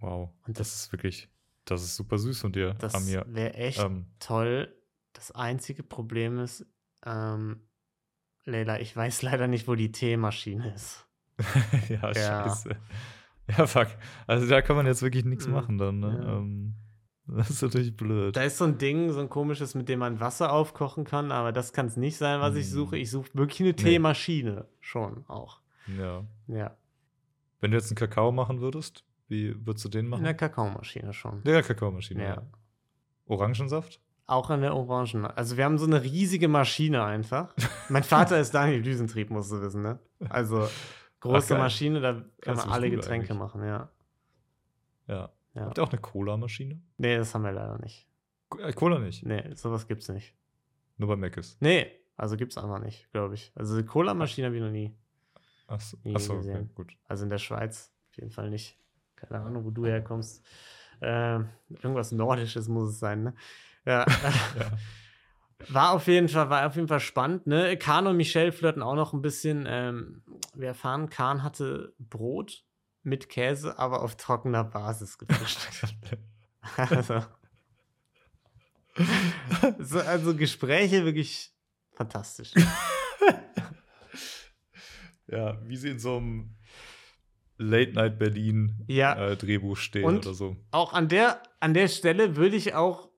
Wow. 0.00 0.30
Und 0.46 0.58
das, 0.58 0.70
das- 0.70 0.84
ist 0.86 0.92
wirklich, 0.92 1.28
das 1.64 1.82
ist 1.82 1.96
super 1.96 2.18
süß 2.18 2.40
von 2.40 2.52
dir, 2.52 2.74
Das 2.74 2.94
Amir. 2.94 3.24
wäre 3.28 3.54
echt 3.54 3.78
Ähm, 3.80 4.06
toll. 4.18 4.72
Das 5.12 5.30
einzige 5.30 5.82
Problem 5.82 6.38
ist, 6.40 6.66
ähm, 7.04 7.60
Leila, 8.44 8.80
ich 8.80 8.94
weiß 8.94 9.22
leider 9.22 9.46
nicht, 9.46 9.68
wo 9.68 9.74
die 9.74 9.92
Teemaschine 9.92 10.74
ist. 10.74 11.06
ja, 11.88 12.10
Ja. 12.12 12.12
scheiße. 12.12 12.76
Ja, 13.56 13.66
fuck. 13.66 13.88
Also 14.26 14.46
da 14.48 14.60
kann 14.62 14.76
man 14.76 14.86
jetzt 14.86 15.02
wirklich 15.02 15.24
nichts 15.24 15.46
Mhm. 15.46 15.52
machen 15.54 15.78
dann, 15.78 16.00
ne? 16.00 16.20
Ja. 16.24 16.36
Ähm, 16.38 16.74
das 17.28 17.50
ist 17.50 17.62
natürlich 17.62 17.96
blöd. 17.96 18.36
Da 18.36 18.42
ist 18.42 18.58
so 18.58 18.64
ein 18.64 18.78
Ding, 18.78 19.12
so 19.12 19.20
ein 19.20 19.28
komisches, 19.28 19.74
mit 19.74 19.88
dem 19.88 20.00
man 20.00 20.18
Wasser 20.20 20.52
aufkochen 20.52 21.04
kann, 21.04 21.30
aber 21.32 21.52
das 21.52 21.72
kann 21.72 21.86
es 21.86 21.96
nicht 21.96 22.16
sein, 22.16 22.40
was 22.40 22.54
ich 22.56 22.66
Mm. 22.66 22.70
suche. 22.70 22.96
Ich 22.98 23.10
suche 23.10 23.28
wirklich 23.34 23.60
eine 23.60 23.70
Nee. 23.70 23.74
Teemaschine 23.76 24.66
schon 24.80 25.24
auch. 25.28 25.60
Ja. 25.98 26.24
Ja, 26.48 26.76
Wenn 27.60 27.70
du 27.70 27.76
jetzt 27.76 27.90
einen 27.90 27.96
Kakao 27.96 28.32
machen 28.32 28.60
würdest, 28.60 29.04
wie 29.28 29.54
würdest 29.66 29.84
du 29.84 29.88
den 29.88 30.04
in 30.06 30.10
machen? 30.10 30.24
der 30.24 30.34
Kakaomaschine 30.34 31.12
schon. 31.12 31.42
Ja, 31.44 31.62
Kakaomaschine. 31.62 32.22
Ja. 32.24 32.42
Orangensaft? 33.26 34.00
Auch 34.26 34.50
an 34.50 34.60
der 34.60 34.74
Orangen. 34.74 35.24
Also 35.24 35.56
wir 35.56 35.64
haben 35.64 35.78
so 35.78 35.86
eine 35.86 36.02
riesige 36.02 36.48
Maschine 36.48 37.04
einfach. 37.04 37.54
mein 37.88 38.02
Vater 38.02 38.40
ist 38.40 38.52
Daniel 38.54 38.82
Düsentrieb, 38.82 39.30
musst 39.30 39.52
du 39.52 39.60
wissen, 39.60 39.82
ne? 39.82 39.98
Also 40.28 40.68
große 41.20 41.54
Ach. 41.54 41.58
Maschine, 41.60 42.00
da 42.00 42.24
kann 42.40 42.56
man 42.56 42.68
alle 42.70 42.90
Getränke 42.90 43.26
eigentlich. 43.32 43.38
machen, 43.38 43.64
ja. 43.64 43.90
Ja. 45.06 45.30
Ja. 45.54 45.62
Habt 45.62 45.78
ihr 45.78 45.84
auch 45.84 45.90
eine 45.90 46.00
Cola-Maschine? 46.00 46.82
Nee, 46.98 47.16
das 47.16 47.34
haben 47.34 47.42
wir 47.42 47.52
leider 47.52 47.78
nicht. 47.78 48.06
Äh, 48.58 48.72
Cola 48.72 48.98
nicht. 48.98 49.24
Nee, 49.24 49.54
sowas 49.54 49.86
gibt's 49.88 50.08
nicht. 50.08 50.34
Nur 50.98 51.08
bei 51.08 51.16
Mc's. 51.16 51.56
Nee, 51.60 51.90
also 52.16 52.36
gibt's 52.36 52.58
einfach 52.58 52.78
nicht, 52.78 53.10
glaube 53.12 53.34
ich. 53.34 53.52
Also 53.54 53.74
eine 53.74 53.84
Cola-Maschine 53.84 54.46
habe 54.48 54.56
ich 54.56 54.62
noch 54.62 54.70
nie. 54.70 54.94
Achso, 55.66 55.96
Nie 56.04 56.14
Achso 56.14 56.34
okay, 56.34 56.38
gesehen. 56.42 56.70
gut. 56.74 56.96
Also 57.04 57.24
in 57.24 57.30
der 57.30 57.38
Schweiz 57.38 57.92
auf 58.10 58.16
jeden 58.16 58.30
Fall 58.30 58.50
nicht. 58.50 58.78
Keine 59.16 59.40
Ahnung, 59.40 59.64
wo 59.64 59.70
du 59.70 59.86
herkommst. 59.86 60.44
Ähm, 61.00 61.48
irgendwas 61.70 62.12
Nordisches 62.12 62.68
muss 62.68 62.90
es 62.90 62.98
sein, 62.98 63.22
ne? 63.24 63.34
Ja. 63.84 64.04
War 65.68 65.92
auf 65.92 66.06
jeden 66.06 66.28
Fall, 66.28 66.50
war 66.50 66.66
auf 66.66 66.76
jeden 66.76 66.88
Fall 66.88 67.00
spannend, 67.00 67.46
ne? 67.46 67.76
Kahn 67.76 68.06
und 68.06 68.16
Michelle 68.16 68.52
flirten 68.52 68.82
auch 68.82 68.94
noch 68.94 69.12
ein 69.12 69.22
bisschen. 69.22 69.64
Ähm, 69.66 70.22
wir 70.54 70.68
erfahren, 70.68 71.08
Kahn 71.08 71.42
hatte 71.42 71.94
Brot 71.98 72.64
mit 73.02 73.28
Käse, 73.28 73.78
aber 73.78 74.02
auf 74.02 74.16
trockener 74.16 74.64
Basis 74.64 75.16
gefrühstückt. 75.18 76.18
also, 76.76 77.24
so, 79.78 79.98
also 80.00 80.34
Gespräche 80.36 81.04
wirklich 81.04 81.52
fantastisch. 81.92 82.52
Ja, 85.28 85.58
wie 85.64 85.76
sie 85.76 85.90
in 85.90 85.98
so 85.98 86.18
einem 86.18 86.54
Late 87.58 87.92
Night 87.94 88.16
Berlin 88.18 88.84
Ja. 88.86 89.16
äh, 89.30 89.36
Drehbuch 89.36 89.76
stehen 89.76 90.04
Und- 90.04 90.24
oder 90.24 90.34
so. 90.34 90.56
auch 90.70 90.92
an 90.92 91.08
der, 91.08 91.42
an 91.58 91.74
der 91.74 91.88
Stelle 91.88 92.36
würde 92.36 92.54
ich 92.54 92.74
auch 92.74 93.10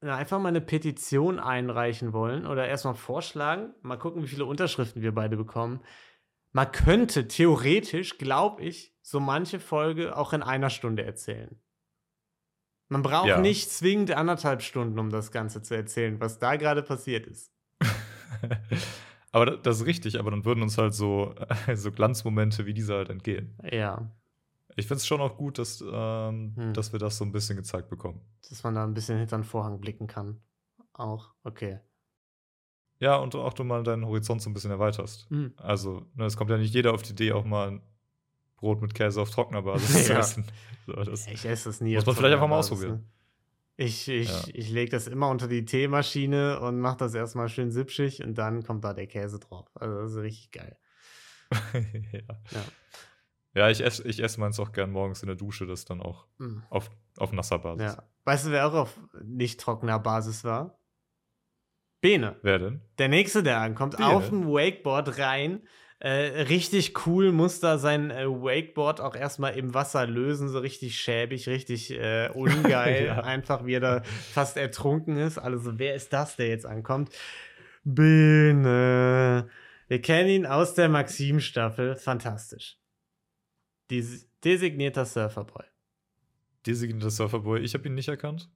einfach 0.00 0.38
mal 0.38 0.48
eine 0.48 0.60
Petition 0.60 1.38
einreichen 1.38 2.12
wollen 2.12 2.46
oder 2.46 2.66
erstmal 2.68 2.94
vorschlagen. 2.94 3.74
Mal 3.82 3.96
gucken, 3.98 4.22
wie 4.22 4.28
viele 4.28 4.44
Unterschriften 4.44 5.02
wir 5.02 5.14
beide 5.14 5.36
bekommen. 5.36 5.80
Man 6.52 6.70
könnte 6.72 7.28
theoretisch, 7.28 8.18
glaube 8.18 8.62
ich, 8.62 8.94
so 9.02 9.20
manche 9.20 9.60
Folge 9.60 10.16
auch 10.16 10.32
in 10.32 10.42
einer 10.42 10.70
Stunde 10.70 11.04
erzählen. 11.04 11.60
Man 12.88 13.02
braucht 13.02 13.26
Ja. 13.28 13.40
nicht 13.40 13.70
zwingend 13.70 14.12
anderthalb 14.12 14.62
Stunden, 14.62 14.98
um 14.98 15.10
das 15.10 15.32
Ganze 15.32 15.60
zu 15.62 15.74
erzählen, 15.74 16.20
was 16.20 16.38
da 16.38 16.56
gerade 16.56 16.82
passiert 16.82 17.26
ist. 17.26 17.52
aber 19.32 19.46
da- 19.46 19.56
das 19.56 19.80
ist 19.80 19.86
richtig, 19.86 20.18
aber 20.18 20.30
dann 20.30 20.44
würden 20.44 20.62
uns 20.62 20.78
halt 20.78 20.94
so, 20.94 21.34
so 21.74 21.90
Glanzmomente 21.90 22.64
wie 22.66 22.74
diese 22.74 22.94
halt 22.94 23.10
entgehen. 23.10 23.58
Ja, 23.70 24.10
Ich 24.76 24.86
finde 24.86 24.98
es 24.98 25.06
schon 25.06 25.20
auch 25.20 25.36
gut, 25.36 25.58
dass, 25.58 25.80
ähm, 25.80 26.52
Hm. 26.56 26.74
dass 26.74 26.92
wir 26.92 26.98
das 26.98 27.16
so 27.16 27.24
ein 27.24 27.32
bisschen 27.32 27.56
gezeigt 27.56 27.88
bekommen. 27.88 28.20
dass 28.48 28.62
man 28.62 28.74
da 28.74 28.84
ein 28.84 28.94
bisschen 28.94 29.18
hinter 29.18 29.36
den 29.38 29.44
Vorhang 29.44 29.80
blicken 29.80 30.06
kann. 30.06 30.40
Auch, 30.92 31.32
okay. 31.42 31.80
Ja, 32.98 33.16
und 33.16 33.34
auch 33.34 33.52
du 33.52 33.64
mal 33.64 33.82
deinen 33.82 34.06
Horizont 34.06 34.40
so 34.40 34.48
ein 34.48 34.54
bisschen 34.54 34.70
erweiterst. 34.70 35.28
Hm. 35.30 35.52
Also, 35.56 36.06
ne, 36.14 36.24
es 36.26 36.36
kommt 36.36 36.50
ja 36.50 36.56
nicht 36.58 36.72
jeder 36.74 36.92
auf 36.94 37.02
die 37.02 37.12
Idee, 37.12 37.32
auch 37.32 37.44
mal 37.44 37.80
Brot 38.56 38.80
mit 38.80 38.94
Käse 38.94 39.20
auf 39.20 39.30
trockener 39.30 39.62
Basis 39.62 40.04
zu 40.06 40.12
Ja. 40.12 40.18
essen. 40.20 40.46
So, 40.86 40.92
das, 40.92 41.26
Ich 41.26 41.44
esse 41.44 41.68
das 41.68 41.80
nie. 41.80 41.94
Muss 41.94 42.06
man 42.06 42.14
vielleicht 42.16 42.34
einfach 42.34 42.48
mal 42.48 42.56
Basis, 42.56 42.72
ausprobieren. 42.72 42.96
Ne? 43.00 43.04
Ich, 43.78 44.08
ich, 44.08 44.28
Ja. 44.30 44.44
ich 44.54 44.70
lege 44.70 44.90
das 44.90 45.06
immer 45.08 45.28
unter 45.28 45.48
die 45.48 45.64
Teemaschine 45.66 46.60
und 46.60 46.80
mache 46.80 46.96
das 46.98 47.12
erstmal 47.12 47.48
schön 47.50 47.70
sipschig 47.70 48.22
und 48.24 48.34
dann 48.38 48.62
kommt 48.62 48.84
da 48.84 48.94
der 48.94 49.06
Käse 49.06 49.38
drauf. 49.38 49.68
Also 49.74 50.00
das 50.00 50.10
ist 50.12 50.18
richtig 50.18 50.50
geil. 50.52 50.78
ja. 52.12 52.20
Ja. 52.52 52.64
Ja, 53.56 53.70
ich 53.70 53.80
esse 53.82 54.06
ich 54.06 54.22
ess 54.22 54.36
meins 54.38 54.60
auch 54.60 54.70
gern 54.72 54.90
morgens 54.92 55.22
in 55.22 55.26
der 55.26 55.36
Dusche, 55.36 55.66
das 55.66 55.84
dann 55.84 56.00
auch 56.00 56.26
Mm. 56.38 56.58
auf, 56.70 56.90
auf 57.16 57.32
nasser 57.32 57.58
Basis. 57.58 57.96
Ja. 57.96 58.02
Weißt 58.24 58.46
du, 58.46 58.50
wer 58.50 58.66
auch 58.68 58.74
auf 58.74 59.00
nicht 59.24 59.58
trockener 59.60 59.98
Basis 59.98 60.44
war? 60.44 60.78
Bene. 62.00 62.36
Wer 62.42 62.58
denn? 62.58 62.80
Der 62.98 63.08
nächste, 63.08 63.42
der 63.42 63.60
ankommt, 63.60 63.96
Bene? 63.96 64.08
auf 64.08 64.28
dem 64.28 64.46
Wakeboard 64.46 65.18
rein. 65.18 65.62
Äh, 65.98 66.42
richtig 66.42 67.06
cool, 67.06 67.32
muss 67.32 67.58
da 67.60 67.78
sein 67.78 68.10
äh, 68.10 68.26
Wakeboard 68.26 69.00
auch 69.00 69.16
erstmal 69.16 69.56
im 69.56 69.72
Wasser 69.72 70.06
lösen, 70.06 70.50
so 70.50 70.58
richtig 70.58 70.98
schäbig, 71.00 71.48
richtig 71.48 71.90
äh, 71.90 72.28
ungeil. 72.34 73.06
Ja. 73.06 73.20
Einfach 73.20 73.64
wie 73.64 73.74
er 73.74 73.80
da 73.80 74.02
fast 74.04 74.58
ertrunken 74.58 75.16
ist. 75.16 75.38
Also, 75.38 75.78
wer 75.78 75.94
ist 75.94 76.12
das, 76.12 76.36
der 76.36 76.48
jetzt 76.48 76.66
ankommt? 76.66 77.10
Bene. 77.84 79.48
Wir 79.88 80.02
kennen 80.02 80.28
ihn 80.28 80.46
aus 80.46 80.74
der 80.74 80.88
Maxim-Staffel. 80.90 81.96
Fantastisch. 81.96 82.76
Des 83.90 84.26
designierter 84.42 85.04
Surferboy. 85.04 85.64
Designierter 86.66 87.10
Surferboy. 87.10 87.60
Ich 87.60 87.74
habe 87.74 87.86
ihn 87.88 87.94
nicht 87.94 88.08
erkannt, 88.08 88.48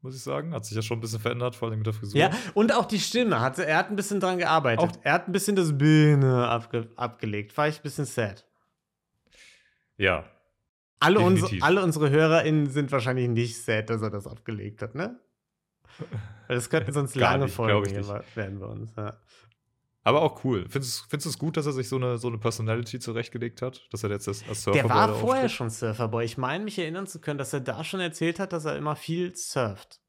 muss 0.00 0.16
ich 0.16 0.22
sagen. 0.22 0.52
Hat 0.54 0.64
sich 0.64 0.74
ja 0.74 0.82
schon 0.82 0.98
ein 0.98 1.00
bisschen 1.00 1.20
verändert, 1.20 1.54
vor 1.54 1.68
allem 1.68 1.78
mit 1.78 1.86
der 1.86 1.94
Frisur. 1.94 2.18
Ja, 2.18 2.30
und 2.54 2.74
auch 2.74 2.84
die 2.86 2.98
Stimme. 2.98 3.40
Hatte, 3.40 3.64
er 3.66 3.76
hat 3.78 3.90
ein 3.90 3.96
bisschen 3.96 4.18
dran 4.20 4.38
gearbeitet. 4.38 4.80
Auch- 4.90 4.98
er 5.02 5.12
hat 5.12 5.28
ein 5.28 5.32
bisschen 5.32 5.54
das 5.56 5.76
Bühne 5.76 6.48
abge 6.48 6.88
abgelegt. 6.96 7.56
War 7.56 7.68
ich 7.68 7.78
ein 7.78 7.82
bisschen 7.82 8.04
sad. 8.06 8.44
Ja. 9.96 10.24
Alle, 11.00 11.20
uns, 11.20 11.44
alle 11.60 11.82
unsere 11.84 12.10
HörerInnen 12.10 12.68
sind 12.70 12.90
wahrscheinlich 12.90 13.28
nicht 13.28 13.62
sad, 13.62 13.88
dass 13.88 14.02
er 14.02 14.10
das 14.10 14.26
abgelegt 14.26 14.82
hat, 14.82 14.96
ne? 14.96 15.20
Weil 16.48 16.56
das 16.56 16.68
könnten 16.70 16.92
sonst 16.92 17.14
lange 17.14 17.44
nicht, 17.44 17.54
Folgen 17.54 17.94
werden 18.34 18.58
bei 18.58 18.66
uns. 18.66 18.94
Ja. 18.96 19.16
Aber 20.08 20.22
auch 20.22 20.42
cool. 20.44 20.64
Findest 20.70 21.00
du 21.00 21.04
findest 21.08 21.26
du 21.26 21.30
es 21.30 21.38
gut, 21.38 21.56
dass 21.58 21.66
er 21.66 21.72
sich 21.72 21.86
so 21.88 21.96
eine, 21.96 22.16
so 22.16 22.28
eine 22.28 22.38
Personality 22.38 22.98
zurechtgelegt 22.98 23.60
hat? 23.60 23.86
Dass 23.92 24.02
er 24.04 24.10
jetzt 24.10 24.26
als, 24.26 24.42
als 24.48 24.62
Surferboy 24.62 24.88
Der 24.88 24.96
war 24.96 25.08
vorher 25.14 25.44
auftritt? 25.44 25.50
schon 25.50 25.70
Surferboy. 25.70 26.24
Ich 26.24 26.38
meine, 26.38 26.64
mich 26.64 26.78
erinnern 26.78 27.06
zu 27.06 27.20
können, 27.20 27.36
dass 27.38 27.52
er 27.52 27.60
da 27.60 27.84
schon 27.84 28.00
erzählt 28.00 28.38
hat, 28.38 28.52
dass 28.54 28.64
er 28.64 28.76
immer 28.76 28.96
viel 28.96 29.36
surft. 29.36 30.00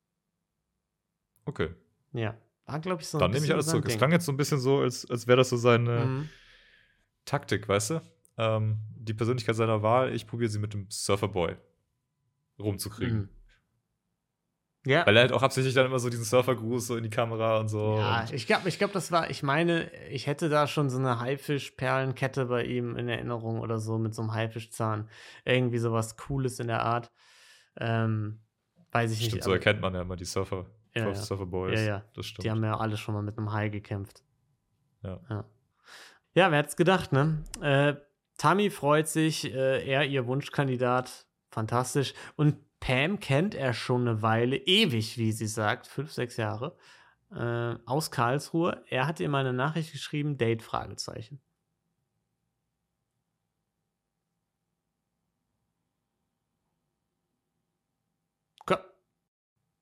Okay. 1.46 1.70
Ja. 2.14 2.38
War, 2.66 2.80
glaube 2.80 3.02
ich, 3.02 3.08
so 3.08 3.18
ein 3.18 3.20
Dann 3.20 3.32
nehme 3.32 3.46
ich 3.46 3.52
alles 3.54 3.68
zurück. 3.68 3.86
Es 3.86 3.90
Ding. 3.94 3.98
klang 3.98 4.12
jetzt 4.12 4.26
so 4.26 4.32
ein 4.32 4.38
bisschen 4.38 4.60
so, 4.60 4.80
als, 4.80 5.10
als 5.10 5.28
wäre 5.28 5.38
das 5.38 5.50
so 5.50 5.58
seine 5.58 6.06
Mhm. 6.06 6.30
Taktik, 7.26 7.68
weißt 7.68 7.90
du? 7.92 8.02
Ähm, 8.38 8.80
die 8.96 9.14
Persönlichkeit 9.14 9.56
seiner 9.56 9.82
Wahl, 9.84 10.14
ich 10.16 10.26
probiere 10.28 10.50
sie 10.50 10.60
mit 10.60 10.74
dem 10.74 10.86
Surferboy 10.90 11.58
rumzukriegen. 12.58 13.18
Mhm. 13.18 13.30
Ja. 14.90 15.06
Weil 15.06 15.18
er 15.18 15.22
halt 15.22 15.34
auch 15.34 15.44
absichtlich 15.44 15.76
dann 15.76 15.86
immer 15.86 16.00
so 16.00 16.10
diesen 16.10 16.26
Surfergruß 16.26 16.88
so 16.88 16.98
in 16.98 17.04
die 17.04 17.12
Kamera 17.12 17.60
und 17.60 17.68
so. 17.68 18.00
Ja, 18.00 18.22
und 18.22 18.34
ich 18.34 18.48
glaube, 18.48 18.68
ich 18.68 18.80
glaub, 18.80 18.92
das 18.92 19.12
war, 19.12 19.30
ich 19.30 19.44
meine, 19.44 19.92
ich 20.10 20.26
hätte 20.26 20.50
da 20.50 20.66
schon 20.66 20.90
so 20.90 20.98
eine 20.98 21.20
Haifisch-Perlenkette 21.20 22.46
bei 22.46 22.64
ihm 22.64 22.96
in 22.96 23.08
Erinnerung 23.08 23.60
oder 23.60 23.78
so 23.78 24.00
mit 24.00 24.16
so 24.16 24.24
einem 24.24 24.34
Haifischzahn. 24.34 25.08
Irgendwie 25.46 25.78
sowas 25.78 26.18
Cooles 26.18 26.60
in 26.60 26.66
der 26.66 26.82
Art. 26.82 27.12
Ähm, 27.78 28.40
weiß 28.92 29.12
ich 29.12 29.20
stimmt, 29.20 29.34
nicht. 29.36 29.44
so 29.44 29.54
erkennt 29.54 29.80
man 29.80 29.94
ja 29.94 30.02
immer 30.02 30.16
die 30.16 30.26
Surfer, 30.26 30.66
Ja, 30.96 31.10
ja. 31.10 31.14
Surferboys. 31.14 31.80
Ja, 31.80 31.86
ja. 31.86 32.04
Das 32.16 32.26
stimmt. 32.26 32.46
Die 32.46 32.50
haben 32.50 32.64
ja 32.64 32.76
alle 32.76 32.98
schon 32.98 33.14
mal 33.14 33.22
mit 33.22 33.38
einem 33.38 33.54
Hai 33.54 33.70
gekämpft. 33.70 34.24
Ja. 35.04 35.20
Ja, 35.30 35.46
ja 36.34 36.50
wer 36.50 36.58
hätte 36.58 36.70
es 36.70 36.76
gedacht, 36.76 37.12
ne? 37.12 37.44
Äh, 37.62 37.94
Tammy 38.40 38.72
freut 38.72 39.08
sich, 39.08 39.54
äh, 39.54 39.88
er 39.88 40.06
ihr 40.06 40.26
Wunschkandidat. 40.26 41.28
Fantastisch. 41.52 42.16
Und 42.36 42.56
Pam 42.80 43.20
kennt 43.20 43.56
er 43.56 43.74
schon 43.74 44.08
eine 44.08 44.22
Weile, 44.22 44.56
ewig, 44.58 45.18
wie 45.18 45.32
sie 45.32 45.48
sagt, 45.48 45.88
fünf, 45.88 46.12
sechs 46.12 46.38
Jahre, 46.38 46.78
äh, 47.32 47.76
aus 47.86 48.12
Karlsruhe. 48.12 48.84
Er 48.90 49.08
hat 49.08 49.20
ihr 49.20 49.30
mal 49.30 49.40
eine 49.40 49.54
Nachricht 49.54 49.92
geschrieben, 49.92 50.38
Date, 50.38 50.62
Fragezeichen. 50.64 51.42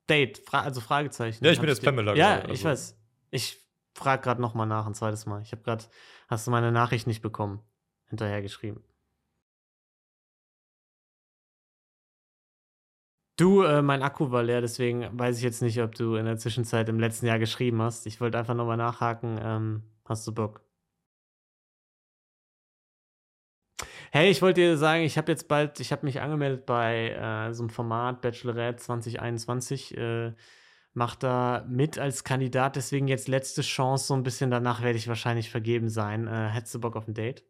Date, 0.10 0.40
Fra 0.40 0.62
also 0.62 0.82
Fragezeichen. 0.82 1.44
Ja, 1.44 1.52
ich 1.52 1.60
bin 1.60 1.70
jetzt 1.70 1.84
Pamela 1.84 2.16
Ja, 2.16 2.38
gerade, 2.38 2.54
ich 2.54 2.66
also. 2.66 2.70
weiß. 2.70 2.98
Ich 3.30 3.60
frage 3.94 4.24
gerade 4.24 4.42
noch 4.42 4.54
mal 4.54 4.66
nach, 4.66 4.86
ein 4.88 4.94
zweites 4.94 5.26
Mal. 5.26 5.42
Ich 5.42 5.52
habe 5.52 5.64
gerade, 5.64 5.84
hast 6.28 6.48
du 6.48 6.52
meine 6.52 6.72
Nachricht 6.72 7.08
nicht 7.08 7.22
bekommen, 7.22 7.62
hinterher 8.08 8.42
geschrieben. 8.42 8.84
Du, 13.40 13.62
äh, 13.62 13.82
mein 13.84 14.02
Akku 14.02 14.32
war 14.32 14.42
leer, 14.44 14.62
deswegen 14.62 15.08
weiß 15.18 15.38
ich 15.38 15.44
jetzt 15.44 15.62
nicht, 15.62 15.80
ob 15.82 15.94
du 15.94 16.16
in 16.16 16.26
der 16.26 16.38
Zwischenzeit 16.38 16.90
im 16.90 17.00
letzten 17.00 17.28
Jahr 17.28 17.38
geschrieben 17.38 17.82
hast. 17.82 18.08
Ich 18.08 18.20
wollte 18.20 18.38
einfach 18.40 18.56
noch 18.56 18.66
mal 18.66 18.78
nachhaken. 18.78 19.40
Ähm, 19.42 19.84
hast 20.06 20.26
du 20.28 20.34
Bock? 20.34 20.62
Hey, 24.12 24.30
ich 24.32 24.42
wollte 24.42 24.62
dir 24.62 24.78
sagen, 24.78 25.04
ich 25.04 25.18
habe 25.18 25.32
jetzt 25.32 25.48
bald, 25.48 25.80
ich 25.80 25.92
habe 25.92 26.06
mich 26.06 26.22
angemeldet 26.22 26.66
bei 26.66 27.10
äh, 27.12 27.54
so 27.54 27.64
einem 27.64 27.70
Format 27.70 28.22
Bachelorette 28.22 28.78
2021. 28.82 29.96
Äh, 29.98 30.34
mach 30.94 31.16
da 31.16 31.66
mit 31.70 32.00
als 32.00 32.24
Kandidat, 32.24 32.76
deswegen 32.76 33.08
jetzt 33.08 33.28
letzte 33.28 33.62
Chance, 33.62 34.08
so 34.08 34.14
ein 34.16 34.24
bisschen 34.24 34.50
danach 34.52 34.82
werde 34.82 34.98
ich 34.98 35.08
wahrscheinlich 35.08 35.50
vergeben 35.52 35.90
sein. 35.90 36.28
Äh, 36.28 36.50
hättest 36.50 36.76
du 36.76 36.80
Bock 36.82 36.96
auf 36.96 37.08
ein 37.08 37.14
Date? 37.14 37.44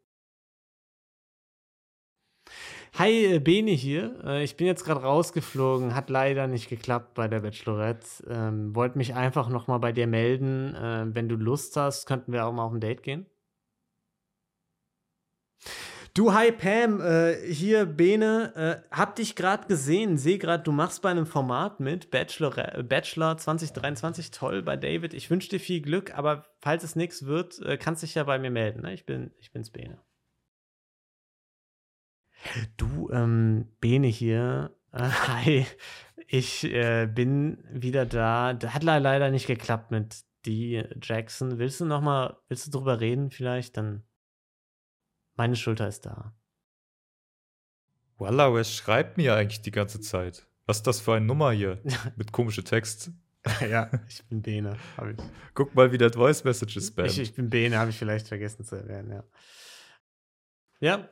Hi, 2.94 3.36
äh, 3.36 3.40
Bene 3.40 3.72
hier. 3.72 4.16
Äh, 4.24 4.44
ich 4.44 4.58
bin 4.58 4.68
jetzt 4.68 4.86
gerade 4.86 5.02
rausgeflogen, 5.02 5.94
hat 5.94 6.10
leider 6.10 6.48
nicht 6.48 6.70
geklappt 6.70 7.14
bei 7.14 7.28
der 7.28 7.42
Bachelorette. 7.42 8.08
Ähm, 8.30 8.76
Wollte 8.76 8.98
mich 8.98 9.14
einfach 9.14 9.50
noch 9.50 9.68
mal 9.68 9.78
bei 9.78 9.92
dir 9.92 10.08
melden. 10.08 10.74
Äh, 10.76 11.06
wenn 11.14 11.30
du 11.30 11.36
Lust 11.36 11.76
hast, 11.78 12.06
könnten 12.08 12.32
wir 12.32 12.46
auch 12.46 12.54
mal 12.54 12.64
auf 12.64 12.74
ein 12.74 12.80
Date 12.80 13.04
gehen. 13.04 13.26
Du, 16.14 16.34
hi 16.34 16.52
Pam, 16.52 17.00
äh, 17.00 17.36
hier 17.46 17.86
Bene, 17.86 18.84
äh, 18.90 18.96
hab 18.96 19.16
dich 19.16 19.36
gerade 19.36 19.68
gesehen, 19.68 20.18
sehe 20.18 20.40
gerade, 20.40 20.64
du 20.64 20.72
machst 20.72 21.04
bei 21.04 21.12
einem 21.12 21.28
Format 21.28 21.80
mit, 21.80 22.10
Bachelor, 22.10 22.58
äh, 22.76 22.82
Bachelor 22.82 23.38
2023, 23.38 24.32
toll 24.32 24.64
bei 24.64 24.78
David. 24.78 25.14
Ich 25.14 25.30
wünsche 25.30 25.50
dir 25.50 25.60
viel 25.60 25.80
Glück, 25.80 26.18
aber 26.18 26.46
falls 26.60 26.84
es 26.84 26.96
nichts 26.96 27.26
wird, 27.28 27.62
kannst 27.80 28.02
dich 28.02 28.16
ja 28.16 28.24
bei 28.24 28.40
mir 28.40 28.50
melden. 28.50 28.82
Ne? 28.82 28.96
Ich, 28.96 29.06
bin, 29.06 29.30
ich 29.38 29.52
bin's 29.52 29.70
Bene. 29.70 30.00
Du, 32.78 33.10
ähm, 33.12 33.68
Bene 33.80 34.08
hier, 34.08 34.76
äh, 34.92 35.00
hi, 35.28 35.66
ich 36.28 36.64
äh, 36.64 37.08
bin 37.08 37.64
wieder 37.72 38.06
da. 38.06 38.54
Das 38.54 38.74
hat 38.74 38.84
leider 38.84 39.30
nicht 39.30 39.48
geklappt 39.48 39.92
mit 39.92 40.24
die 40.46 40.84
Jackson. 41.02 41.58
Willst 41.60 41.80
du 41.80 41.86
noch 41.86 42.02
mal, 42.02 42.38
willst 42.48 42.68
du 42.68 42.72
drüber 42.72 43.00
reden 43.00 43.32
vielleicht? 43.32 43.78
Dann 43.78 44.04
meine 45.36 45.56
Schulter 45.56 45.88
ist 45.88 46.06
da. 46.06 46.34
Wallah, 48.18 48.54
wer 48.54 48.64
schreibt 48.64 49.18
mir 49.18 49.36
eigentlich 49.36 49.62
die 49.62 49.72
ganze 49.72 50.02
Zeit? 50.02 50.48
Was 50.66 50.78
ist 50.78 50.88
das 50.88 51.00
für 51.00 51.14
eine 51.14 51.26
Nummer 51.26 51.52
hier 51.52 51.82
mit 52.16 52.32
komischem 52.32 52.66
Text? 52.66 53.12
ja, 53.62 53.90
ich 54.10 54.26
bin 54.26 54.42
Bene. 54.42 54.78
Ich. 54.98 55.24
Guck 55.54 55.76
mal, 55.76 55.92
wie 55.92 55.98
der 55.98 56.12
Voice 56.12 56.44
Messages 56.44 56.88
spammt. 56.88 57.10
Ich, 57.10 57.20
ich 57.20 57.34
bin 57.34 57.50
Bene, 57.50 57.78
habe 57.78 57.92
ich 57.92 57.98
vielleicht 57.98 58.28
vergessen 58.28 58.66
zu 58.66 58.76
erwähnen, 58.76 59.12
ja. 59.12 59.24
Ja, 60.80 61.10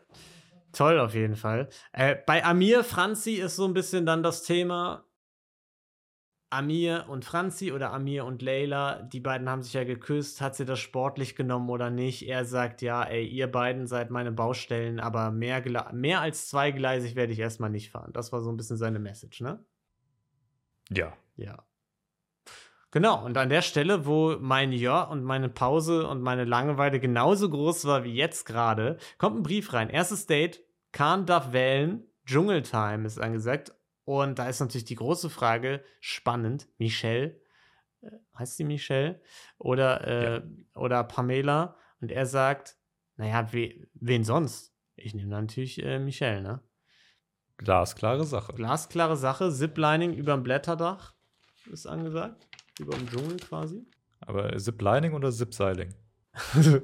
toll 0.76 1.00
auf 1.00 1.14
jeden 1.14 1.36
Fall. 1.36 1.70
Äh, 1.94 2.16
bei 2.26 2.44
Amir 2.44 2.84
Franzi 2.84 3.34
ist 3.34 3.56
so 3.56 3.66
ein 3.66 3.74
bisschen 3.74 4.06
dann 4.06 4.24
das 4.24 4.44
Thema, 4.44 5.06
Amir 6.56 7.06
und 7.10 7.26
Franzi 7.26 7.72
oder 7.74 7.92
Amir 7.92 8.24
und 8.24 8.42
Leila, 8.42 9.02
die 9.02 9.20
beiden 9.20 9.50
haben 9.50 9.62
sich 9.62 9.74
ja 9.74 9.84
geküsst. 9.84 10.42
Hat 10.42 10.56
sie 10.56 10.66
das 10.66 10.80
sportlich 10.80 11.36
genommen 11.36 11.70
oder 11.70 11.90
nicht? 11.90 12.28
Er 12.28 12.46
sagt, 12.46 12.82
ja, 12.82 13.04
ey, 13.04 13.26
ihr 13.26 13.52
beiden 13.52 13.88
seid 13.88 14.10
meine 14.10 14.32
Baustellen, 14.32 15.00
aber 15.00 15.32
mehr, 15.32 15.64
mehr 15.94 16.22
als 16.22 16.50
zweigleisig 16.50 17.16
werde 17.16 17.34
ich 17.34 17.40
erstmal 17.40 17.72
nicht 17.72 17.92
fahren. 17.92 18.14
Das 18.14 18.32
war 18.32 18.42
so 18.42 18.52
ein 18.52 18.58
bisschen 18.58 18.78
seine 18.78 19.00
Message, 19.00 19.42
ne? 19.42 19.66
Ja. 20.90 21.14
Ja. 21.36 21.66
Genau, 22.92 23.26
und 23.26 23.38
an 23.38 23.50
der 23.50 23.62
Stelle, 23.62 24.06
wo 24.06 24.38
mein 24.40 24.72
Ja 24.72 25.02
und 25.04 25.26
meine 25.26 25.50
Pause 25.50 26.08
und 26.08 26.22
meine 26.22 26.46
Langeweile 26.46 27.02
genauso 27.02 27.50
groß 27.50 27.84
war 27.84 28.06
wie 28.06 28.14
jetzt 28.14 28.46
gerade, 28.46 28.98
kommt 29.18 29.36
ein 29.36 29.44
Brief 29.44 29.74
rein. 29.74 29.90
Erstes 29.90 30.28
Date, 30.28 30.65
Khan 30.96 31.26
darf 31.26 31.52
wählen, 31.52 32.08
Dschungeltime 32.26 33.06
ist 33.06 33.20
angesagt 33.20 33.74
und 34.06 34.40
da 34.40 34.48
ist 34.48 34.62
natürlich 34.62 34.86
die 34.86 34.96
große 34.96 35.30
Frage, 35.30 35.84
spannend, 36.00 36.70
Michelle, 36.78 37.38
äh, 38.00 38.12
heißt 38.40 38.56
sie 38.56 38.64
Michelle? 38.64 39.20
Oder, 39.58 40.08
äh, 40.08 40.34
ja. 40.36 40.44
oder 40.74 41.04
Pamela. 41.04 41.76
Und 42.00 42.14
er 42.14 42.26
sagt, 42.26 42.78
naja, 43.18 43.52
we, 43.52 43.90
wen 43.94 44.24
sonst? 44.24 44.74
Ich 44.96 45.14
nehme 45.14 45.32
natürlich 45.32 45.84
äh, 45.84 46.00
Michelle, 46.00 46.42
ne? 46.42 46.62
Glasklare 47.58 48.24
Sache. 48.24 48.54
Glasklare 48.54 49.18
Sache. 49.18 49.52
Ziplining 49.52 50.14
über 50.14 50.32
dem 50.32 50.44
Blätterdach 50.44 51.14
ist 51.70 51.88
angesagt. 51.88 52.48
Über 52.80 52.96
dem 52.96 53.10
Dschungel 53.10 53.36
quasi. 53.38 53.86
Aber 54.22 54.58
Ziplining 54.58 55.12
oder 55.12 55.30
Zipseiling? 55.30 55.94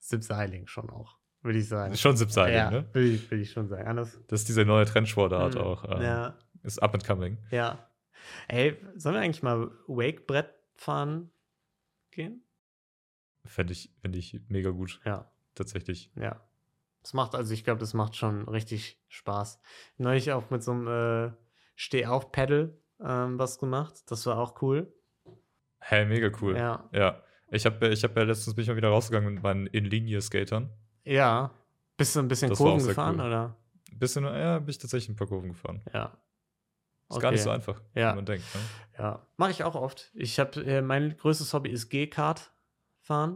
Zipseiling 0.00 0.66
schon 0.66 0.90
auch 0.90 1.21
würde 1.42 1.58
ich 1.58 1.68
sagen. 1.68 1.96
Schon 1.96 2.16
Zip-Seiling, 2.16 2.54
ja, 2.54 2.70
ne? 2.70 2.88
Würde 2.92 3.08
ich, 3.08 3.30
würd 3.30 3.40
ich 3.40 3.50
schon 3.50 3.68
sagen. 3.68 3.86
Anders. 3.86 4.18
Das 4.28 4.40
ist 4.40 4.48
diese 4.48 4.64
neue 4.64 4.84
Trendsportart 4.84 5.54
mhm. 5.54 5.60
auch. 5.60 5.84
Ähm, 5.84 6.02
ja. 6.02 6.38
Ist 6.62 6.82
up 6.82 6.94
and 6.94 7.04
coming. 7.04 7.38
Ja. 7.50 7.88
Ey, 8.48 8.76
sollen 8.94 9.16
wir 9.16 9.22
eigentlich 9.22 9.42
mal 9.42 9.70
Wake-Brett 9.88 10.54
fahren 10.74 11.30
gehen? 12.10 12.44
Fände 13.44 13.72
ich, 13.72 13.92
fänd 14.00 14.14
ich 14.14 14.40
mega 14.48 14.70
gut. 14.70 15.00
Ja. 15.04 15.30
Tatsächlich. 15.54 16.10
Ja. 16.14 16.40
Das 17.02 17.14
macht, 17.14 17.34
also 17.34 17.52
ich 17.52 17.64
glaube, 17.64 17.80
das 17.80 17.94
macht 17.94 18.14
schon 18.14 18.48
richtig 18.48 19.02
Spaß. 19.08 19.60
Neulich 19.98 20.30
auch 20.32 20.50
mit 20.50 20.62
so 20.62 20.70
einem 20.70 20.86
äh, 20.86 21.32
Steh-auf-Pedal 21.74 22.78
ähm, 23.04 23.38
was 23.38 23.58
gemacht. 23.58 24.04
Das 24.06 24.24
war 24.26 24.38
auch 24.38 24.62
cool. 24.62 24.92
Hey, 25.80 26.06
mega 26.06 26.30
cool. 26.40 26.56
Ja. 26.56 26.88
Ja. 26.92 27.22
Ich 27.50 27.66
habe 27.66 27.88
ich 27.88 28.04
hab 28.04 28.16
ja 28.16 28.22
letztens 28.22 28.54
bin 28.54 28.62
ich 28.62 28.68
mal 28.68 28.76
wieder 28.76 28.88
rausgegangen 28.88 29.34
mit 29.34 29.42
meinen 29.42 29.66
In-Linie-Skatern. 29.66 30.70
Ja. 31.04 31.50
Bist 31.96 32.16
du 32.16 32.20
ein 32.20 32.28
bisschen 32.28 32.48
Das 32.50 32.58
Kurven 32.58 32.86
gefahren, 32.86 33.20
cool. 33.20 33.26
oder? 33.26 33.56
Ein 33.90 33.98
bisschen, 33.98 34.24
ja, 34.24 34.58
bin 34.58 34.70
ich 34.70 34.78
tatsächlich 34.78 35.08
ein 35.10 35.16
paar 35.16 35.26
Kurven 35.26 35.50
gefahren. 35.50 35.82
Ja. 35.92 36.16
Ist 37.10 37.20
gar 37.20 37.30
nicht 37.30 37.42
so 37.42 37.50
einfach, 37.50 37.80
Ja. 37.94 38.12
wie 38.12 38.16
man 38.16 38.24
denkt. 38.26 38.44
Ne? 38.54 38.60
Ja. 38.98 39.26
Mache 39.36 39.50
ich 39.50 39.64
auch 39.64 39.74
oft. 39.74 40.10
Ich 40.14 40.38
habe, 40.40 40.64
äh, 40.64 40.80
mein 40.80 41.16
größtes 41.16 41.52
Hobby 41.52 41.70
ist 41.70 41.90
G-Kart 41.90 42.50
fahren. 43.00 43.34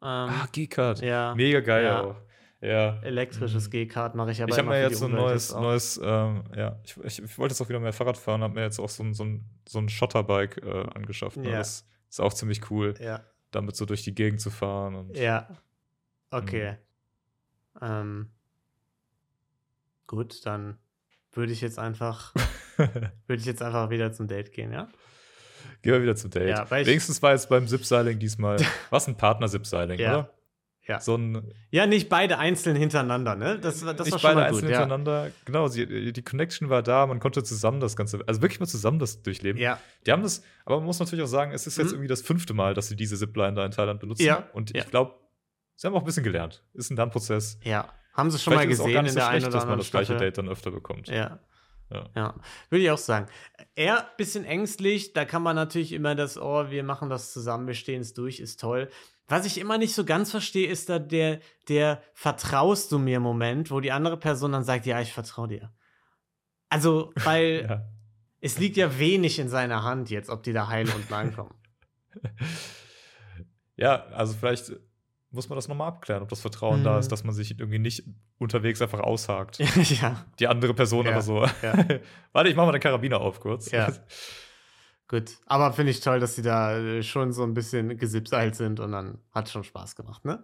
Ähm, 0.00 0.08
Ah, 0.30 0.48
G-Kart. 0.50 1.00
ja. 1.02 1.34
Mega 1.34 1.60
geil 1.60 1.84
Ja. 1.84 2.00
auch. 2.02 2.16
Ja. 2.62 3.00
Elektrisches 3.02 3.66
Mhm. 3.66 3.70
G-Kart 3.70 4.14
mache 4.14 4.30
ich 4.30 4.40
aber 4.42 4.50
Ich 4.52 4.58
habe 4.58 4.68
mir 4.68 4.80
jetzt 4.80 4.98
so 4.98 5.06
ein 5.06 5.12
neues, 5.12 5.52
neues 5.52 6.00
ähm, 6.02 6.44
ja, 6.56 6.78
ich, 6.84 6.96
ich, 6.98 7.22
ich 7.22 7.38
wollte 7.38 7.52
jetzt 7.52 7.60
auch 7.60 7.68
wieder 7.68 7.80
mehr 7.80 7.92
Fahrrad 7.92 8.16
fahren, 8.16 8.42
habe 8.42 8.54
mir 8.54 8.62
jetzt 8.62 8.78
auch 8.78 8.88
so 8.88 9.02
ein, 9.02 9.14
so 9.14 9.24
ein, 9.24 9.44
so 9.68 9.78
ein 9.80 9.88
Schotterbike 9.88 10.58
äh, 10.62 10.86
angeschafft. 10.94 11.36
Ne? 11.36 11.50
Ja. 11.50 11.58
Das 11.58 11.84
ist 12.08 12.20
auch 12.20 12.32
ziemlich 12.32 12.70
cool, 12.70 12.94
Ja. 13.00 13.20
damit 13.50 13.74
so 13.76 13.84
durch 13.84 14.02
die 14.04 14.14
Gegend 14.14 14.40
zu 14.40 14.50
fahren. 14.50 14.94
Und 14.94 15.16
Ja. 15.18 15.48
Okay. 16.30 16.78
Ähm, 17.80 18.30
gut, 20.06 20.44
dann 20.46 20.78
würde 21.32 21.52
ich 21.52 21.60
jetzt 21.60 21.78
einfach, 21.78 22.34
würde 22.76 23.40
ich 23.40 23.46
jetzt 23.46 23.62
einfach 23.62 23.90
wieder 23.90 24.12
zum 24.12 24.26
Date 24.28 24.52
gehen, 24.52 24.72
ja? 24.72 24.88
Gehen 25.82 25.92
wir 25.94 26.02
wieder 26.02 26.16
zum 26.16 26.30
Date. 26.30 26.48
Ja, 26.48 26.70
Wenigstens 26.70 27.22
war 27.22 27.32
jetzt 27.32 27.48
beim 27.48 27.66
Zipseiling 27.66 28.18
diesmal, 28.18 28.56
was 28.90 29.08
ein 29.08 29.16
Partner-Zipseiling, 29.16 29.98
Ja. 29.98 30.12
oder? 30.18 30.34
Ja. 30.84 30.98
So 31.00 31.14
ein, 31.14 31.52
Ja, 31.70 31.86
nicht 31.86 32.08
beide 32.08 32.38
einzeln 32.38 32.74
hintereinander, 32.74 33.36
ne? 33.36 33.56
Das, 33.60 33.86
war- 33.86 33.94
das 33.94 34.06
nicht 34.06 34.12
war 34.14 34.18
schon 34.18 34.28
beide 34.30 34.40
mal 34.40 34.46
gut, 34.50 34.56
einzeln 34.58 34.72
ja. 34.72 34.78
hintereinander. 34.80 35.30
Genau, 35.44 35.68
sie, 35.68 36.12
die 36.12 36.22
Connection 36.22 36.70
war 36.70 36.82
da, 36.82 37.06
man 37.06 37.20
konnte 37.20 37.44
zusammen 37.44 37.78
das 37.78 37.94
Ganze, 37.94 38.18
also 38.26 38.42
wirklich 38.42 38.58
mal 38.58 38.66
zusammen 38.66 38.98
das 38.98 39.22
durchleben. 39.22 39.60
Ja, 39.62 39.78
Die 40.06 40.10
haben 40.10 40.24
das, 40.24 40.42
aber 40.64 40.76
man 40.78 40.86
muss 40.86 40.98
natürlich 40.98 41.22
auch 41.24 41.28
sagen, 41.28 41.52
es 41.52 41.68
ist 41.68 41.78
jetzt 41.78 41.88
Mhm. 41.88 41.92
irgendwie 41.94 42.08
das 42.08 42.22
fünfte 42.22 42.52
Mal, 42.52 42.74
dass 42.74 42.88
sie 42.88 42.96
diese 42.96 43.16
Zipline 43.16 43.54
da 43.54 43.64
in 43.64 43.70
Thailand 43.70 44.00
benutzen. 44.00 44.24
Ja, 44.24 44.48
Und 44.54 44.74
ich 44.76 44.84
glaube, 44.90 45.14
sie 45.82 45.88
haben 45.88 45.94
auch 45.94 46.00
ein 46.02 46.04
bisschen 46.04 46.22
gelernt. 46.22 46.62
Ist 46.74 46.90
ein 46.90 46.96
Lernprozess. 46.96 47.58
ja. 47.64 47.92
Haben 48.14 48.30
sie 48.30 48.38
schon 48.38 48.52
mal 48.54 48.60
Vielleicht 48.60 48.78
auch 48.80 48.84
gesehen 48.84 49.06
in 49.06 49.10
so 49.10 49.14
der 49.14 49.28
einen 49.28 49.40
schlecht, 49.40 49.46
oder 49.54 49.58
dass 49.58 49.66
man 49.66 49.78
das 49.78 49.90
gleiche 49.90 50.04
Staffel. 50.12 50.26
Date 50.26 50.36
dann 50.38 50.48
öfter 50.48 50.70
bekommt. 50.70 51.08
Ja. 51.08 51.38
Ja. 51.90 52.10
Ja, 52.14 52.34
würde 52.68 52.84
ich 52.84 52.90
auch 52.90 52.98
sagen. 52.98 53.26
Er 53.74 54.06
bisschen 54.18 54.44
ängstlich, 54.44 55.14
da 55.14 55.24
kann 55.24 55.42
man 55.42 55.56
natürlich 55.56 55.92
immer 55.92 56.14
das, 56.14 56.36
oh, 56.38 56.70
wir 56.70 56.84
machen 56.84 57.08
das 57.08 57.32
zusammen, 57.32 57.66
wir 57.66 57.74
stehen 57.74 58.02
es 58.02 58.12
durch, 58.12 58.38
ist 58.38 58.60
toll. 58.60 58.90
Was 59.28 59.46
ich 59.46 59.58
immer 59.58 59.78
nicht 59.78 59.94
so 59.94 60.04
ganz 60.04 60.30
verstehe, 60.30 60.68
ist 60.68 60.90
da 60.90 60.98
der, 60.98 61.40
der 61.70 62.02
Vertraust 62.12 62.92
du 62.92 62.98
mir 62.98 63.18
Moment, 63.18 63.70
wo 63.70 63.80
die 63.80 63.92
andere 63.92 64.18
Person 64.18 64.52
dann 64.52 64.64
sagt, 64.64 64.84
ja, 64.84 65.00
ich 65.00 65.12
vertraue 65.14 65.48
dir. 65.48 65.72
Also, 66.68 67.12
weil 67.16 67.66
Ja. 67.70 67.82
es 68.40 68.58
liegt 68.58 68.76
ja 68.76 68.98
wenig 68.98 69.38
in 69.38 69.48
seiner 69.48 69.84
Hand 69.84 70.10
jetzt, 70.10 70.28
ob 70.28 70.42
die 70.42 70.52
da 70.52 70.68
heil 70.68 70.86
unten 70.94 71.14
ankommen. 71.14 71.54
ja, 73.76 74.04
also 74.08 74.34
vielleicht 74.34 74.72
muss 75.32 75.48
man 75.48 75.56
das 75.56 75.66
nochmal 75.68 75.88
abklären, 75.88 76.22
ob 76.22 76.28
das 76.28 76.40
Vertrauen 76.40 76.84
da 76.84 76.94
Mhm. 76.94 77.00
ist, 77.00 77.08
dass 77.12 77.24
man 77.24 77.34
sich 77.34 77.58
irgendwie 77.58 77.78
nicht 77.78 78.04
unterwegs 78.38 78.80
einfach 78.82 79.00
aushakt. 79.00 79.58
ja, 80.00 80.24
Die 80.38 80.46
andere 80.46 80.74
Person 80.74 81.06
Ja, 81.06 81.12
aber 81.12 81.22
so. 81.22 81.44
ja. 81.62 81.74
Warte, 82.32 82.50
ich 82.50 82.56
mach 82.56 82.66
mal 82.66 82.72
den 82.72 82.80
Karabiner 82.80 83.20
auf 83.20 83.40
kurz. 83.40 83.70
Ja. 83.70 83.90
gut. 85.08 85.30
Aber 85.46 85.72
finde 85.72 85.90
ich 85.92 86.00
toll, 86.00 86.20
dass 86.20 86.36
sie 86.36 86.42
da 86.42 86.78
äh, 86.78 87.02
schon 87.02 87.32
so 87.32 87.42
ein 87.42 87.54
bisschen 87.54 87.96
gesipseilt 87.96 88.54
sind 88.56 88.80
und 88.80 88.92
dann 88.92 89.18
hat 89.32 89.48
schon 89.48 89.64
Spaß 89.64 89.96
gemacht, 89.96 90.24
ne? 90.24 90.42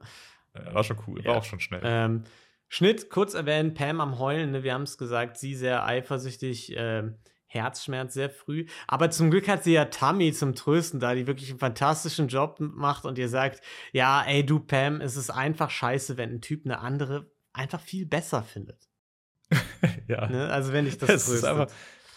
Ja, 0.55 0.75
War 0.75 0.85
schon 0.85 0.99
cool, 1.07 1.25
war 1.25 1.37
auch 1.37 1.45
schon 1.45 1.61
schnell. 1.61 1.83
Ähm, 1.85 2.25
Schnitt, 2.69 3.09
kurz 3.11 3.35
erwähnen, 3.35 3.75
Pam 3.75 4.01
am 4.01 4.19
Heulen, 4.19 4.51
ne? 4.51 4.63
wir 4.63 4.75
haben 4.75 4.83
es 4.83 4.99
gesagt, 4.99 5.39
sie 5.39 5.55
sehr 5.55 5.87
eifersüchtig, 5.87 6.75
ähm, 6.77 7.15
Herzschmerz 7.49 8.15
sehr 8.15 8.31
früh. 8.31 8.67
Aber 8.87 9.11
zum 9.11 9.31
Glück 9.31 9.49
hat 9.49 9.65
sie 9.65 9.73
ja 9.73 9.87
Tammy 9.87 10.33
zum 10.33 10.55
Trösten 10.55 11.01
da, 11.01 11.15
die 11.15 11.27
wirklich 11.27 11.51
einen 11.51 11.59
fantastischen 11.59 12.29
Job 12.29 12.57
macht 12.61 13.05
und 13.05 13.19
ihr 13.19 13.29
sagt, 13.29 13.61
ja, 13.93 14.23
ey 14.25 14.45
du 14.47 14.61
Pam, 14.61 15.01
es 15.01 15.17
ist 15.17 15.31
einfach 15.31 15.71
scheiße, 15.71 16.17
wenn 16.17 16.31
ein 16.35 16.41
Typ 16.41 16.65
eine 16.65 16.79
andere 16.79 17.31
einfach 17.53 17.81
viel 17.81 18.07
besser 18.07 18.43
findet. 18.43 18.89
ja. 20.09 20.27
Ne? 20.29 20.49
Also 20.51 20.73
wenn 20.73 20.87
ich 20.87 20.99
das, 20.99 21.09
Das 21.09 21.29
ist 21.29 21.45
einfach, 21.45 21.69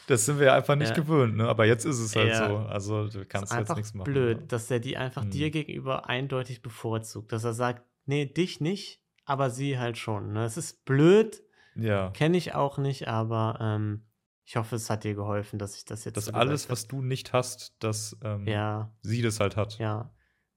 das 0.07 0.25
sind 0.25 0.39
wir 0.39 0.47
ja 0.47 0.55
einfach 0.55 0.75
nicht 0.75 0.89
Ja. 0.89 0.95
gewöhnt, 0.95 1.37
ne? 1.37 1.47
Aber 1.47 1.65
jetzt 1.65 1.85
ist 1.85 1.99
es 1.99 2.15
halt 2.15 2.29
Ja. 2.29 2.47
so. 2.49 2.57
Also 2.57 3.07
du 3.07 3.25
kannst 3.25 3.53
ist 3.53 3.57
jetzt 3.59 3.75
nichts 3.75 3.93
machen. 3.93 4.11
blöd, 4.11 4.41
ne? 4.41 4.47
dass 4.47 4.69
er 4.69 4.79
die 4.79 4.97
einfach 4.97 5.23
Mhm. 5.23 5.31
dir 5.31 5.51
gegenüber 5.51 6.09
eindeutig 6.09 6.61
bevorzugt. 6.61 7.31
Dass 7.31 7.43
er 7.43 7.53
sagt, 7.53 7.83
nee, 8.05 8.25
dich 8.25 8.59
nicht, 8.59 9.01
aber 9.25 9.49
sie 9.49 9.79
halt 9.79 9.97
schon. 9.97 10.33
Ne? 10.33 10.43
Es 10.43 10.57
ist 10.57 10.83
blöd, 10.85 11.41
Ja. 11.75 12.09
Kenne 12.09 12.35
ich 12.37 12.53
auch 12.53 12.77
nicht, 12.77 13.07
aber 13.07 13.57
ähm, 13.61 14.03
ich 14.45 14.55
hoffe, 14.55 14.75
es 14.75 14.89
hat 14.89 15.03
dir 15.03 15.15
geholfen, 15.15 15.59
dass 15.59 15.77
ich 15.77 15.85
das 15.85 16.03
jetzt. 16.05 16.17
Dass 16.17 16.33
alles, 16.33 16.69
was 16.69 16.87
du 16.87 17.01
nicht 17.01 17.33
hast, 17.33 17.75
dass 17.79 18.17
ähm. 18.23 18.47
Ja, 18.47 18.93
sie 19.01 19.21
das 19.21 19.39
halt 19.39 19.55
hat. 19.55 19.77
ja. 19.77 20.13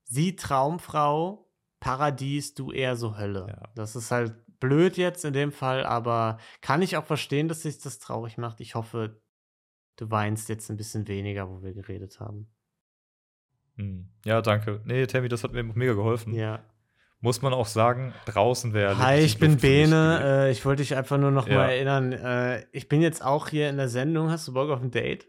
Sie 0.07 0.37
Traumfrau, 0.37 1.51
Paradies, 1.81 2.55
du 2.55 2.73
eher 2.73 2.95
so 2.95 3.17
Hölle. 3.17 3.47
Ja. 3.49 3.73
Das 3.75 3.97
ist 3.97 4.11
halt 4.11 4.35
blöd 4.61 4.99
jetzt 4.99 5.25
in 5.25 5.33
dem 5.33 5.51
Fall, 5.51 5.85
aber 5.85 6.39
kann 6.61 6.83
ich 6.83 6.97
auch 6.99 7.05
verstehen, 7.07 7.49
dass 7.49 7.63
sich 7.63 7.79
das 7.79 7.99
traurig 7.99 8.37
macht. 8.37 8.61
Ich 8.61 8.75
hoffe, 8.75 9.23
du 9.97 10.11
weinst 10.11 10.51
jetzt 10.51 10.71
ein 10.71 10.77
bisschen 10.77 11.09
weniger, 11.09 11.49
wo 11.49 11.63
wir 11.63 11.73
geredet 11.73 12.21
haben. 12.21 12.49
Hm. 13.77 14.11
Ja, 14.25 14.43
danke. 14.43 14.83
Nee, 14.85 15.07
Tammy, 15.07 15.29
das 15.29 15.43
hat 15.43 15.53
mir 15.53 15.63
mega 15.63 15.95
geholfen. 15.95 16.35
Ja, 16.35 16.63
muss 17.25 17.41
man 17.41 17.55
auch 17.55 17.67
sagen, 17.67 18.13
draußen 18.27 18.75
wäre. 18.75 18.99
Hi, 18.99 19.21
ich 19.21 19.39
bin 19.39 19.57
Bene. 19.57 20.21
Äh, 20.23 20.51
ich 20.53 20.63
wollte 20.67 20.83
dich 20.83 20.95
einfach 20.95 21.17
nur 21.17 21.31
noch 21.31 21.49
Ja. 21.49 21.55
mal 21.55 21.71
erinnern. 21.71 22.13
Äh, 22.13 22.67
ich 22.71 22.87
bin 22.87 23.01
jetzt 23.01 23.25
auch 23.25 23.49
hier 23.49 23.71
in 23.71 23.79
der 23.79 23.89
Sendung. 23.89 24.31
Hast 24.31 24.47
du 24.47 24.53
Bock 24.53 24.69
auf 24.69 24.83
ein 24.83 24.91
Date? 24.91 25.27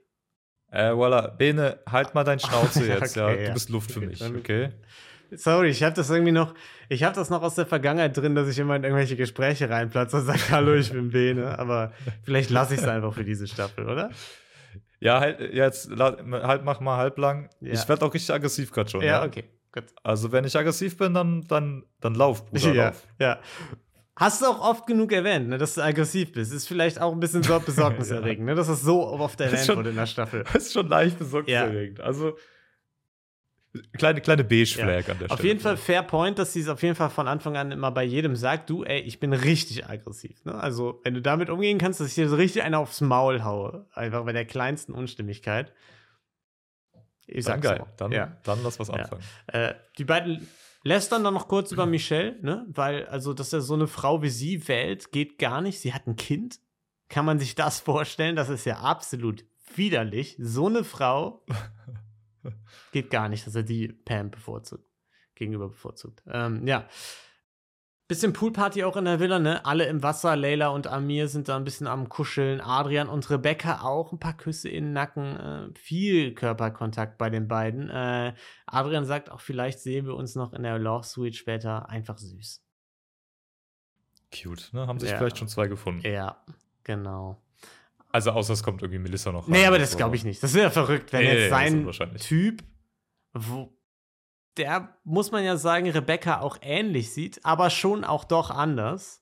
Äh, 0.72 0.90
voilà, 0.90 1.30
Bene, 1.30 1.80
halt 1.90 2.14
mal 2.14 2.26
dein 2.26 2.40
Schnauze 2.40 2.86
jetzt, 2.88 3.16
ja. 3.16 3.28
Okay, 3.28 3.38
Du 3.38 3.44
ja. 3.46 3.54
bist 3.54 3.70
Luft 3.70 3.94
für 3.94 4.00
Okay, 4.00 4.08
mich, 4.08 4.22
okay? 4.22 4.70
Sorry, 5.32 5.70
ich 5.70 5.84
habe 5.84 5.96
das 5.96 6.10
irgendwie 6.10 6.34
noch. 6.34 6.54
Ich 6.90 7.02
habe 7.04 7.16
das 7.16 7.30
noch 7.30 7.42
aus 7.42 7.56
der 7.56 7.66
Vergangenheit 7.66 8.16
drin, 8.18 8.36
dass 8.36 8.50
ich 8.50 8.60
immer 8.60 8.76
in 8.76 8.84
irgendwelche 8.84 9.16
Gespräche 9.16 9.70
reinplatze 9.70 10.18
und 10.18 10.26
sage, 10.26 10.40
hallo, 10.52 10.74
ich 10.74 10.92
bin 10.92 11.12
Bene. 11.12 11.58
Aber 11.58 11.94
vielleicht 12.24 12.50
lasse 12.50 12.74
ich 12.74 12.82
es 12.82 12.88
einfach 12.90 13.14
für 13.14 13.24
diese 13.24 13.48
Staffel, 13.48 13.90
oder? 13.90 14.10
Ja, 15.00 15.22
halt, 15.22 15.40
jetzt, 15.54 15.90
halt, 15.98 16.66
mach 16.66 16.82
mal 16.82 16.98
halblang. 16.98 17.50
Ja. 17.62 17.72
Ich 17.72 17.88
werde 17.88 18.06
auch 18.06 18.14
richtig 18.14 18.36
aggressiv 18.36 18.72
gerade 18.72 18.90
schon. 18.90 19.02
Ja, 19.02 19.24
okay, 19.24 19.46
gut. 19.76 19.84
Also, 20.04 20.32
wenn 20.32 20.44
ich 20.46 20.56
aggressiv 20.58 20.98
bin, 20.98 21.14
dann, 21.14 21.44
dann, 21.48 21.84
dann 22.02 22.16
lauf, 22.16 22.46
Bruder, 22.48 22.74
Ja, 22.74 22.86
lauf. 22.88 23.08
ja. 23.20 23.40
Hast 24.18 24.42
du 24.42 24.46
auch 24.46 24.62
oft 24.62 24.88
genug 24.88 25.12
erwähnt, 25.12 25.50
ne, 25.50 25.58
dass 25.58 25.76
du 25.76 25.82
aggressiv 25.84 26.32
bist. 26.32 26.54
Ist 26.54 26.68
vielleicht 26.68 27.00
auch 27.02 27.12
ein 27.12 27.20
bisschen 27.20 27.44
so 27.44 27.60
besorgniserregend, 27.60 28.46
ne, 28.48 28.56
dass 28.56 28.68
das 28.68 28.82
so 28.82 29.06
oft 29.06 29.40
erwähnt 29.42 29.66
schon- 29.66 29.76
wurde 29.78 29.90
in 29.90 29.98
der 29.98 30.06
Staffel. 30.06 30.44
Das 30.46 30.56
ist 30.68 30.74
schon 30.74 30.88
leicht 30.88 31.20
besorgniserregend. 31.20 32.00
Also, 32.00 32.38
kleine, 33.98 34.22
kleine 34.22 34.44
Beige-Flag 34.46 35.10
an 35.10 35.20
der 35.20 35.32
Auf 35.32 35.34
Stelle. 35.40 35.48
jeden 35.50 35.60
Fall 35.60 35.76
fair 35.76 36.02
point, 36.04 36.40
dass 36.40 36.54
sie 36.54 36.62
es 36.62 36.70
auf 36.70 36.82
jeden 36.82 36.96
Fall 36.96 37.10
von 37.10 37.28
Anfang 37.28 37.58
an 37.58 37.72
immer 37.74 37.92
bei 37.92 38.04
jedem 38.06 38.38
sagt, 38.38 38.70
du, 38.70 38.84
ey, 38.86 39.02
ich 39.02 39.20
bin 39.20 39.34
richtig 39.34 39.86
aggressiv. 39.86 40.46
Ne? 40.46 40.56
Also, 40.56 41.02
wenn 41.04 41.14
du 41.14 41.22
damit 41.22 41.50
umgehen 41.50 41.78
kannst, 41.78 42.00
dass 42.00 42.08
ich 42.08 42.16
dir 42.16 42.30
so 42.30 42.38
richtig 42.38 42.64
einer 42.64 42.80
aufs 42.80 43.02
Maul 43.02 43.44
haue, 43.44 43.86
einfach 43.94 44.24
bei 44.24 44.32
der 44.32 44.46
kleinsten 44.46 44.94
Unstimmigkeit. 44.94 45.74
Ich 47.28 47.46
Dann 47.46 47.62
sag's 47.62 47.68
geil. 47.68 47.82
auch. 47.82 47.96
Dann, 47.98 48.12
ja. 48.12 48.38
dann 48.44 48.64
lass 48.64 48.80
was 48.80 48.90
anfangen. 48.90 49.24
Äh, 49.48 49.74
die 49.98 50.06
beiden 50.06 50.48
lästern 50.84 51.24
dann 51.24 51.34
noch 51.34 51.48
kurz 51.48 51.72
über 51.72 51.86
Michelle, 51.86 52.38
ne? 52.42 52.66
Weil, 52.70 53.08
also, 53.08 53.34
dass 53.34 53.52
er 53.52 53.62
so 53.62 53.74
eine 53.74 53.88
Frau 53.88 54.22
wie 54.22 54.30
sie 54.30 54.68
wählt, 54.68 55.12
geht 55.12 55.40
gar 55.40 55.62
nicht. 55.62 55.80
Sie 55.80 55.94
hat 55.94 56.08
ein 56.08 56.16
Kind. 56.16 56.60
Kann 57.10 57.26
man 57.26 57.40
sich 57.40 57.56
das 57.56 57.80
vorstellen? 57.80 58.36
Das 58.36 58.50
ist 58.50 58.66
ja 58.66 58.80
absolut 58.80 59.46
widerlich. 59.76 60.36
So 60.40 60.68
eine 60.68 60.84
Frau 60.84 61.44
geht 62.92 63.10
gar 63.10 63.30
nicht, 63.30 63.46
dass 63.46 63.56
er 63.56 63.64
die 63.64 63.88
Pam 63.90 64.32
bevorzugt. 64.32 64.86
Gegenüber 65.36 65.70
bevorzugt. 65.70 66.24
Ähm, 66.28 66.66
ja. 66.66 66.88
Bisschen 68.08 68.34
Poolparty 68.34 68.84
auch 68.84 68.98
in 68.98 69.06
der 69.06 69.20
Villa, 69.20 69.40
ne? 69.40 69.66
Alle 69.66 69.86
im 69.88 70.04
Wasser. 70.04 70.36
Leila 70.36 70.68
und 70.68 70.86
Amir 70.86 71.28
sind 71.28 71.50
da 71.50 71.56
ein 71.56 71.64
bisschen 71.64 71.88
am 71.88 72.08
Kuscheln. 72.08 72.62
Adrian 72.62 73.10
und 73.10 73.28
Rebecca 73.32 73.82
auch 73.82 74.12
ein 74.12 74.20
paar 74.20 74.38
Küsse 74.38 74.70
in 74.70 74.86
den 74.86 74.94
Nacken. 74.94 75.36
Äh, 75.36 75.70
viel 75.80 76.36
Körperkontakt 76.36 77.18
bei 77.18 77.32
den 77.32 77.48
beiden. 77.48 77.90
Äh, 77.90 78.36
Adrian 78.68 79.06
sagt 79.06 79.32
auch, 79.32 79.42
vielleicht 79.42 79.80
sehen 79.80 80.06
wir 80.06 80.14
uns 80.16 80.36
noch 80.36 80.54
in 80.54 80.62
der 80.62 80.78
Love 80.78 81.04
Suite 81.04 81.36
später. 81.36 81.90
Einfach 81.90 82.20
süß. 82.20 82.62
Cute, 84.32 84.70
ne? 84.74 84.86
Haben 84.86 85.00
sich 85.00 85.10
Ja. 85.10 85.18
vielleicht 85.18 85.40
schon 85.40 85.48
zwei 85.48 85.68
gefunden. 85.68 86.06
Ja, 86.08 86.44
genau. 86.84 87.42
Also, 88.12 88.32
außer 88.32 88.54
es 88.54 88.64
kommt 88.64 88.82
irgendwie 88.84 89.00
Melissa 89.00 89.32
noch 89.32 89.48
Nee, 89.48 89.60
rein. 89.62 89.68
aber 89.68 89.80
das 89.80 89.98
glaube 89.98 90.16
ich 90.16 90.24
nicht. 90.24 90.42
Das 90.44 90.54
wäre 90.54 90.70
verrückt, 90.72 91.12
wenn 91.12 91.22
Nee, 91.24 91.34
jetzt 91.34 91.44
nee, 91.52 91.94
sein. 91.96 92.18
Typ, 92.20 92.64
wo, 93.34 93.76
der 94.58 94.98
muss 95.04 95.32
man 95.32 95.44
ja 95.44 95.58
sagen, 95.58 95.90
Rebecca 95.90 96.40
auch 96.42 96.58
ähnlich 96.62 97.12
sieht, 97.14 97.44
aber 97.46 97.70
schon 97.70 98.04
auch 98.04 98.24
doch 98.24 98.50
anders. 98.52 99.22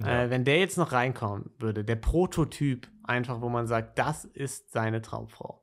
Ja. 0.00 0.22
Äh, 0.24 0.30
wenn 0.30 0.44
der 0.44 0.58
jetzt 0.58 0.78
noch 0.78 0.92
reinkommen 0.92 1.50
würde, 1.58 1.84
der 1.84 1.96
Prototyp, 1.96 2.88
einfach, 3.04 3.40
wo 3.40 3.48
man 3.48 3.66
sagt, 3.66 3.98
das 3.98 4.24
ist 4.24 4.72
seine 4.72 5.02
Traumfrau. 5.02 5.62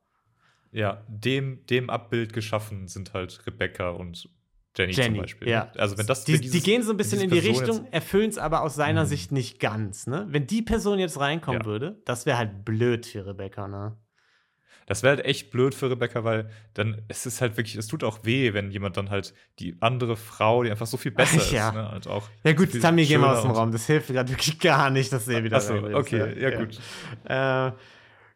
Ja, 0.71 1.03
dem, 1.07 1.65
dem 1.67 1.89
Abbild 1.89 2.33
geschaffen 2.33 2.87
sind 2.87 3.13
halt 3.13 3.45
Rebecca 3.47 3.89
und 3.89 4.29
Jenny, 4.77 4.91
Jenny, 4.93 5.15
zum 5.15 5.21
Beispiel. 5.23 5.47
ja. 5.49 5.65
ne? 5.65 5.71
Also 5.79 5.97
wenn 5.97 6.05
das 6.05 6.23
Die, 6.25 6.33
wenn 6.33 6.41
dieses- 6.41 6.61
die 6.61 6.69
gehen 6.69 6.83
so 6.83 6.91
ein 6.91 6.97
bisschen 6.97 7.21
in 7.21 7.31
die 7.31 7.41
Person 7.41 7.63
Richtung, 7.65 7.87
erfüllen 7.91 8.29
es 8.29 8.37
aber 8.37 8.61
aus 8.61 8.75
seiner 8.75 9.05
Mhm. 9.05 9.07
Sicht 9.07 9.31
nicht 9.31 9.59
ganz. 9.59 10.05
Ne? 10.05 10.27
Wenn 10.29 10.45
die 10.45 10.61
Person 10.61 10.99
jetzt 10.99 11.19
reinkommen 11.19 11.61
Ja. 11.61 11.65
würde, 11.65 11.99
das 12.05 12.27
wäre 12.27 12.37
halt 12.37 12.63
blöd 12.63 13.07
für 13.07 13.25
Rebecca. 13.25 13.67
Ne? 13.67 13.97
Das 14.87 15.03
wäre 15.03 15.17
halt 15.17 15.25
echt 15.25 15.51
blöd 15.51 15.75
für 15.75 15.91
Rebecca, 15.91 16.23
weil 16.23 16.49
dann 16.73 17.03
es 17.07 17.25
ist 17.27 17.41
halt 17.41 17.57
wirklich, 17.57 17.75
es 17.75 17.85
tut 17.87 18.03
auch 18.03 18.19
weh, 18.23 18.53
wenn 18.53 18.71
jemand 18.71 18.97
dann 18.97 19.09
halt 19.11 19.35
die 19.59 19.77
andere 19.81 20.15
Frau, 20.17 20.63
die 20.63 20.71
einfach 20.71 20.87
so 20.87 20.97
viel 20.97 21.11
besser 21.11 21.37
Ja. 21.53 21.67
ist, 21.69 21.75
ne? 21.75 21.91
halt 21.91 22.07
auch 22.07 22.27
Ja 22.43 22.53
gut, 22.53 22.81
Tammy, 22.81 23.05
geh 23.05 23.17
mal 23.19 23.35
aus 23.35 23.41
dem 23.43 23.51
und- 23.51 23.57
Raum. 23.57 23.71
Das 23.71 23.85
hilft 23.85 24.07
gerade 24.07 24.29
wirklich 24.31 24.59
gar 24.59 24.89
nicht, 24.89 25.13
dass 25.13 25.25
hier 25.25 25.43
wieder 25.43 25.57
Achso, 25.57 25.75
okay, 25.93 26.41
ja, 26.41 26.57
gut. 26.57 26.79
Äh, 27.25 27.71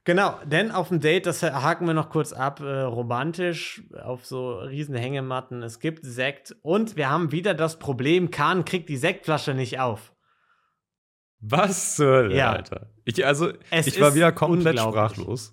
genau, 0.03 0.37
denn 0.45 0.71
auf 0.71 0.89
dem 0.89 0.99
Date, 0.99 1.25
das 1.25 1.41
haken 1.41 1.87
wir 1.87 1.93
noch 1.93 2.09
kurz 2.09 2.33
ab, 2.33 2.59
äh, 2.59 2.81
romantisch, 2.81 3.83
auf 4.03 4.25
so 4.25 4.55
riesen 4.59 4.95
Hängematten. 4.95 5.63
Es 5.63 5.79
gibt 5.79 6.03
Sekt 6.05 6.55
und 6.63 6.97
wir 6.97 7.09
haben 7.09 7.31
wieder 7.31 7.53
das 7.53 7.79
Problem, 7.79 8.29
Kahn 8.29 8.65
kriegt 8.65 8.89
die 8.89 8.97
Sektflasche 8.97 9.53
nicht 9.53 9.79
auf. 9.79 10.11
Was 11.39 11.97
Hölle, 11.97 12.35
Ja. 12.35 12.51
Alter? 12.51 12.89
Ich, 13.05 13.25
also, 13.25 13.51
Es 13.71 13.87
ich 13.87 13.99
war 14.01 14.13
wieder 14.15 14.31
komplett 14.31 14.77
sprachlos. 14.79 15.51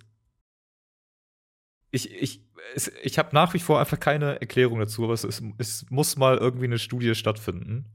Ich, 1.90 2.10
ich, 2.12 2.44
es, 2.74 2.92
ich 3.02 3.18
habe 3.18 3.30
nach 3.32 3.54
wie 3.54 3.58
vor 3.58 3.80
einfach 3.80 3.98
keine 3.98 4.40
Erklärung 4.40 4.78
dazu, 4.78 5.04
aber 5.04 5.14
es, 5.14 5.24
ist, 5.24 5.42
es 5.58 5.86
muss 5.90 6.16
mal 6.16 6.36
irgendwie 6.36 6.66
eine 6.66 6.78
Studie 6.78 7.14
stattfinden, 7.14 7.86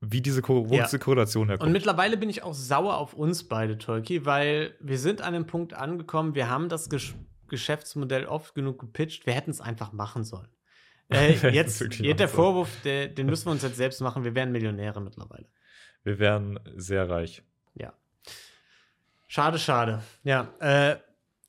wie 0.00 0.20
diese, 0.20 0.42
Ko 0.42 0.68
wo 0.68 0.74
Ja. 0.74 0.84
diese 0.84 0.98
Korrelation 0.98 1.48
herkommt. 1.48 1.66
Und 1.66 1.72
mittlerweile 1.72 2.16
bin 2.16 2.28
ich 2.30 2.42
auch 2.42 2.54
sauer 2.54 2.98
auf 2.98 3.14
uns 3.14 3.44
beide, 3.48 3.78
Tolki, 3.78 4.24
weil 4.26 4.74
wir 4.80 4.98
sind 4.98 5.20
an 5.22 5.32
dem 5.32 5.46
Punkt 5.46 5.74
angekommen, 5.74 6.34
wir 6.34 6.48
haben 6.48 6.68
das 6.68 6.88
Gesch 6.88 7.14
Geschäftsmodell 7.48 8.24
oft 8.24 8.54
genug 8.54 8.78
gepitcht, 8.78 9.26
wir 9.26 9.34
hätten 9.34 9.50
es 9.50 9.60
einfach 9.60 9.92
machen 9.92 10.24
sollen. 10.24 10.48
Äh, 11.10 11.34
es 11.34 11.42
jetzt, 11.42 11.80
jetzt 11.98 12.20
der. 12.20 12.28
Vorwurf, 12.28 12.70
der, 12.84 13.08
den 13.08 13.26
müssen 13.26 13.44
wir 13.46 13.50
uns 13.52 13.62
jetzt 13.62 13.76
selbst 13.76 14.00
machen, 14.00 14.24
wir 14.24 14.34
wären 14.34 14.50
Millionäre 14.50 14.98
mittlerweile. 15.02 15.44
Wir 16.04 16.18
wären 16.18 16.58
sehr 16.76 17.10
reich. 17.10 17.42
Ja. 17.74 17.92
Schade, 19.26 19.58
schade. 19.58 20.02
Ja, 20.24 20.48
äh, 20.60 20.96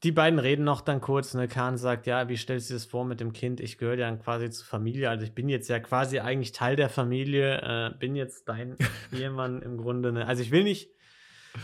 die 0.04 0.12
beiden 0.12 0.40
reden 0.40 0.66
noch 0.66 0.82
dann 0.82 1.00
kurz. 1.00 1.34
Ne? 1.34 1.48
Kahn 1.48 1.78
sagt, 1.78 2.08
ja, 2.08 2.28
wie 2.28 2.36
stellst 2.36 2.70
du 2.70 2.74
dir 2.74 2.76
das 2.76 2.86
vor 2.86 3.06
mit 3.06 3.20
dem 3.20 3.32
Kind? 3.32 3.62
Ich 3.62 3.78
gehöre 3.78 3.96
ja 3.98 4.10
dann 4.10 4.20
quasi 4.20 4.50
zur 4.50 4.66
Familie. 4.66 5.10
Also 5.10 5.24
ich 5.24 5.34
bin 5.34 5.48
jetzt 5.48 5.70
ja 5.70 5.80
quasi 5.80 6.20
eigentlich 6.20 6.52
Teil 6.52 6.76
der 6.76 6.90
Familie. 6.90 7.62
Äh, 7.62 7.98
bin 7.98 8.16
jetzt 8.16 8.50
dein 8.50 8.78
Ehemann 9.14 9.62
im 9.62 9.78
Grunde. 9.78 10.12
Ne? 10.12 10.28
Also 10.28 10.42
ich 10.44 10.52
will 10.52 10.64
nicht 10.64 10.90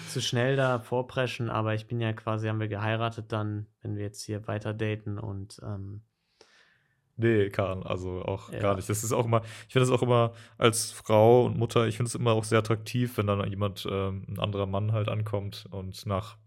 zu 0.07 0.21
schnell 0.21 0.55
da 0.55 0.79
vorpreschen, 0.79 1.49
aber 1.49 1.73
ich 1.73 1.87
bin 1.87 1.99
ja 1.99 2.13
quasi, 2.13 2.47
haben 2.47 2.59
wir 2.59 2.67
geheiratet 2.67 3.31
dann, 3.31 3.65
wenn 3.81 3.95
wir 3.95 4.03
jetzt 4.03 4.23
hier 4.23 4.47
weiter 4.47 4.73
daten 4.73 5.17
und 5.17 5.59
ähm, 5.63 6.01
Nee, 7.21 7.49
Kahn, 7.49 7.83
also 7.83 8.21
auch 8.21 8.49
Ja. 8.53 8.59
gar 8.59 8.75
nicht. 8.75 8.87
Das 8.87 9.03
ist 9.03 9.11
auch 9.11 9.25
immer, 9.25 9.41
ich 9.67 9.73
finde 9.73 9.83
es 9.83 9.91
auch 9.91 10.01
immer 10.01 10.31
als 10.57 10.91
Frau 10.91 11.45
und 11.45 11.57
Mutter, 11.57 11.85
ich 11.85 11.97
finde 11.97 12.07
es 12.07 12.15
immer 12.15 12.31
auch 12.31 12.45
sehr 12.45 12.59
attraktiv, 12.59 13.17
wenn 13.17 13.27
dann 13.27 13.45
jemand, 13.49 13.85
ähm, 13.91 14.25
ein 14.29 14.39
anderer 14.39 14.67
Mann 14.67 14.93
halt 14.93 15.09
ankommt 15.09 15.65
und 15.69 16.05
nach 16.05 16.37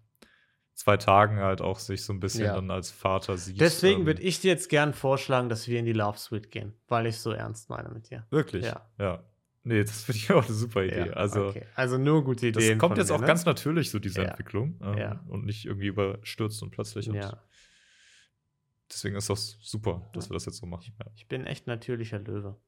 zwei 0.83 0.97
Tagen 0.97 1.39
halt 1.39 1.61
auch 1.61 1.79
sich 1.79 2.05
so 2.05 2.13
ein 2.13 2.19
bisschen 2.21 2.45
Ja. 2.47 2.55
dann 2.57 2.71
als 2.71 2.91
Vater 2.91 3.37
sieht. 3.37 3.61
deswegen 3.61 4.01
ähm, 4.01 4.07
würde 4.07 4.23
ich 4.23 4.41
dir 4.41 4.49
jetzt 4.51 4.69
gern 4.69 4.95
vorschlagen, 4.95 5.49
dass 5.49 5.69
wir 5.69 5.79
in 5.79 5.85
die 5.85 5.93
Love 5.93 6.19
Suite 6.19 6.51
gehen, 6.51 6.75
weil 6.89 7.07
ich 7.07 7.19
so 7.19 7.31
ernst 7.31 7.71
meine 7.71 7.89
mit 7.91 8.11
dir. 8.11 8.27
Wirklich? 8.31 8.65
Ja. 8.65 8.91
Ja. 8.99 9.23
Nee, 9.65 9.85
das 9.85 10.03
finde 10.03 10.17
ich 10.19 10.33
auch 10.33 10.45
eine 10.45 10.55
super 10.55 10.83
Idee. 10.83 11.07
Ja, 11.07 11.13
also, 11.13 11.47
okay. 11.49 11.67
also 11.77 11.99
nur 11.99 12.25
gute 12.25 12.51
das 12.51 12.65
Ideen. 12.65 12.79
kommt 12.79 12.99
jetzt 12.99 13.11
mir, 13.11 13.15
auch 13.15 13.21
ne? 13.21 13.27
ganz 13.29 13.45
natürlich, 13.45 13.91
so 13.91 14.01
diese 14.01 14.23
Ja. 14.23 14.29
Entwicklung. 14.31 14.81
Ähm, 14.83 14.99
Ja. 14.99 15.25
Und 15.29 15.45
nicht 15.45 15.67
irgendwie 15.67 15.87
überstürzt 15.87 16.61
und 16.65 16.71
plötzlich. 16.73 17.09
Und 17.09 17.15
Ja. 17.15 17.41
Deswegen 18.91 19.15
ist 19.17 19.31
das 19.31 19.57
super, 19.63 20.11
dass 20.15 20.29
wir 20.29 20.35
das 20.35 20.45
jetzt 20.47 20.59
so 20.59 20.67
machen. 20.67 20.93
Ich 21.15 21.27
bin 21.29 21.47
echt 21.47 21.67
natürlicher 21.69 22.19
Löwe. 22.19 22.59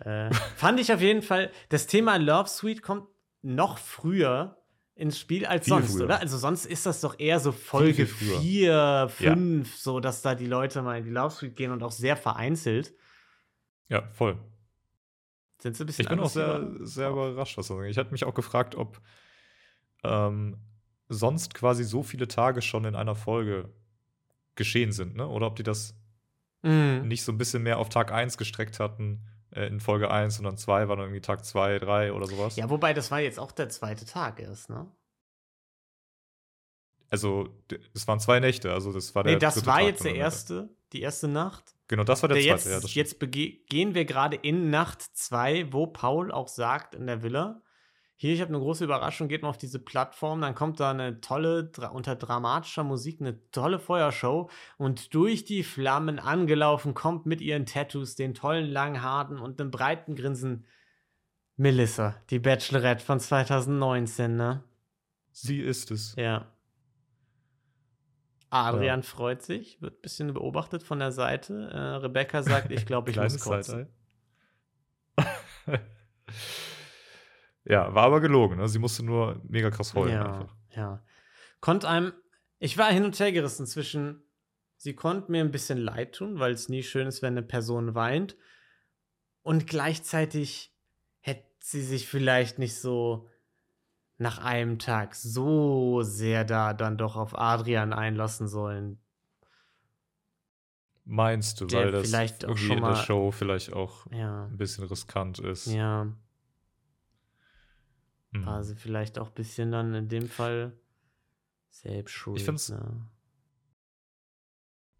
äh, 0.00 0.32
fand 0.56 0.78
ich 0.78 0.92
auf 0.92 1.00
jeden 1.00 1.22
Fall, 1.22 1.50
das 1.70 1.86
Thema 1.86 2.16
Love 2.16 2.48
Suite 2.48 2.82
kommt 2.82 3.08
noch 3.42 3.78
früher 3.78 4.58
ins 4.96 5.18
Spiel 5.18 5.44
als 5.46 5.64
Viel 5.64 5.74
sonst, 5.74 5.92
früher. 5.92 6.04
oder? 6.04 6.20
Also 6.20 6.38
sonst 6.38 6.66
ist 6.66 6.86
das 6.86 7.00
doch 7.00 7.18
eher 7.18 7.40
so 7.40 7.50
Folge 7.52 7.94
viel 7.94 8.06
früher. 8.06 8.40
4, 8.40 9.06
5, 9.10 9.76
so 9.76 9.98
dass 10.00 10.22
da 10.22 10.34
die 10.34 10.46
Leute 10.46 10.82
mal 10.82 10.98
in 10.98 11.04
die 11.04 11.10
Love 11.10 11.34
Suite 11.34 11.56
gehen 11.56 11.72
und 11.72 11.82
auch 11.82 11.92
sehr 11.92 12.16
vereinzelt. 12.16 12.94
ja, 13.88 14.08
voll. 14.12 14.38
Sind 15.60 15.76
sie 15.76 15.84
ein 15.84 15.86
bisschen 15.86 16.02
Ich 16.04 16.08
bin 16.08 16.20
auch 16.20 16.28
sehr, 16.30 16.70
sehr 16.80 17.10
überrascht, 17.10 17.56
was 17.56 17.68
das 17.68 17.76
angeht. 17.76 17.90
Ich 17.90 17.98
hatte 17.98 18.12
mich 18.12 18.24
auch 18.24 18.34
gefragt, 18.34 18.74
ob 18.74 19.00
ähm, 20.02 20.58
sonst 21.08 21.54
quasi 21.54 21.84
so 21.84 22.02
viele 22.02 22.28
Tage 22.28 22.60
schon 22.62 22.84
in 22.84 22.94
einer 22.94 23.14
Folge 23.14 23.72
geschehen 24.56 24.92
sind, 24.92 25.16
ne? 25.16 25.26
Oder 25.26 25.46
ob 25.46 25.56
die 25.56 25.62
das 25.62 25.96
Mhm. 26.62 27.08
nicht 27.08 27.22
so 27.24 27.32
ein 27.32 27.36
bisschen 27.36 27.62
mehr 27.62 27.78
auf 27.78 27.88
Tag 27.90 28.10
1 28.10 28.38
gestreckt 28.38 28.80
hatten, 28.80 29.20
äh, 29.54 29.66
in 29.66 29.80
Folge 29.80 30.10
1 30.10 30.38
und 30.38 30.44
dann 30.44 30.56
2 30.56 30.88
war 30.88 30.96
dann 30.96 31.06
irgendwie 31.06 31.20
Tag 31.20 31.44
2, 31.44 31.78
3 31.78 32.12
oder 32.12 32.26
sowas. 32.26 32.56
Ja, 32.56 32.68
wobei 32.70 32.92
das 32.92 33.10
war 33.10 33.20
jetzt 33.20 33.38
auch 33.38 33.52
der 33.52 33.68
zweite 33.68 34.04
Tag 34.04 34.40
erst, 34.40 34.70
ne? 34.70 34.90
Also, 37.10 37.48
es 37.94 38.08
waren 38.08 38.18
zwei 38.18 38.40
Nächte, 38.40 38.72
also 38.72 38.92
das 38.92 39.14
war 39.14 39.22
der 39.22 39.34
Nee, 39.34 39.38
das 39.38 39.64
war 39.66 39.78
Tag 39.78 39.86
jetzt 39.86 40.04
der 40.04 40.16
erste, 40.16 40.68
die 40.92 41.00
erste 41.00 41.28
Nacht. 41.28 41.76
Genau, 41.86 42.02
das 42.02 42.22
war 42.22 42.28
der, 42.28 42.38
Der 42.38 42.56
zweite, 42.56 42.70
ja, 42.70 42.80
das 42.80 42.94
jetzt 42.94 43.16
stimmt. 43.16 43.36
jetzt 43.36 43.68
gehen 43.68 43.94
wir 43.94 44.04
gerade 44.04 44.36
in 44.36 44.70
Nacht 44.70 45.02
2, 45.02 45.72
wo 45.72 45.86
Paul 45.86 46.32
auch 46.32 46.48
sagt 46.48 46.94
in 46.96 47.06
der 47.06 47.22
Villa, 47.22 47.62
hier, 48.16 48.32
ich 48.32 48.40
habe 48.40 48.50
eine 48.50 48.60
große 48.60 48.84
Überraschung, 48.84 49.28
geht 49.28 49.42
mal 49.42 49.48
auf 49.48 49.58
diese 49.58 49.78
Plattform, 49.78 50.40
dann 50.40 50.54
kommt 50.54 50.78
da 50.78 50.90
eine 50.90 51.20
tolle, 51.20 51.70
unter 51.92 52.14
dramatischer 52.14 52.84
Musik, 52.84 53.20
eine 53.20 53.50
tolle 53.50 53.78
Feuershow 53.78 54.48
und 54.78 55.14
durch 55.14 55.44
die 55.44 55.64
Flammen 55.64 56.18
angelaufen 56.18 56.94
kommt 56.94 57.26
mit 57.26 57.40
ihren 57.40 57.66
Tattoos, 57.66 58.14
den 58.14 58.34
tollen 58.34 58.70
langen 58.70 59.02
Haaren 59.02 59.38
und 59.38 59.60
einem 59.60 59.70
breiten 59.70 60.14
Grinsen 60.14 60.64
Melissa, 61.56 62.16
die 62.30 62.38
Bachelorette 62.38 63.04
von 63.04 63.20
2019, 63.20 64.36
ne? 64.36 64.64
Sie 65.30 65.60
ist 65.60 65.90
es. 65.90 66.14
Ja. 66.16 66.52
Adrian 68.50 69.00
ja. 69.00 69.06
freut 69.06 69.42
sich, 69.42 69.82
wird 69.82 69.98
ein 69.98 70.02
bisschen 70.02 70.32
beobachtet 70.32 70.84
von 70.84 71.00
der 71.00 71.10
Seite. 71.10 71.70
Äh, 71.72 71.78
Rebecca 71.96 72.42
sagt, 72.42 72.70
ich 72.70 72.86
glaube, 72.86 73.10
ich 73.10 73.16
muss 73.20 73.40
kotzen. 73.40 73.88
Ja, 77.64 77.94
war 77.94 78.04
aber 78.04 78.20
gelogen. 78.20 78.58
Ne? 78.58 78.68
Sie 78.68 78.78
musste 78.78 79.04
nur 79.04 79.40
mega 79.48 79.70
krass 79.70 79.94
heulen. 79.94 80.14
Ja, 80.14 80.32
einfach. 80.32 80.56
ja. 80.70 81.02
Konnte 81.60 81.88
einem, 81.88 82.12
ich 82.58 82.76
war 82.76 82.90
hin 82.90 83.04
und 83.04 83.18
her 83.18 83.32
gerissen 83.32 83.66
zwischen, 83.66 84.22
sie 84.76 84.94
konnte 84.94 85.30
mir 85.32 85.42
ein 85.42 85.50
bisschen 85.50 85.78
leid 85.78 86.14
tun, 86.14 86.38
weil 86.38 86.52
es 86.52 86.68
nie 86.68 86.82
schön 86.82 87.06
ist, 87.06 87.22
wenn 87.22 87.34
eine 87.34 87.42
Person 87.42 87.94
weint. 87.94 88.36
Und 89.42 89.66
gleichzeitig 89.66 90.74
hätte 91.20 91.46
sie 91.60 91.82
sich 91.82 92.06
vielleicht 92.06 92.58
nicht 92.58 92.78
so 92.78 93.28
nach 94.18 94.38
einem 94.38 94.78
Tag 94.78 95.14
so 95.14 96.02
sehr 96.02 96.44
da 96.44 96.74
dann 96.74 96.98
doch 96.98 97.16
auf 97.16 97.36
Adrian 97.36 97.92
einlassen 97.92 98.46
sollen. 98.46 99.00
Meinst 101.06 101.60
du, 101.60 101.70
weil 101.70 101.92
das 101.92 102.08
vielleicht 102.08 102.44
irgendwie 102.44 102.72
in 102.72 102.82
der 102.82 102.96
Show 102.96 103.30
vielleicht 103.30 103.72
auch 103.72 104.06
ja. 104.10 104.46
ein 104.46 104.56
bisschen 104.56 104.84
riskant 104.84 105.38
ist? 105.38 105.66
Ja. 105.66 106.14
Mhm. 108.34 108.46
War 108.46 108.64
sie 108.64 108.74
vielleicht 108.74 109.18
auch 109.18 109.28
ein 109.28 109.34
bisschen 109.34 109.70
dann 109.72 109.94
in 109.94 110.08
dem 110.08 110.28
Fall 110.28 110.72
selbst 111.70 112.12
schuld. 112.12 112.38
Ich 112.38 112.44
finde 112.44 112.62
ne? 112.72 113.06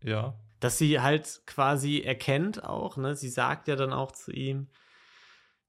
Ja. 0.02 0.38
Dass 0.60 0.78
sie 0.78 1.00
halt 1.00 1.42
quasi 1.46 2.00
erkennt 2.00 2.64
auch, 2.64 2.96
ne? 2.96 3.16
Sie 3.16 3.28
sagt 3.28 3.68
ja 3.68 3.76
dann 3.76 3.92
auch 3.92 4.12
zu 4.12 4.32
ihm, 4.32 4.68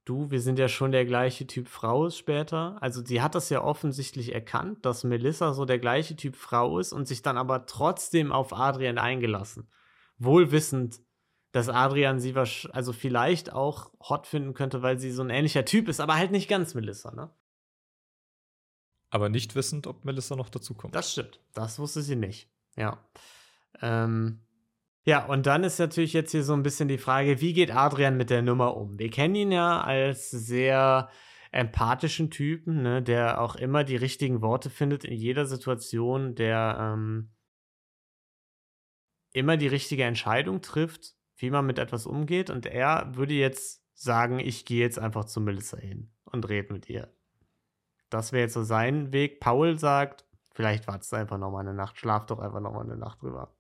du, 0.06 0.30
wir 0.30 0.40
sind 0.42 0.60
ja 0.60 0.70
schon 0.70 0.92
der 0.92 1.06
gleiche 1.06 1.48
Typ 1.48 1.68
Frau 1.68 2.10
später. 2.10 2.78
Also 2.82 3.04
sie 3.04 3.22
hat 3.22 3.36
das 3.36 3.50
ja 3.50 3.64
offensichtlich 3.64 4.34
erkannt, 4.34 4.86
dass 4.86 5.04
Melissa 5.04 5.54
so 5.54 5.66
der 5.66 5.80
gleiche 5.80 6.16
Typ 6.16 6.36
Frau 6.36 6.80
ist 6.80 6.94
und 6.94 7.08
sich 7.08 7.24
dann 7.24 7.38
aber 7.38 7.66
trotzdem 7.66 8.32
auf 8.32 8.54
Adrian 8.54 9.00
eingelassen. 9.00 9.68
Wohlwissend, 10.18 11.00
dass 11.52 11.68
Adrian 11.68 12.20
sie 12.20 12.36
also 12.36 12.94
vielleicht 12.94 13.52
auch 13.52 13.92
hot 14.00 14.28
finden 14.28 14.54
könnte, 14.54 14.82
weil 14.82 15.00
sie 15.00 15.12
so 15.12 15.24
ein 15.24 15.30
ähnlicher 15.30 15.66
Typ 15.66 15.88
ist, 15.88 16.00
aber 16.00 16.16
halt 16.16 16.32
nicht 16.32 16.48
ganz 16.48 16.76
Melissa, 16.76 17.12
ne? 17.12 17.32
Aber 19.10 19.30
nicht 19.30 19.56
wissend, 19.56 19.88
ob 19.88 20.04
Melissa 20.04 20.36
noch 20.36 20.50
dazukommt. 20.50 20.96
Das 20.96 21.12
stimmt. 21.12 21.40
Das 21.54 21.80
wusste 21.80 22.02
sie 22.02 22.16
nicht. 22.16 22.50
Ja. 22.76 23.06
Ähm, 23.82 24.42
ja, 25.06 25.26
und 25.26 25.46
dann 25.46 25.64
ist 25.64 25.80
natürlich 25.80 26.14
jetzt 26.14 26.32
hier 26.32 26.44
so 26.44 26.54
ein 26.54 26.64
bisschen 26.64 26.88
die 26.88 26.98
Frage, 26.98 27.40
wie 27.40 27.54
geht 27.54 27.74
Adrian 27.74 28.18
mit 28.18 28.30
der 28.30 28.42
Nummer 28.42 28.76
um? 28.76 28.98
Wir 28.98 29.10
kennen 29.10 29.36
ihn 29.36 29.52
ja 29.52 29.82
als 29.82 30.32
sehr 30.32 31.10
empathischen 31.52 32.32
Typen, 32.32 32.82
ne, 32.82 33.02
der 33.02 33.40
auch 33.40 33.56
immer 33.56 33.84
die 33.84 33.96
richtigen 33.96 34.42
Worte 34.42 34.70
findet 34.70 35.06
in 35.06 35.14
jeder 35.14 35.46
Situation, 35.46 36.36
der 36.36 36.78
ähm, 36.80 37.30
immer 39.32 39.56
die 39.56 39.68
richtige 39.68 40.04
Entscheidung 40.04 40.62
trifft, 40.62 41.16
wie 41.38 41.50
man 41.50 41.66
mit 41.66 41.78
etwas 41.78 42.08
umgeht. 42.08 42.50
Und 42.50 42.66
er 42.66 43.16
würde 43.16 43.36
jetzt 43.36 43.84
sagen, 43.94 44.40
ich 44.40 44.66
gehe 44.66 44.82
jetzt 44.82 45.00
einfach 45.00 45.26
zu 45.26 45.40
Melissa 45.40 45.78
hin 45.78 46.12
und 46.26 46.50
rede 46.50 46.74
mit 46.74 46.90
ihr. 46.90 47.15
Das 48.10 48.32
wäre 48.32 48.44
jetzt 48.44 48.54
so 48.54 48.64
sein 48.64 49.12
Weg. 49.12 49.40
Paul 49.40 49.80
sagt, 49.80 50.26
vielleicht 50.52 50.88
wartest 50.88 51.12
du 51.12 51.18
einfach 51.18 51.38
noch 51.38 51.52
mal 51.52 51.60
eine 51.60 51.74
Nacht, 51.74 52.00
schlaf 52.00 52.26
doch 52.26 52.40
einfach 52.40 52.60
noch 52.60 52.74
mal 52.74 52.84
eine 52.84 52.98
Nacht 52.98 53.22
drüber, 53.22 53.54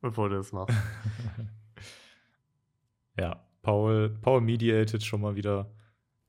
bevor 0.00 0.28
du 0.28 0.36
das 0.36 0.52
machst. 0.52 0.76
ja, 3.18 3.44
Paul, 3.62 4.10
Paul 4.20 4.40
mediated 4.40 5.02
schon 5.02 5.20
mal 5.20 5.36
wieder. 5.36 5.70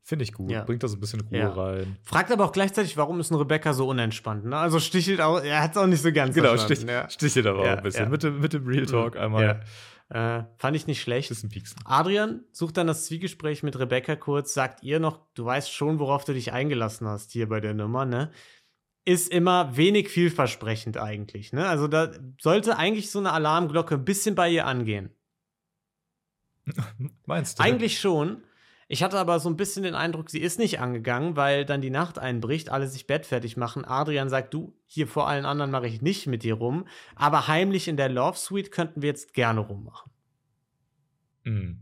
Finde 0.03 0.23
ich 0.23 0.33
gut. 0.33 0.51
Ja. 0.51 0.63
Bringt 0.63 0.83
da 0.83 0.87
so 0.87 0.97
ein 0.97 0.99
bisschen 0.99 1.21
Ruhe 1.21 1.39
ja. 1.39 1.49
rein. 1.49 1.97
Fragt 2.03 2.31
aber 2.31 2.45
auch 2.45 2.51
gleichzeitig, 2.51 2.95
warum 2.95 3.19
ist 3.19 3.31
ein 3.31 3.37
Rebecca 3.37 3.73
so 3.73 3.87
unentspannt? 3.87 4.45
Ne? 4.45 4.55
Also 4.55 4.79
stichelt 4.79 5.19
auch, 5.19 5.41
er 5.41 5.63
hat 5.63 5.71
es 5.71 5.77
auch 5.77 5.87
nicht 5.87 6.03
so 6.03 6.11
ganz 6.11 6.35
Genau, 6.35 6.55
stich, 6.57 6.83
ja. 6.83 7.09
stichelt 7.09 7.47
aber 7.47 7.61
auch 7.61 7.77
ein 7.77 7.81
bisschen. 7.81 8.11
Mit 8.11 8.21
dem, 8.21 8.39
mit 8.39 8.53
dem 8.53 8.67
Real 8.67 8.85
Talk 8.85 9.15
mhm. 9.15 9.21
einmal. 9.21 9.63
Äh, 10.09 10.43
fand 10.57 10.75
ich 10.77 10.87
nicht 10.87 11.01
schlecht. 11.01 11.29
Bisschen 11.29 11.49
pieksen. 11.49 11.79
Adrian 11.83 12.43
sucht 12.51 12.77
dann 12.77 12.87
das 12.87 13.05
Zwiegespräch 13.05 13.63
mit 13.63 13.77
Rebecca 13.79 14.15
kurz, 14.15 14.53
sagt 14.53 14.83
ihr 14.83 14.99
noch, 14.99 15.19
du 15.33 15.45
weißt 15.45 15.71
schon, 15.71 15.99
worauf 15.99 16.25
du 16.25 16.33
dich 16.33 16.53
eingelassen 16.53 17.07
hast 17.07 17.31
hier 17.31 17.49
bei 17.49 17.59
der 17.59 17.73
Nummer, 17.73 18.05
ne? 18.05 18.31
Ist 19.03 19.31
immer 19.31 19.75
wenig 19.77 20.09
vielversprechend 20.09 20.97
eigentlich, 20.97 21.53
ne? 21.53 21.67
Also 21.67 21.87
da 21.87 22.11
sollte 22.39 22.77
eigentlich 22.77 23.11
so 23.11 23.19
eine 23.19 23.31
Alarmglocke 23.33 23.95
ein 23.95 24.05
bisschen 24.05 24.35
bei 24.35 24.49
ihr 24.49 24.65
angehen. 24.65 25.09
Meinst 27.25 27.59
du? 27.59 27.63
Eigentlich 27.63 27.99
schon. 27.99 28.43
Ich 28.87 29.01
hatte 29.01 29.17
aber 29.17 29.39
so 29.39 29.49
ein 29.49 29.57
bisschen 29.57 29.83
den 29.83 29.95
Eindruck, 29.95 30.29
sie 30.29 30.39
ist 30.39 30.59
nicht 30.59 30.79
angegangen, 30.79 31.35
weil 31.35 31.65
dann 31.65 31.81
die 31.81 31.89
Nacht 31.89 32.19
einbricht, 32.19 32.69
alle 32.69 32.87
sich 32.87 33.07
bettfertig 33.07 33.57
machen. 33.57 33.83
Adrian 33.83 34.29
sagt, 34.29 34.53
du, 34.53 34.75
hier 34.85 35.07
vor 35.07 35.27
allen 35.27 35.45
anderen 35.45 35.71
mache 35.71 35.87
ich 35.87 36.03
nicht 36.03 36.27
mit 36.27 36.43
dir 36.43 36.53
rum, 36.55 36.87
aber 37.15 37.47
heimlich 37.47 37.87
in 37.87 37.97
der 37.97 38.09
Love 38.09 38.37
Suite 38.37 38.71
könnten 38.71 39.01
wir 39.01 39.09
jetzt 39.09 39.33
gerne 39.33 39.61
rummachen. 39.61 40.11
Mhm. 41.43 41.81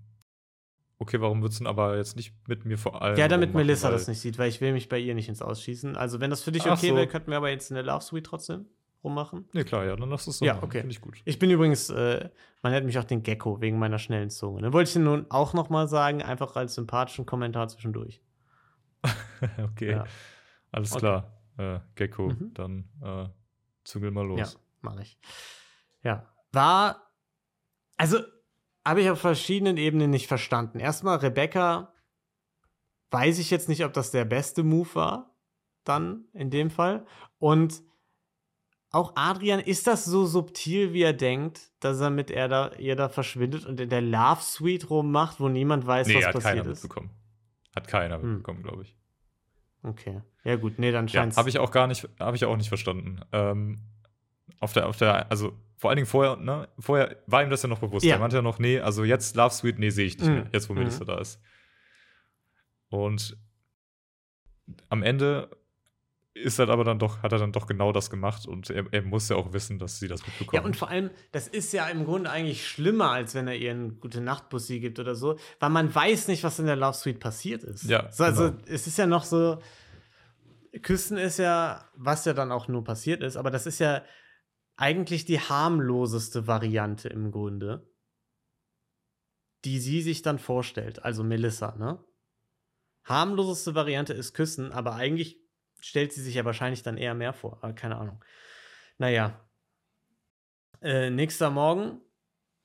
Okay, 0.97 1.20
warum 1.20 1.41
würdest 1.41 1.60
du 1.60 1.66
denn 1.66 1.70
aber 1.70 1.97
jetzt 1.97 2.16
nicht 2.16 2.34
mit 2.47 2.64
mir 2.64 2.78
vor 2.78 3.01
allem? 3.01 3.18
Ja, 3.18 3.28
damit 3.28 3.54
Melissa 3.54 3.91
das 3.91 4.08
nicht 4.08 4.22
sieht, 4.22 4.38
weil 4.38 4.47
ich 4.47 4.62
will 4.62 4.72
mich 4.72 4.88
bei 4.88 4.97
ihr 4.97 5.16
nicht 5.16 5.28
ins 5.28 5.41
Ausschießen. 5.41 5.97
Also, 5.97 6.22
wenn 6.22 6.30
das 6.30 6.43
für 6.43 6.54
dich 6.54 6.66
okay 6.66 6.89
so. 6.89 6.95
wäre, 6.95 7.08
könnten 7.08 7.32
wir 7.32 7.38
aber 7.38 7.49
jetzt 7.49 7.70
in 7.70 7.76
der 7.76 7.84
Love 7.84 8.01
Suite 8.01 8.26
trotzdem 8.26 8.68
rummachen? 9.04 9.47
Ja, 9.54 9.64
klar, 9.64 9.86
ja, 9.86 9.95
dann 9.95 10.10
lass 10.10 10.28
es 10.28 10.38
so. 10.38 10.45
Ja, 10.45 10.62
okay. 10.62 10.80
Finde 10.80 10.93
ich 10.93 11.01
gut. 11.01 11.22
Ich 11.26 11.39
bin 11.39 11.49
übrigens, 11.49 11.89
äh, 11.89 12.30
man 12.62 12.72
nennt 12.72 12.86
mich 12.86 12.97
auch 12.97 13.04
den 13.04 13.24
Gecko 13.24 13.62
wegen 13.62 13.78
meiner 13.78 13.99
schnellen 13.99 14.30
Zunge. 14.30 14.62
Dann 14.62 14.74
wollte 14.74 14.89
ich 14.89 14.95
nun 14.95 15.26
auch 15.30 15.54
noch 15.54 15.70
mal 15.70 15.88
sagen, 15.88 16.22
einfach 16.22 16.56
als 16.56 16.76
sympathischen 16.76 17.26
Kommentar 17.26 17.68
zwischendurch. 17.68 18.22
okay. 19.72 19.91
Ja. 19.91 20.06
Alles 20.72 20.91
okay. 20.91 20.99
klar. 20.99 21.34
Äh, 21.58 21.80
Gecko, 21.95 22.30
mhm. 22.30 22.54
dann 22.54 22.89
äh, 23.01 23.30
züngel 23.84 24.12
mal 24.12 24.26
los. 24.26 24.39
Ja, 24.39 24.60
mach 24.82 24.99
ich. 24.99 25.20
Ja. 26.01 26.28
War, 26.51 27.12
also, 27.97 28.20
habe 28.86 29.01
ich 29.01 29.10
auf 29.10 29.20
verschiedenen 29.20 29.78
Ebenen 29.78 30.10
nicht 30.10 30.28
verstanden. 30.28 30.80
Erstmal, 30.80 31.18
Rebecca, 31.18 31.93
weiß 33.12 33.39
ich 33.39 33.51
jetzt 33.51 33.70
nicht, 33.70 33.86
ob 33.86 33.93
das 33.93 34.12
der 34.12 34.26
beste 34.26 34.64
Move 34.64 34.95
war, 34.95 35.36
dann 35.84 36.26
in 36.34 36.49
dem 36.49 36.70
Fall. 36.70 37.06
Und 37.38 37.84
auch 38.94 39.14
Adrian, 39.16 39.60
ist 39.60 39.88
das 39.88 40.06
so 40.06 40.26
subtil, 40.26 40.94
wie 40.94 41.02
er 41.02 41.14
denkt, 41.14 41.62
dass 41.80 42.00
er 42.00 42.12
mit 42.12 42.30
er 42.30 42.48
da, 42.48 42.72
ihr 42.78 42.96
da 42.96 43.10
verschwindet 43.10 43.66
und 43.66 43.80
in 43.80 43.89
der 43.89 44.02
Love 44.02 44.41
Suite 44.41 44.89
rummacht, 44.89 45.39
wo 45.39 45.50
niemand 45.50 45.86
weiß, 45.86 46.08
nee, 46.08 46.16
was 46.16 46.28
hat 46.28 46.34
passiert 46.34 46.58
keiner 46.58 46.72
ist? 46.72 46.84
Mitbekommen. 46.84 47.10
Hat 47.76 47.88
keiner 47.88 48.22
hm. 48.22 48.30
mitbekommen, 48.30 48.62
glaube 48.62 48.84
ich. 48.84 48.96
Okay. 49.82 50.22
Ja, 50.44 50.56
gut, 50.58 50.78
nee, 50.78 50.91
dann 50.91 51.10
scheint 51.10 51.34
ja, 51.34 51.38
Habe 51.38 51.50
ich 51.50 51.58
auch 51.58 51.72
gar 51.72 51.88
nicht, 51.88 52.08
habe 52.20 52.38
ich 52.38 52.46
auch 52.46 52.56
nicht 52.56 52.68
verstanden. 52.70 53.20
Ähm, 53.32 53.80
auf 54.60 54.74
der, 54.74 54.88
auf 54.88 54.96
der, 54.96 55.30
also 55.32 55.54
vor 55.76 55.89
allen 55.89 55.98
Dingen 55.98 56.08
vorher, 56.08 56.36
ne, 56.36 56.70
vorher 56.78 57.18
war 57.26 57.41
ihm 57.41 57.50
das 57.50 57.64
ja 57.64 57.70
noch 57.70 57.80
bewusst. 57.80 58.06
Ja. 58.06 58.16
Er 58.16 58.20
meinte 58.20 58.36
ja 58.36 58.41
noch, 58.44 58.60
nee, 58.60 58.80
also 58.80 59.04
jetzt 59.04 59.36
Love 59.36 59.56
Suite, 59.56 59.80
nee, 59.80 59.89
sehe 59.89 60.06
ich 60.06 60.20
nicht 60.20 60.28
mhm. 60.28 60.36
mehr, 60.36 60.50
jetzt 60.54 60.70
wo 60.70 60.74
Melissa 60.74 61.04
mhm. 61.04 61.08
da 61.08 61.18
ist. 61.20 61.41
Und 62.89 63.38
am 64.89 65.02
Ende 65.02 65.50
ist 66.34 66.57
halt 66.57 66.69
aber 66.69 66.84
dann 66.84 66.97
doch, 66.97 67.21
hat 67.21 67.31
er 67.31 67.38
dann 67.38 67.51
doch 67.51 67.67
genau 67.67 67.91
das 67.91 68.09
gemacht 68.09 68.47
und 68.47 68.69
er, 68.69 68.86
er 68.91 69.03
muss 69.03 69.29
ja 69.29 69.36
auch 69.36 69.53
wissen, 69.53 69.77
dass 69.77 69.99
sie 69.99 70.07
das 70.07 70.25
mitbekommt. 70.25 70.53
Ja, 70.53 70.61
und 70.61 70.75
vor 70.75 70.89
allem, 70.89 71.11
das 71.31 71.47
ist 71.47 71.73
ja 71.73 71.88
im 71.89 72.05
Grunde 72.05 72.29
eigentlich 72.29 72.67
schlimmer, 72.67 73.11
als 73.11 73.36
wenn 73.36 73.47
er 73.47 73.55
ihr 73.55 73.71
einen 73.71 73.99
gute 73.99 74.19
Nachtbussi 74.19 74.79
gibt 74.79 74.99
oder 74.99 75.13
so, 75.13 75.38
weil 75.59 75.69
man 75.69 75.93
weiß 75.93 76.27
nicht, 76.27 76.43
was 76.43 76.57
in 76.57 76.65
der 76.65 76.75
Love 76.75 76.95
Suite 76.95 77.19
passiert 77.19 77.63
ist. 77.63 77.84
Ja. 77.84 78.11
So, 78.11 78.23
also, 78.23 78.51
genau. 78.51 78.63
es 78.65 78.88
ist 78.88 78.97
ja 78.97 79.05
noch 79.05 79.23
so, 79.23 79.59
Küssen 80.81 81.17
ist 81.17 81.38
ja, 81.38 81.88
was 81.95 82.25
ja 82.25 82.34
dann 82.34 82.51
auch 82.51 82.67
nur 82.67 82.84
passiert 82.84 83.21
ist, 83.21 83.38
aber 83.38 83.51
das 83.51 83.67
ist 83.67 83.79
ja 83.79 84.03
eigentlich 84.75 85.25
die 85.25 85.39
harmloseste 85.39 86.47
Variante 86.47 87.09
im 87.09 87.31
Grunde, 87.31 87.88
die 89.65 89.79
sie 89.79 90.01
sich 90.01 90.23
dann 90.23 90.39
vorstellt, 90.39 91.03
also 91.03 91.23
Melissa, 91.23 91.75
ne? 91.77 92.03
Harmloseste 93.03 93.75
Variante 93.75 94.13
ist 94.13 94.34
Küssen, 94.34 94.71
aber 94.71 94.95
eigentlich 94.95 95.43
stellt 95.84 96.13
sie 96.13 96.21
sich 96.21 96.36
ja 96.36 96.45
wahrscheinlich 96.45 96.81
dann 96.81 96.97
eher 96.97 97.13
mehr 97.13 97.34
vor. 97.34 97.59
Aber 97.61 97.73
keine 97.73 97.97
Ahnung. 97.97 98.23
Naja. 98.97 99.39
Äh, 100.81 101.09
nächster 101.09 101.49
Morgen. 101.49 101.99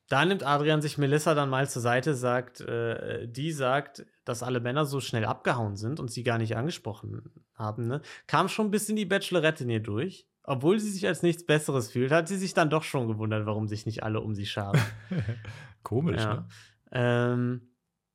Da 0.08 0.24
nimmt 0.24 0.42
Adrian 0.42 0.80
sich 0.80 0.96
Melissa 0.96 1.34
dann 1.34 1.50
mal 1.50 1.68
zur 1.68 1.82
Seite, 1.82 2.14
sagt, 2.14 2.60
äh, 2.62 3.28
die 3.28 3.52
sagt, 3.52 4.06
dass 4.24 4.42
alle 4.42 4.60
Männer 4.60 4.86
so 4.86 5.00
schnell 5.00 5.26
abgehauen 5.26 5.76
sind 5.76 6.00
und 6.00 6.10
sie 6.10 6.22
gar 6.22 6.38
nicht 6.38 6.56
angesprochen 6.56 7.30
haben. 7.54 7.86
Ne? 7.86 8.00
Kam 8.26 8.48
schon 8.48 8.68
ein 8.68 8.70
bisschen 8.70 8.96
die 8.96 9.04
Bachelorette 9.04 9.64
in 9.64 9.70
ihr 9.70 9.82
durch. 9.82 10.26
Obwohl 10.44 10.78
sie 10.78 10.90
sich 10.90 11.06
als 11.06 11.22
nichts 11.22 11.44
Besseres 11.44 11.90
fühlt, 11.90 12.10
hat 12.10 12.26
sie 12.26 12.38
sich 12.38 12.54
dann 12.54 12.70
doch 12.70 12.82
schon 12.82 13.06
gewundert, 13.06 13.44
warum 13.44 13.68
sich 13.68 13.84
nicht 13.84 14.02
alle 14.02 14.20
um 14.20 14.34
sie 14.34 14.46
scharen. 14.46 14.80
Komisch, 15.82 16.22
ja. 16.22 16.34
ne? 16.34 16.48
Ähm, 16.90 17.68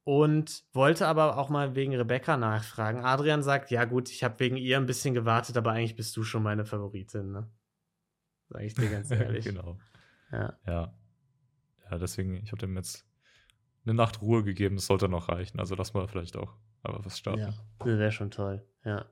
und 0.04 0.64
wollte 0.74 1.08
aber 1.08 1.38
auch 1.38 1.50
mal 1.50 1.76
wegen 1.76 1.96
Rebecca 1.96 2.38
nachfragen. 2.38 3.04
Adrian 3.04 3.44
sagt, 3.44 3.72
ja 3.72 3.86
gut, 3.86 4.10
ich 4.10 4.24
habe 4.24 4.40
wegen 4.40 4.58
ihr 4.58 4.78
ein 4.78 4.86
bisschen 4.86 5.14
gewartet, 5.14 5.56
aber 5.58 5.72
eigentlich 5.72 5.96
bist 5.96 6.16
du 6.18 6.24
schon 6.24 6.44
meine 6.44 6.66
Favoritin, 6.66 7.32
ne? 7.32 7.50
Sag 8.50 8.62
ich 8.64 8.74
dir 8.74 8.90
ganz 8.90 9.12
ehrlich. 9.12 9.46
genau. 9.46 9.78
Ja. 10.32 10.58
Ja. 10.68 10.94
Ja, 11.90 11.98
deswegen, 11.98 12.36
ich 12.44 12.52
habe 12.52 12.60
dem 12.60 12.76
jetzt 12.76 13.06
eine 13.86 13.94
Nacht 13.94 14.22
Ruhe 14.22 14.44
gegeben, 14.44 14.76
das 14.76 14.88
sollte 14.88 15.08
noch 15.08 15.30
reichen. 15.30 15.60
Also 15.60 15.76
lass 15.76 15.94
mal 15.94 16.08
vielleicht 16.08 16.36
auch 16.38 16.56
aber 16.84 17.04
was 17.06 17.18
starten. 17.18 17.40
Ja, 17.40 17.86
wäre 17.86 18.12
schon 18.12 18.32
toll. 18.32 18.66
Ja. 18.84 19.06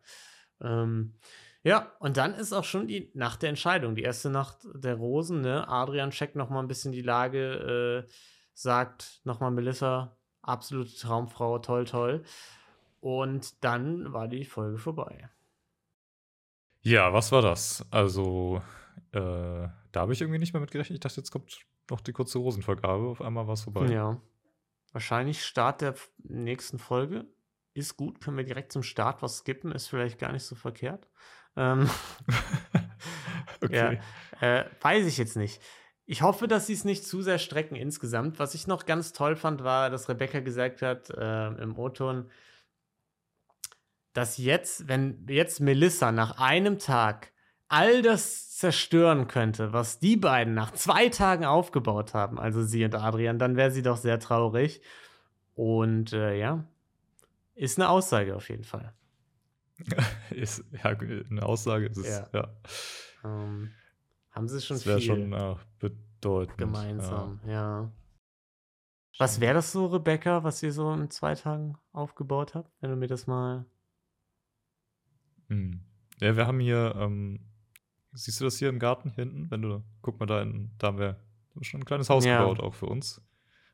Ähm, 0.61 1.15
ja, 1.63 1.95
und 1.99 2.17
dann 2.17 2.33
ist 2.33 2.53
auch 2.53 2.63
schon 2.63 2.87
die 2.87 3.11
Nacht 3.13 3.41
der 3.41 3.49
Entscheidung, 3.49 3.95
die 3.95 4.01
erste 4.03 4.29
Nacht 4.29 4.67
der 4.73 4.95
Rosen. 4.95 5.41
Ne? 5.41 5.67
Adrian 5.67 6.11
checkt 6.11 6.35
noch 6.35 6.49
mal 6.49 6.59
ein 6.59 6.67
bisschen 6.67 6.91
die 6.91 7.01
Lage, 7.01 8.05
äh, 8.07 8.11
sagt 8.53 9.21
noch 9.23 9.39
mal 9.39 9.51
Melissa, 9.51 10.17
absolute 10.41 10.95
Traumfrau, 10.95 11.59
toll, 11.59 11.85
toll. 11.85 12.23
Und 12.99 13.63
dann 13.63 14.13
war 14.13 14.27
die 14.27 14.45
Folge 14.45 14.77
vorbei. 14.77 15.29
Ja, 16.81 17.13
was 17.13 17.31
war 17.31 17.41
das? 17.41 17.85
Also, 17.91 18.61
äh, 19.11 19.19
da 19.91 19.95
habe 19.95 20.13
ich 20.13 20.21
irgendwie 20.21 20.39
nicht 20.39 20.53
mehr 20.53 20.61
mit 20.61 20.71
gerechnet. 20.71 20.95
Ich 20.95 21.01
dachte, 21.01 21.17
jetzt 21.17 21.31
kommt 21.31 21.59
noch 21.89 22.01
die 22.01 22.13
kurze 22.13 22.39
Rosenvergabe. 22.39 23.07
Auf 23.07 23.21
einmal 23.21 23.47
war 23.47 23.53
es 23.53 23.63
vorbei. 23.63 23.87
Ja. 23.87 24.19
Wahrscheinlich 24.91 25.45
Start 25.45 25.81
der 25.81 25.95
nächsten 26.23 26.79
Folge. 26.79 27.25
Ist 27.73 27.95
gut, 27.95 28.19
können 28.19 28.37
wir 28.37 28.43
direkt 28.43 28.71
zum 28.71 28.83
Start 28.83 29.21
was 29.21 29.39
skippen, 29.39 29.71
ist 29.71 29.87
vielleicht 29.87 30.19
gar 30.19 30.33
nicht 30.33 30.43
so 30.43 30.55
verkehrt. 30.55 31.07
Ähm, 31.55 31.89
okay. 33.63 33.99
Ja, 34.41 34.59
äh, 34.59 34.65
weiß 34.81 35.05
ich 35.05 35.17
jetzt 35.17 35.37
nicht. 35.37 35.61
Ich 36.05 36.21
hoffe, 36.21 36.47
dass 36.47 36.67
sie 36.67 36.73
es 36.73 36.83
nicht 36.83 37.05
zu 37.05 37.21
sehr 37.21 37.39
strecken 37.39 37.75
insgesamt. 37.75 38.39
Was 38.39 38.53
ich 38.53 38.67
noch 38.67 38.85
ganz 38.85 39.13
toll 39.13 39.35
fand, 39.35 39.63
war, 39.63 39.89
dass 39.89 40.09
Rebecca 40.09 40.39
gesagt 40.39 40.81
hat 40.81 41.09
äh, 41.11 41.47
im 41.47 41.77
O-Ton, 41.77 42.29
dass 44.13 44.37
jetzt, 44.37 44.87
wenn 44.87 45.25
jetzt 45.29 45.61
Melissa 45.61 46.11
nach 46.11 46.37
einem 46.37 46.79
Tag 46.79 47.31
all 47.69 48.01
das 48.01 48.57
zerstören 48.57 49.27
könnte, 49.27 49.71
was 49.71 49.99
die 49.99 50.17
beiden 50.17 50.53
nach 50.53 50.71
zwei 50.71 51.07
Tagen 51.07 51.45
aufgebaut 51.45 52.13
haben, 52.13 52.37
also 52.37 52.63
sie 52.63 52.83
und 52.83 52.95
Adrian, 52.95 53.39
dann 53.39 53.55
wäre 53.55 53.71
sie 53.71 53.81
doch 53.81 53.97
sehr 53.97 54.19
traurig. 54.19 54.81
Und 55.55 56.11
äh, 56.11 56.37
ja, 56.37 56.65
ist 57.55 57.79
eine 57.79 57.89
Aussage 57.89 58.35
auf 58.35 58.49
jeden 58.49 58.63
Fall. 58.63 58.93
Ist, 60.29 60.63
ja, 60.71 60.91
eine 60.91 61.43
Aussage 61.43 61.87
ist 61.87 61.97
es. 61.97 62.07
Ja. 62.07 62.27
Ja. 62.33 62.49
Ähm, 63.25 63.71
haben 64.31 64.47
sie 64.47 64.61
schon 64.61 64.77
Das 64.77 64.85
wäre 64.85 64.99
viel 64.99 65.07
schon 65.07 65.33
äh, 65.33 65.55
bedeutend. 65.79 66.57
gemeinsam, 66.57 67.39
ja. 67.47 67.91
Was 69.17 69.39
wäre 69.41 69.55
das 69.55 69.71
so, 69.71 69.87
Rebecca, 69.87 70.43
was 70.43 70.63
ihr 70.63 70.71
so 70.71 70.91
in 70.93 71.09
zwei 71.09 71.35
Tagen 71.35 71.77
aufgebaut 71.91 72.55
habt, 72.55 72.71
wenn 72.79 72.89
du 72.89 72.95
mir 72.95 73.07
das 73.07 73.27
mal. 73.27 73.65
Ja. 75.49 75.55
Hm. 75.55 75.81
ja, 76.21 76.35
wir 76.37 76.47
haben 76.47 76.59
hier, 76.59 76.95
ähm, 76.97 77.39
siehst 78.13 78.39
du 78.39 78.45
das 78.45 78.57
hier 78.57 78.69
im 78.69 78.79
Garten 78.79 79.09
hinten? 79.11 79.51
Wenn 79.51 79.61
du, 79.61 79.83
guck 80.01 80.19
mal 80.19 80.25
da, 80.25 80.41
in, 80.41 80.71
da 80.77 80.87
haben 80.87 80.97
wir 80.97 81.17
schon 81.61 81.81
ein 81.81 81.85
kleines 81.85 82.09
Haus 82.09 82.23
Ja. 82.25 82.39
gebaut, 82.39 82.59
auch 82.61 82.73
für 82.73 82.85
uns. 82.85 83.21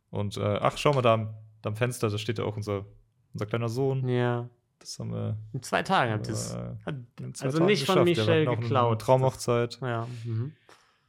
Und 0.10 0.38
äh, 0.38 0.42
ach, 0.62 0.78
schau 0.78 0.94
mal 0.94 1.02
da 1.04 1.14
am, 1.14 1.36
da 1.62 1.70
am 1.70 1.76
Fenster, 1.76 2.10
da 2.10 2.18
steht 2.18 2.40
ja 2.40 2.46
auch 2.46 2.56
unser, 2.56 2.86
unser 3.34 3.46
kleiner 3.46 3.70
Sohn. 3.70 4.08
Ja. 4.08 4.50
Das 4.80 5.00
haben 5.00 5.12
wir 5.12 5.38
In 5.54 5.62
zwei 5.64 5.84
Tagen 5.84 6.12
habt 6.14 6.28
ihr 6.28 6.34
es. 6.34 6.56
Also 6.56 7.58
Tagen 7.58 7.66
nicht 7.66 7.86
von 7.86 8.04
Michelle 8.04 8.46
geklaut. 8.56 9.02
Traumhochzeit 9.02 9.80
Ja. 9.82 10.08
Mhm. 10.24 10.54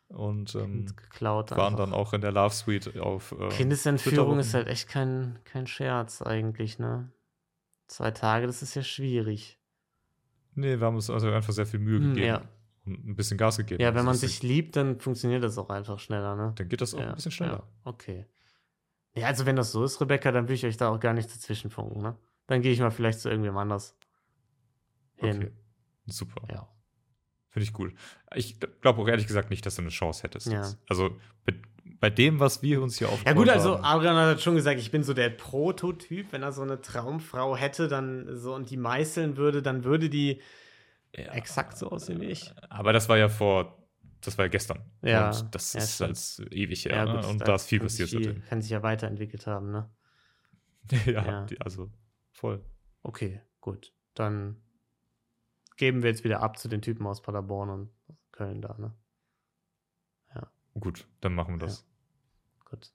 und 0.08 0.54
ähm, 0.54 0.86
geklaut. 0.96 1.50
waren 1.52 1.60
einfach. 1.74 1.78
dann 1.78 1.92
auch 1.94 2.12
in 2.12 2.20
der 2.20 2.32
Love 2.32 2.54
Suite 2.54 2.98
auf. 2.98 3.34
Äh, 3.38 3.48
Kindesentführung 3.50 4.38
ist 4.38 4.54
halt 4.54 4.66
echt 4.68 4.88
kein, 4.88 5.38
kein 5.44 5.66
Scherz 5.66 6.22
eigentlich, 6.22 6.78
ne? 6.78 7.10
Zwei 7.86 8.10
Tage, 8.10 8.46
das 8.46 8.62
ist 8.62 8.74
ja 8.74 8.82
schwierig. 8.82 9.58
Nee, 10.54 10.78
wir 10.80 10.86
haben 10.86 10.96
uns 10.96 11.08
also 11.08 11.30
einfach 11.30 11.52
sehr 11.52 11.66
viel 11.66 11.80
Mühe 11.80 11.98
Hm, 12.00 12.08
gegeben 12.14 12.26
ja. 12.26 12.42
und 12.84 13.06
ein 13.06 13.16
bisschen 13.16 13.38
Gas 13.38 13.56
gegeben. 13.58 13.80
Ja, 13.82 13.94
wenn 13.94 14.04
man 14.04 14.14
sich 14.16 14.42
liebt, 14.42 14.76
dann 14.76 14.98
funktioniert 14.98 15.42
das 15.44 15.56
auch 15.56 15.70
einfach 15.70 15.98
schneller, 16.00 16.34
ne? 16.36 16.52
Dann 16.56 16.68
geht 16.68 16.80
das 16.80 16.94
auch 16.94 17.00
ja, 17.00 17.10
ein 17.10 17.14
bisschen 17.14 17.32
schneller. 17.32 17.58
Ja, 17.58 17.68
okay. 17.84 18.26
Ja, 19.14 19.28
also 19.28 19.46
wenn 19.46 19.56
das 19.56 19.72
so 19.72 19.84
ist, 19.84 20.00
Rebecca, 20.00 20.32
dann 20.32 20.48
will 20.48 20.54
ich 20.54 20.66
euch 20.66 20.76
da 20.76 20.88
auch 20.88 21.00
gar 21.00 21.12
nicht 21.14 21.28
dazwischen 21.30 21.70
funken, 21.70 22.02
ne? 22.02 22.16
Dann 22.48 22.62
gehe 22.62 22.72
ich 22.72 22.80
mal 22.80 22.90
vielleicht 22.90 23.20
zu 23.20 23.28
irgendwem 23.28 23.56
anders 23.56 23.96
hin. 25.14 25.36
Okay. 25.36 25.52
Super. 26.06 26.42
Ja. 26.50 26.68
Finde 27.50 27.64
ich 27.64 27.78
cool. 27.78 27.94
Ich 28.34 28.58
glaube 28.80 29.00
auch 29.00 29.08
ehrlich 29.08 29.26
gesagt 29.26 29.50
nicht, 29.50 29.64
dass 29.64 29.76
du 29.76 29.82
eine 29.82 29.90
Chance 29.90 30.22
hättest. 30.22 30.48
Ja. 30.48 30.72
Also 30.88 31.16
bei, 32.00 32.10
dem, 32.10 32.40
was 32.40 32.62
wir 32.62 32.80
uns 32.82 32.98
hier 32.98 33.08
aufgebaut 33.08 33.26
Ja 33.26 33.32
gut, 33.32 33.48
also. 33.48 33.76
Adrian 33.76 34.16
hat 34.16 34.40
schon 34.40 34.54
gesagt, 34.54 34.78
ich 34.80 34.90
bin 34.90 35.02
so 35.02 35.14
der 35.14 35.30
Prototyp. 35.30 36.32
Wenn 36.32 36.42
er 36.42 36.52
so 36.52 36.62
eine 36.62 36.80
Traumfrau 36.80 37.56
hätte, 37.56 37.88
dann 37.88 38.36
so 38.36 38.54
und 38.54 38.70
die 38.70 38.76
meißeln 38.76 39.36
würde, 39.36 39.62
dann 39.62 39.84
würde 39.84 40.08
die 40.08 40.40
Ja, 41.14 41.32
exakt 41.32 41.76
so 41.76 41.90
aussehen 41.90 42.20
wie 42.20 42.26
ich. 42.26 42.52
Aber 42.70 42.92
das 42.92 43.08
war 43.08 43.18
ja 43.18 43.28
vor, 43.28 43.76
das 44.20 44.38
war 44.38 44.44
ja 44.46 44.50
gestern. 44.50 44.80
Ja, 45.02 45.30
Und 45.30 45.54
das 45.54 45.72
ja, 45.74 45.80
ist 45.80 46.00
als 46.00 46.42
ewig 46.50 46.84
her. 46.84 47.04
ne? 47.04 47.26
Und 47.26 47.40
da 47.46 47.56
ist 47.56 47.66
viel 47.66 47.80
passiert 47.80 48.10
seitdem. 48.10 48.42
Kann 48.44 48.62
sich 48.62 48.70
ja 48.70 48.82
weiterentwickelt 48.82 49.46
haben, 49.46 49.70
ne? 49.72 49.90
ja, 51.06 51.24
Ja. 51.24 51.44
Die, 51.46 51.60
also 51.60 51.90
voll. 52.38 52.64
Okay, 53.02 53.40
gut. 53.60 53.92
Dann 54.14 54.56
geben 55.76 56.02
wir 56.02 56.10
jetzt 56.10 56.24
wieder 56.24 56.40
ab 56.40 56.58
zu 56.58 56.68
den 56.68 56.82
Typen 56.82 57.06
aus 57.06 57.22
Paderborn 57.22 57.70
und 57.70 57.90
Köln 58.32 58.62
da, 58.62 58.76
ne? 58.78 58.94
Gut, 60.80 61.06
dann 61.20 61.34
machen 61.34 61.54
wir 61.54 61.66
das. 61.66 61.84
Gut. 62.64 62.92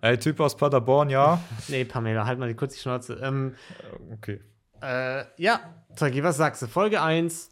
Ey, 0.00 0.18
Typ 0.18 0.40
aus 0.40 0.56
Paderborn, 0.56 1.10
ja. 1.10 1.42
Nee, 1.68 1.84
Pamela, 1.84 2.26
halt 2.26 2.38
mal 2.38 2.48
die 2.48 2.54
kurz 2.54 2.74
die 2.74 2.80
Schnauze. 2.80 3.14
Ähm, 3.22 3.54
Äh, 3.78 4.12
okay. 4.14 4.40
Äh, 4.82 5.24
ja, 5.40 5.84
Tagi, 5.94 6.22
was 6.22 6.36
sagst 6.36 6.62
du? 6.62 6.66
Folge 6.66 7.00
1 7.00 7.50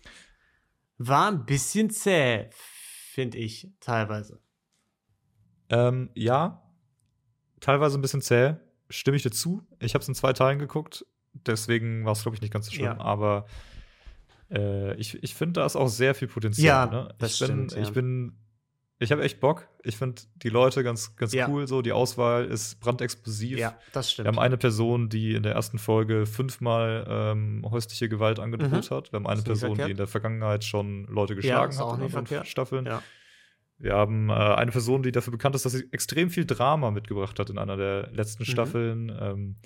war 0.99 1.30
ein 1.30 1.47
bisschen 1.47 1.91
zäh, 1.91 2.51
finde 2.51 3.39
ich, 3.39 3.70
teilweise. 3.80 4.41
Ähm, 5.70 6.11
ja, 6.14 6.62
teilweise 7.61 7.99
ein 7.99 8.03
bisschen 8.03 8.20
zäh. 8.20 8.57
Stimme 8.95 9.16
ich 9.16 9.22
dir 9.22 9.30
zu. 9.30 9.62
Ich 9.80 9.95
habe 9.95 10.03
es 10.03 10.09
in 10.09 10.14
zwei 10.14 10.32
Teilen 10.32 10.59
geguckt, 10.59 11.05
deswegen 11.32 12.05
war 12.05 12.12
es, 12.12 12.22
glaube 12.22 12.36
ich, 12.36 12.42
nicht 12.42 12.53
ganz 12.53 12.66
so 12.66 12.72
schlimm. 12.72 12.84
Ja. 12.86 13.01
Aber 13.01 13.47
äh, 14.51 14.95
ich, 14.97 15.22
ich 15.22 15.34
finde, 15.34 15.61
da 15.61 15.66
ist 15.66 15.76
auch 15.76 15.88
sehr 15.88 16.14
viel 16.14 16.28
Potenzial. 16.28 16.86
Ja, 16.88 16.92
ne? 16.92 17.09
ich 17.12 17.18
bin, 17.18 17.28
stimmt, 17.28 17.72
ja. 17.72 17.82
Ich 17.82 17.92
bin, 17.92 18.36
ich 18.99 19.11
habe 19.11 19.22
echt 19.22 19.40
Bock. 19.40 19.66
Ich 19.82 19.97
finde 19.97 20.22
die 20.36 20.49
Leute 20.49 20.84
ganz, 20.84 21.16
ganz 21.16 21.32
Ja. 21.32 21.49
cool. 21.49 21.66
So, 21.66 21.82
die 21.82 21.92
Auswahl 21.92 22.45
ist 22.45 22.78
brandexplosiv. 22.80 23.59
Ja, 23.59 23.76
das 23.92 24.07
Wir 24.07 24.11
stimmt. 24.12 24.28
haben 24.28 24.38
eine 24.38 24.57
Person, 24.57 25.09
die 25.09 25.34
in 25.34 25.42
der 25.42 25.53
ersten 25.55 25.78
Folge 25.78 26.26
fünfmal 26.26 27.05
ähm, 27.09 27.66
häusliche 27.68 28.09
Gewalt 28.09 28.38
angedroht 28.38 28.70
Mhm. 28.90 28.95
hat. 28.95 29.12
Wir 29.12 29.16
haben 29.18 29.26
eine 29.26 29.42
Person, 29.42 29.70
die 29.70 29.76
verkehrt. 29.76 29.90
in 29.90 29.97
der 29.97 30.07
Vergangenheit 30.07 30.64
schon 30.64 31.05
Leute 31.07 31.32
Ja, 31.34 31.36
geschlagen 31.36 31.72
ist 31.72 31.78
hat 31.78 31.84
auch 31.84 31.88
in 31.99 32.03
anderen 32.03 32.26
verkehrt. 32.26 32.47
Staffeln. 32.49 32.86
Ja. 32.86 33.03
Wir 33.79 33.95
haben 33.95 34.31
äh, 34.31 34.33
eine 34.33 34.70
Person, 34.70 35.03
die 35.03 35.12
dafür 35.12 35.33
bekannt 35.33 35.55
ist, 35.57 35.64
dass 35.64 35.72
sie 35.72 35.89
extrem 35.91 36.31
viel 36.31 36.47
Drama 36.47 36.91
mitgebracht 36.91 37.39
hat 37.39 37.51
in 37.51 37.59
einer 37.59 37.77
der 37.77 38.11
letzten 38.12 38.43
Mhm. 38.45 38.47
Staffeln. 38.47 39.09
Ähm, 39.20 39.57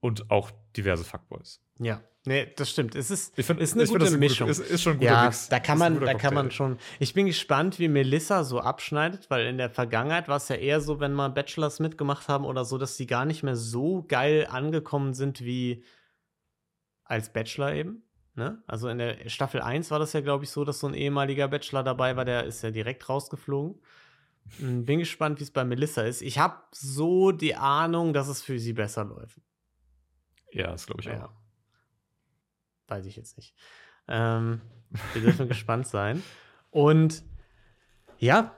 und 0.00 0.30
auch 0.30 0.52
diverse 0.76 1.02
Fuckboys. 1.02 1.60
ja, 1.80 2.00
nee, 2.24 2.52
das 2.56 2.70
stimmt. 2.70 2.94
Es 2.94 3.10
ist, 3.10 3.36
Ich 3.36 3.44
find- 3.46 3.60
ist 3.60 3.72
eine 3.72 3.82
find, 3.82 3.94
gute 3.94 4.04
das 4.04 4.14
ein 4.14 4.20
Mischung. 4.20 4.48
Ist, 4.48 4.60
ist 4.60 4.80
schon 4.82 4.92
ein 4.92 4.98
guter 5.00 5.10
ja, 5.10 5.24
Mix. 5.24 5.48
da 5.48 5.58
kann 5.58 5.76
man, 5.78 5.98
da 6.00 6.14
kann 6.14 6.34
man 6.34 6.52
schon. 6.52 6.78
Ich 7.00 7.14
bin 7.14 7.26
gespannt, 7.26 7.80
wie 7.80 7.88
Melissa 7.88 8.44
so 8.44 8.60
abschneidet, 8.60 9.28
weil 9.28 9.46
in 9.48 9.58
der 9.58 9.70
Vergangenheit 9.70 10.28
war 10.28 10.36
es 10.36 10.48
ja 10.48 10.54
eher 10.56 10.80
so, 10.80 11.00
wenn 11.00 11.12
mal 11.14 11.30
Bachelors 11.30 11.80
mitgemacht 11.80 12.28
haben 12.28 12.44
oder 12.44 12.64
so, 12.64 12.78
dass 12.78 12.96
sie 12.96 13.06
gar 13.06 13.24
nicht 13.24 13.42
mehr 13.42 13.56
so 13.56 14.04
geil 14.06 14.46
angekommen 14.48 15.14
sind 15.14 15.40
wie 15.44 15.82
als 17.02 17.32
Bachelor 17.32 17.72
eben. 17.74 18.02
Ne? 18.38 18.62
Also 18.68 18.88
in 18.88 18.98
der 18.98 19.28
Staffel 19.28 19.60
1 19.60 19.90
war 19.90 19.98
das 19.98 20.12
ja, 20.12 20.20
glaube 20.20 20.44
ich, 20.44 20.50
so, 20.50 20.64
dass 20.64 20.78
so 20.78 20.86
ein 20.86 20.94
ehemaliger 20.94 21.48
Bachelor 21.48 21.82
dabei 21.82 22.14
war, 22.14 22.24
der 22.24 22.44
ist 22.44 22.62
ja 22.62 22.70
direkt 22.70 23.08
rausgeflogen. 23.08 23.82
Hm, 24.58 24.84
Bin 24.84 25.00
gespannt, 25.00 25.40
wie 25.40 25.42
es 25.42 25.50
bei 25.50 25.64
Melissa 25.64 26.02
ist. 26.02 26.22
Ich 26.22 26.38
habe 26.38 26.62
so 26.70 27.32
die 27.32 27.56
Ahnung, 27.56 28.12
dass 28.12 28.28
es 28.28 28.40
für 28.40 28.60
sie 28.60 28.74
besser 28.74 29.04
läuft. 29.04 29.40
Ja, 30.52 30.68
das 30.68 30.86
glaube 30.86 31.02
ich 31.02 31.08
auch. 31.08 31.14
Ja. 31.14 31.32
Weiß 32.86 33.06
ich 33.06 33.16
jetzt 33.16 33.36
nicht. 33.36 33.56
Ähm, 34.06 34.60
wir 35.14 35.22
dürfen 35.22 35.48
gespannt 35.48 35.88
sein. 35.88 36.22
Und 36.70 37.24
ja, 38.18 38.56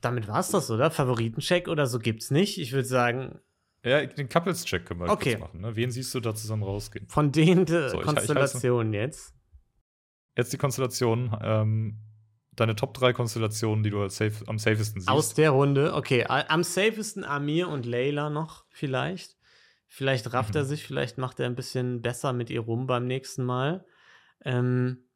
damit 0.00 0.28
war 0.28 0.38
es 0.38 0.50
das, 0.50 0.70
oder? 0.70 0.92
Favoritencheck 0.92 1.66
oder 1.66 1.88
so 1.88 1.98
gibt's 1.98 2.30
nicht. 2.30 2.58
Ich 2.58 2.70
würde 2.70 2.86
sagen, 2.86 3.40
Ja, 3.84 4.04
den 4.06 4.28
Couples-Check 4.28 4.86
können 4.86 5.00
wir 5.00 5.10
Okay. 5.10 5.32
kurz 5.36 5.40
machen. 5.40 5.60
Ne? 5.60 5.76
Wen 5.76 5.90
siehst 5.90 6.14
du 6.14 6.20
da 6.20 6.34
zusammen 6.34 6.62
rausgehen? 6.62 7.06
von 7.08 7.30
den 7.32 7.62
äh, 7.66 7.90
So, 7.90 7.96
ich- 7.96 8.00
ich 8.00 8.06
Konstellationen 8.06 8.92
jetzt. 8.94 9.34
Jetzt 10.36 10.52
die 10.52 10.56
Konstellation, 10.58 11.36
ähm, 11.42 11.98
deine 12.52 12.74
Top 12.76 12.94
3 12.94 13.12
Konstellationen, 13.12 13.84
die 13.84 13.90
du 13.90 14.08
safe, 14.08 14.42
am 14.48 14.58
safesten 14.58 15.00
siehst. 15.00 15.08
Aus 15.10 15.34
der 15.34 15.50
Runde, 15.50 15.94
okay. 15.94 16.24
Am 16.26 16.64
safesten 16.64 17.24
Amir 17.24 17.68
und 17.68 17.84
Layla 17.86 18.30
noch, 18.30 18.64
vielleicht. 18.70 19.36
Vielleicht 19.86 20.32
rafft 20.32 20.50
Mhm. 20.54 20.56
er 20.60 20.64
sich, 20.64 20.84
vielleicht 20.84 21.18
macht 21.18 21.38
er 21.38 21.46
ein 21.46 21.54
bisschen 21.54 22.00
besser 22.02 22.32
mit 22.32 22.50
ihr 22.50 22.60
rum 22.60 22.86
beim 22.86 23.06
nächsten 23.06 23.44
Mal. 23.44 23.84
Ähm, 24.44 25.08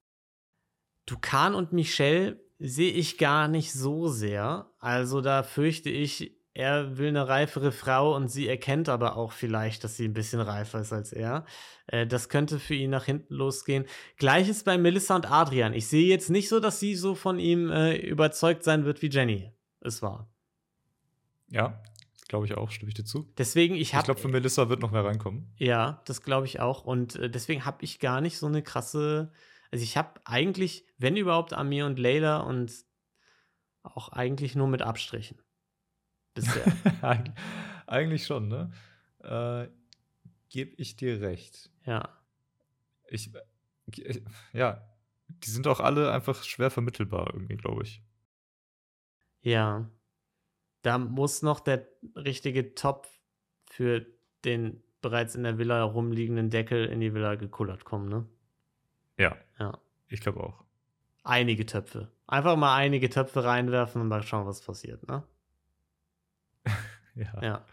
Dukan 1.07 1.55
und 1.55 1.73
Michelle 1.73 2.41
sehe 2.59 2.93
ich 2.93 3.19
gar 3.19 3.49
nicht 3.49 3.73
so 3.73 4.09
sehr. 4.09 4.71
Also 4.79 5.21
da 5.21 5.43
fürchte 5.43 5.91
ich 5.91 6.38
er 6.55 6.99
will 6.99 7.09
eine 7.09 7.29
reifere 7.29 7.73
Frau 7.73 8.17
und 8.17 8.29
sie 8.29 8.49
erkennt 8.49 8.89
aber 8.89 9.17
auch 9.17 9.33
vielleicht, 9.33 9.85
dass 9.85 9.97
sie 9.97 10.07
ein 10.07 10.13
bisschen 10.13 10.41
reifer 10.41 10.81
ist 10.81 10.93
als 10.93 11.13
er. 11.13 11.45
Äh, 11.87 12.07
das 12.07 12.29
könnte 12.29 12.59
für 12.59 12.75
ihn 12.75 12.91
nach 12.91 13.05
hinten 13.05 13.35
losgehen. 13.35 13.85
Gleiches 14.17 14.65
bei 14.65 14.77
Melissa 14.79 15.15
und 15.15 15.31
Adrian. 15.31 15.73
Ich 15.73 15.87
sehe 15.87 16.09
jetzt 16.09 16.31
nicht 16.31 16.49
so, 16.49 16.59
dass 16.61 16.81
sie 16.81 16.95
so 16.97 17.15
von 17.15 17.39
ihm 17.39 17.71
äh, 17.71 17.97
überzeugt 17.97 18.65
sein 18.65 18.85
wird, 18.85 19.03
wie 19.03 19.11
Jenny 19.11 19.53
es 19.81 20.03
war. 20.03 20.29
Ja, 21.49 21.81
glaube 22.29 22.47
ich 22.47 22.57
auch, 22.57 22.71
stimme 22.71 22.91
ich 22.91 22.95
dir 22.95 23.05
zu. 23.05 23.33
Deswegen, 23.39 23.75
ich 23.75 23.95
habe. 23.95 24.03
Ich 24.03 24.05
glaube, 24.07 24.21
für 24.21 24.29
Melissa 24.29 24.69
wird 24.69 24.81
noch 24.81 24.91
mehr 24.91 25.05
reinkommen. 25.05 25.53
Ja, 25.57 26.03
das 26.07 26.23
glaube 26.23 26.47
ich 26.47 26.61
auch. 26.61 26.85
Und 26.85 27.17
äh, 27.17 27.31
deswegen 27.31 27.65
habe 27.65 27.85
ich 27.85 28.01
gar 28.01 28.21
nicht 28.21 28.39
so 28.39 28.47
eine 28.47 28.63
krasse. 28.63 29.33
Also, 29.71 29.83
ich 29.83 29.97
habe 29.97 30.21
eigentlich, 30.25 30.87
wenn 30.99 31.17
überhaupt, 31.17 31.53
Amir 31.53 31.87
und 31.87 31.99
Layla 31.99 32.39
und 32.39 32.73
auch 33.83 34.11
eigentlich 34.11 34.55
nur 34.55 34.69
mit 34.69 34.83
Abstrichen. 34.83 35.39
Bisher. 36.41 37.25
eigentlich 37.87 38.27
schon, 38.27 38.49
ne? 38.49 38.71
Äh, 39.21 39.69
Gebe 40.51 40.75
ich 40.77 40.97
dir 40.97 41.21
recht. 41.21 41.71
Ja. 41.85 42.09
Ich, 43.09 43.31
ich, 43.87 44.23
ja, 44.53 44.83
die 45.29 45.51
sind 45.51 45.67
auch 45.67 45.81
alle 45.81 46.11
einfach 46.11 46.43
schwer 46.43 46.71
vermittelbar 46.71 47.31
irgendwie, 47.33 47.57
glaube 47.57 47.83
ich. 47.83 48.03
Ja. 49.43 49.91
Da 50.83 50.99
muss 50.99 51.43
noch 51.43 51.61
der 51.61 51.87
richtige 52.17 52.75
Topf 52.75 53.09
für 53.67 54.07
den 54.45 54.83
bereits 55.03 55.35
in 55.35 55.43
der 55.43 55.59
Villa 55.59 55.77
herumliegenden 55.77 56.51
Deckel 56.51 56.87
in 56.87 57.01
die 57.01 57.13
Villa 57.13 57.35
gekullert 57.35 57.85
kommen, 57.85 58.09
ne? 58.09 58.27
Ja. 59.19 59.37
Ja. 59.59 59.79
Ich 60.09 60.21
glaube 60.21 60.43
auch. 60.43 60.65
Einige 61.25 61.67
Töpfe. 61.67 62.11
Einfach 62.27 62.57
mal 62.57 62.75
einige 62.75 63.11
Töpfe 63.11 63.45
reinwerfen 63.45 64.01
und 64.01 64.09
mal 64.09 64.23
schauen, 64.23 64.47
was 64.47 64.63
passiert, 64.63 65.07
ne? 65.09 65.25
ja. 67.35 67.43
Ja. 67.43 67.67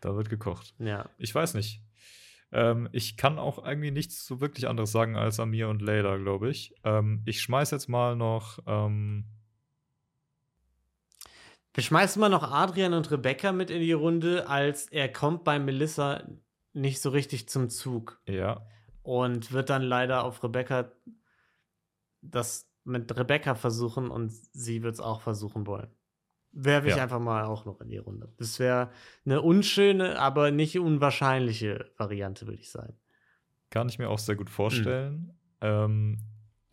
Da 0.00 0.14
wird 0.14 0.28
gekocht. 0.28 0.74
Ja. 0.78 1.08
Ich 1.18 1.34
weiß 1.34 1.54
nicht. 1.54 1.82
Ähm, 2.52 2.88
ich 2.92 3.16
kann 3.16 3.38
auch 3.38 3.64
irgendwie 3.64 3.90
nichts 3.90 4.24
so 4.24 4.40
wirklich 4.40 4.68
anderes 4.68 4.92
sagen 4.92 5.16
als 5.16 5.40
Amir 5.40 5.68
und 5.68 5.82
Layla, 5.82 6.16
glaube 6.16 6.50
ich. 6.50 6.74
Ähm, 6.84 7.22
ich 7.26 7.40
schmeiß 7.42 7.70
jetzt 7.72 7.88
mal 7.88 8.14
noch 8.14 8.60
ähm, 8.66 9.24
wir 11.76 11.82
schmeißen 11.82 12.18
mal 12.18 12.30
noch 12.30 12.42
Adrian 12.42 12.94
und 12.94 13.10
Rebecca 13.10 13.52
mit 13.52 13.68
in 13.68 13.82
die 13.82 13.92
Runde, 13.92 14.48
als 14.48 14.86
er 14.86 15.12
kommt 15.12 15.44
bei 15.44 15.58
Melissa 15.58 16.22
nicht 16.72 17.02
so 17.02 17.10
richtig 17.10 17.50
zum 17.50 17.68
Zug. 17.68 18.18
Ja. 18.26 18.66
Und 19.02 19.52
wird 19.52 19.68
dann 19.68 19.82
leider 19.82 20.24
auf 20.24 20.42
Rebecca 20.42 20.90
das 22.22 22.66
mit 22.84 23.14
Rebecca 23.14 23.54
versuchen 23.54 24.10
und 24.10 24.30
sie 24.30 24.82
wird 24.82 24.94
es 24.94 25.00
auch 25.00 25.20
versuchen 25.20 25.66
wollen. 25.66 25.94
Werfe 26.58 26.88
ich 26.88 26.96
ja. 26.96 27.02
einfach 27.02 27.20
mal 27.20 27.44
auch 27.44 27.66
noch 27.66 27.82
in 27.82 27.90
die 27.90 27.98
Runde. 27.98 28.32
Das 28.38 28.58
wäre 28.58 28.90
eine 29.26 29.42
unschöne, 29.42 30.18
aber 30.18 30.50
nicht 30.50 30.78
unwahrscheinliche 30.78 31.90
Variante, 31.98 32.46
würde 32.46 32.60
ich 32.60 32.70
sagen. 32.70 32.94
Kann 33.68 33.90
ich 33.90 33.98
mir 33.98 34.08
auch 34.08 34.18
sehr 34.18 34.36
gut 34.36 34.48
vorstellen. 34.48 35.14
Mhm. 35.16 35.30
Ähm, 35.60 36.18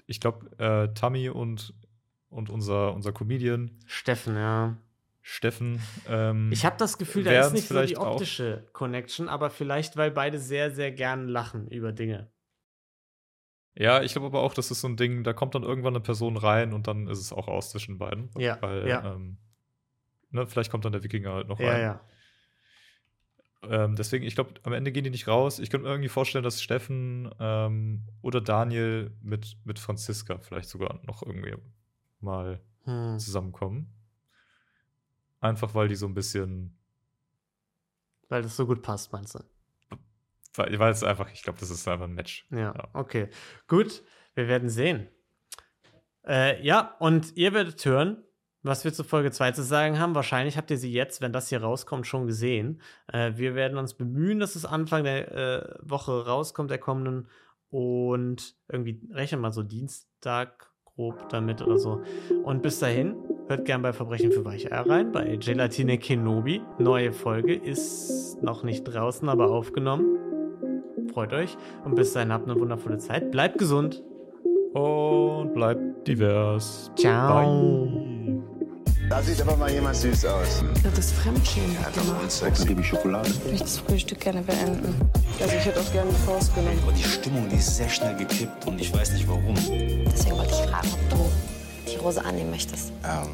ich 0.06 0.22
glaube, 0.22 0.58
äh, 0.58 0.94
Tammy 0.94 1.28
und, 1.28 1.74
und 2.30 2.50
unser, 2.50 2.94
unser 2.94 3.12
Comedian. 3.12 3.72
Steffen, 3.86 4.38
ja. 4.38 4.78
Steffen. 5.22 5.82
Ähm, 6.08 6.50
ich 6.54 6.66
habe 6.66 6.78
das 6.78 6.98
Gefühl, 6.98 7.26
da 7.26 7.42
ist 7.42 7.52
nicht 7.52 7.68
so 7.68 7.86
die 7.86 7.98
optische. 7.98 8.66
Connection, 8.72 9.28
aber 9.28 9.50
vielleicht, 9.50 9.98
weil 9.98 10.12
beide 10.12 10.40
sehr, 10.40 10.72
sehr 10.72 10.94
gern 10.94 11.28
lachen 11.28 11.68
über 11.68 11.92
Dinge. 11.92 12.32
Ja, 13.76 14.02
ich 14.02 14.14
glaube 14.14 14.28
aber 14.28 14.44
auch, 14.44 14.54
das 14.54 14.72
ist 14.72 14.80
so 14.80 14.88
ein 14.88 14.96
Ding, 14.96 15.26
da 15.26 15.34
kommt 15.34 15.56
dann 15.56 15.64
irgendwann 15.64 15.94
eine 15.94 16.04
Person 16.04 16.38
rein 16.38 16.72
und 16.72 16.88
dann 16.88 17.08
ist 17.08 17.20
es 17.20 17.34
auch 17.34 17.50
aus 17.50 17.72
zwischen 17.72 17.98
beiden. 17.98 18.30
Ja. 18.38 18.62
Weil, 18.62 18.88
ja. 18.88 19.14
Ähm, 19.14 19.40
ne, 20.34 20.46
vielleicht 20.48 20.72
kommt 20.72 20.86
dann 20.86 20.92
der 20.92 21.04
Wikinger 21.04 21.34
halt 21.34 21.48
noch 21.48 21.60
ja, 21.60 21.70
rein. 21.70 21.82
Ja, 21.82 22.02
ähm, 23.70 23.96
deswegen, 23.96 24.26
ich 24.26 24.36
glaube, 24.36 24.56
am 24.64 24.74
Ende 24.74 24.92
gehen 24.92 25.04
die 25.04 25.10
nicht 25.10 25.28
raus. 25.28 25.60
Ich 25.60 25.70
könnte 25.70 25.86
mir 25.86 25.94
irgendwie 25.94 26.10
vorstellen, 26.10 26.44
dass 26.44 26.62
Steffen 26.62 27.34
ähm, 27.40 28.04
oder 28.22 28.42
Daniel 28.42 29.16
mit, 29.22 29.58
mit 29.64 29.80
Franziska 29.80 30.38
vielleicht 30.40 30.70
sogar 30.70 31.00
noch 31.06 31.24
irgendwie 31.24 31.56
mal 32.20 32.62
hm. 32.84 33.18
zusammenkommen. 33.20 33.94
Einfach 35.40 35.76
weil 35.76 35.88
die 35.88 35.96
so 35.96 36.08
ein 36.08 36.14
bisschen. 36.14 36.78
Weil 38.30 38.42
das 38.42 38.56
so 38.56 38.66
gut 38.66 38.82
passt, 38.82 39.12
meinst 39.14 39.36
du? 39.36 39.40
Weil, 40.56 40.78
weil 40.80 40.92
es 40.92 41.04
einfach, 41.04 41.32
ich 41.32 41.44
glaube, 41.44 41.60
das 41.60 41.70
ist 41.70 41.88
einfach 41.88 42.06
ein 42.06 42.14
Match. 42.14 42.46
Ja, 42.52 42.74
ja, 42.76 42.90
okay. 42.94 43.30
Gut, 43.68 44.04
wir 44.36 44.48
werden 44.48 44.70
sehen. 44.70 45.08
Äh, 46.26 46.64
ja, 46.66 46.96
und 47.00 47.36
ihr 47.36 47.54
werdet 47.54 47.84
hören, 47.86 48.24
was 48.64 48.84
wir 48.84 48.94
zu 48.94 49.04
Folge 49.04 49.32
2 49.32 49.52
zu 49.52 49.64
sagen 49.64 50.00
haben. 50.00 50.16
Wahrscheinlich 50.16 50.58
habt 50.58 50.72
ihr 50.72 50.78
sie 50.78 50.92
jetzt, 50.92 51.22
wenn 51.22 51.34
das 51.34 51.50
hier 51.50 51.62
rauskommt, 51.62 52.08
schon 52.08 52.28
gesehen. 52.28 52.82
Äh, 53.12 53.34
wir 53.36 53.56
werden 53.56 53.78
uns 53.78 53.94
bemühen, 53.94 54.40
dass 54.40 54.56
es 54.56 54.66
Anfang 54.66 55.04
der 55.04 55.32
äh, 55.32 55.76
Woche 55.82 56.26
rauskommt, 56.26 56.72
der 56.72 56.80
kommenden. 56.80 57.28
Und 57.70 58.56
irgendwie 58.68 59.02
rechnen 59.12 59.42
mal 59.42 59.52
so 59.52 59.64
Dienstag 59.64 60.72
grob 60.86 61.30
damit 61.30 61.62
oder 61.62 61.78
so. 61.78 62.02
Und 62.44 62.62
bis 62.62 62.80
dahin 62.80 63.16
Hört 63.48 63.66
gern 63.66 63.82
bei 63.82 63.92
Verbrechen 63.92 64.32
für 64.32 64.46
Weicheier 64.46 64.88
rein, 64.88 65.12
bei 65.12 65.36
Gelatine 65.36 65.98
Kenobi. 65.98 66.62
Neue 66.80 67.12
Folge 67.12 67.54
ist 67.54 68.42
noch 68.42 68.64
nicht 68.64 68.84
draußen, 68.84 69.28
aber 69.28 69.52
aufgenommen. 69.52 70.18
Freut 71.14 71.34
euch 71.34 71.58
und 71.84 71.96
bis 71.96 72.14
dahin 72.14 72.32
habt 72.32 72.50
eine 72.50 72.60
wundervolle 72.60 72.98
Zeit. 72.98 73.32
Bleibt 73.32 73.58
gesund. 73.58 74.02
Und 74.74 75.54
bleibt 75.54 76.08
divers. 76.08 76.92
Ciao. 76.96 77.86
Bye. 77.86 78.13
Da 79.10 79.22
sieht 79.22 79.42
aber 79.42 79.56
mal 79.58 79.72
jemand 79.72 79.96
süß 79.96 80.26
aus. 80.26 80.64
Das 80.84 80.98
ist 80.98 81.14
Fremdschämen. 81.14 81.74
Ja, 81.74 81.90
doch, 81.96 82.30
Sex 82.30 82.66
gebe 82.66 82.82
ich 82.82 82.88
Schokolade. 82.88 83.30
Ich 83.30 83.44
möchte 83.46 83.64
das 83.64 83.78
Frühstück 83.80 84.20
gerne 84.20 84.42
beenden. 84.42 84.96
Also 85.40 85.56
ich 85.56 85.66
hätte 85.66 85.80
auch 85.80 85.92
gerne 85.92 86.12
die 86.12 86.26
Faust 86.26 86.54
genommen. 86.56 86.80
Aber 86.84 86.92
die 86.94 87.04
Stimmung, 87.04 87.50
die 87.50 87.58
ist 87.58 87.76
sehr 87.76 87.90
schnell 87.90 88.16
gekippt 88.16 88.66
und 88.66 88.80
ich 88.80 88.94
weiß 88.94 89.12
nicht 89.14 89.28
warum. 89.28 89.56
Deswegen 89.56 90.38
wollte 90.38 90.54
ich 90.54 90.70
fragen, 90.70 90.88
ob 90.94 91.10
du 91.10 91.92
die 91.92 91.98
Rose 91.98 92.24
annehmen 92.24 92.52
möchtest. 92.52 92.92
Ähm. 93.04 93.30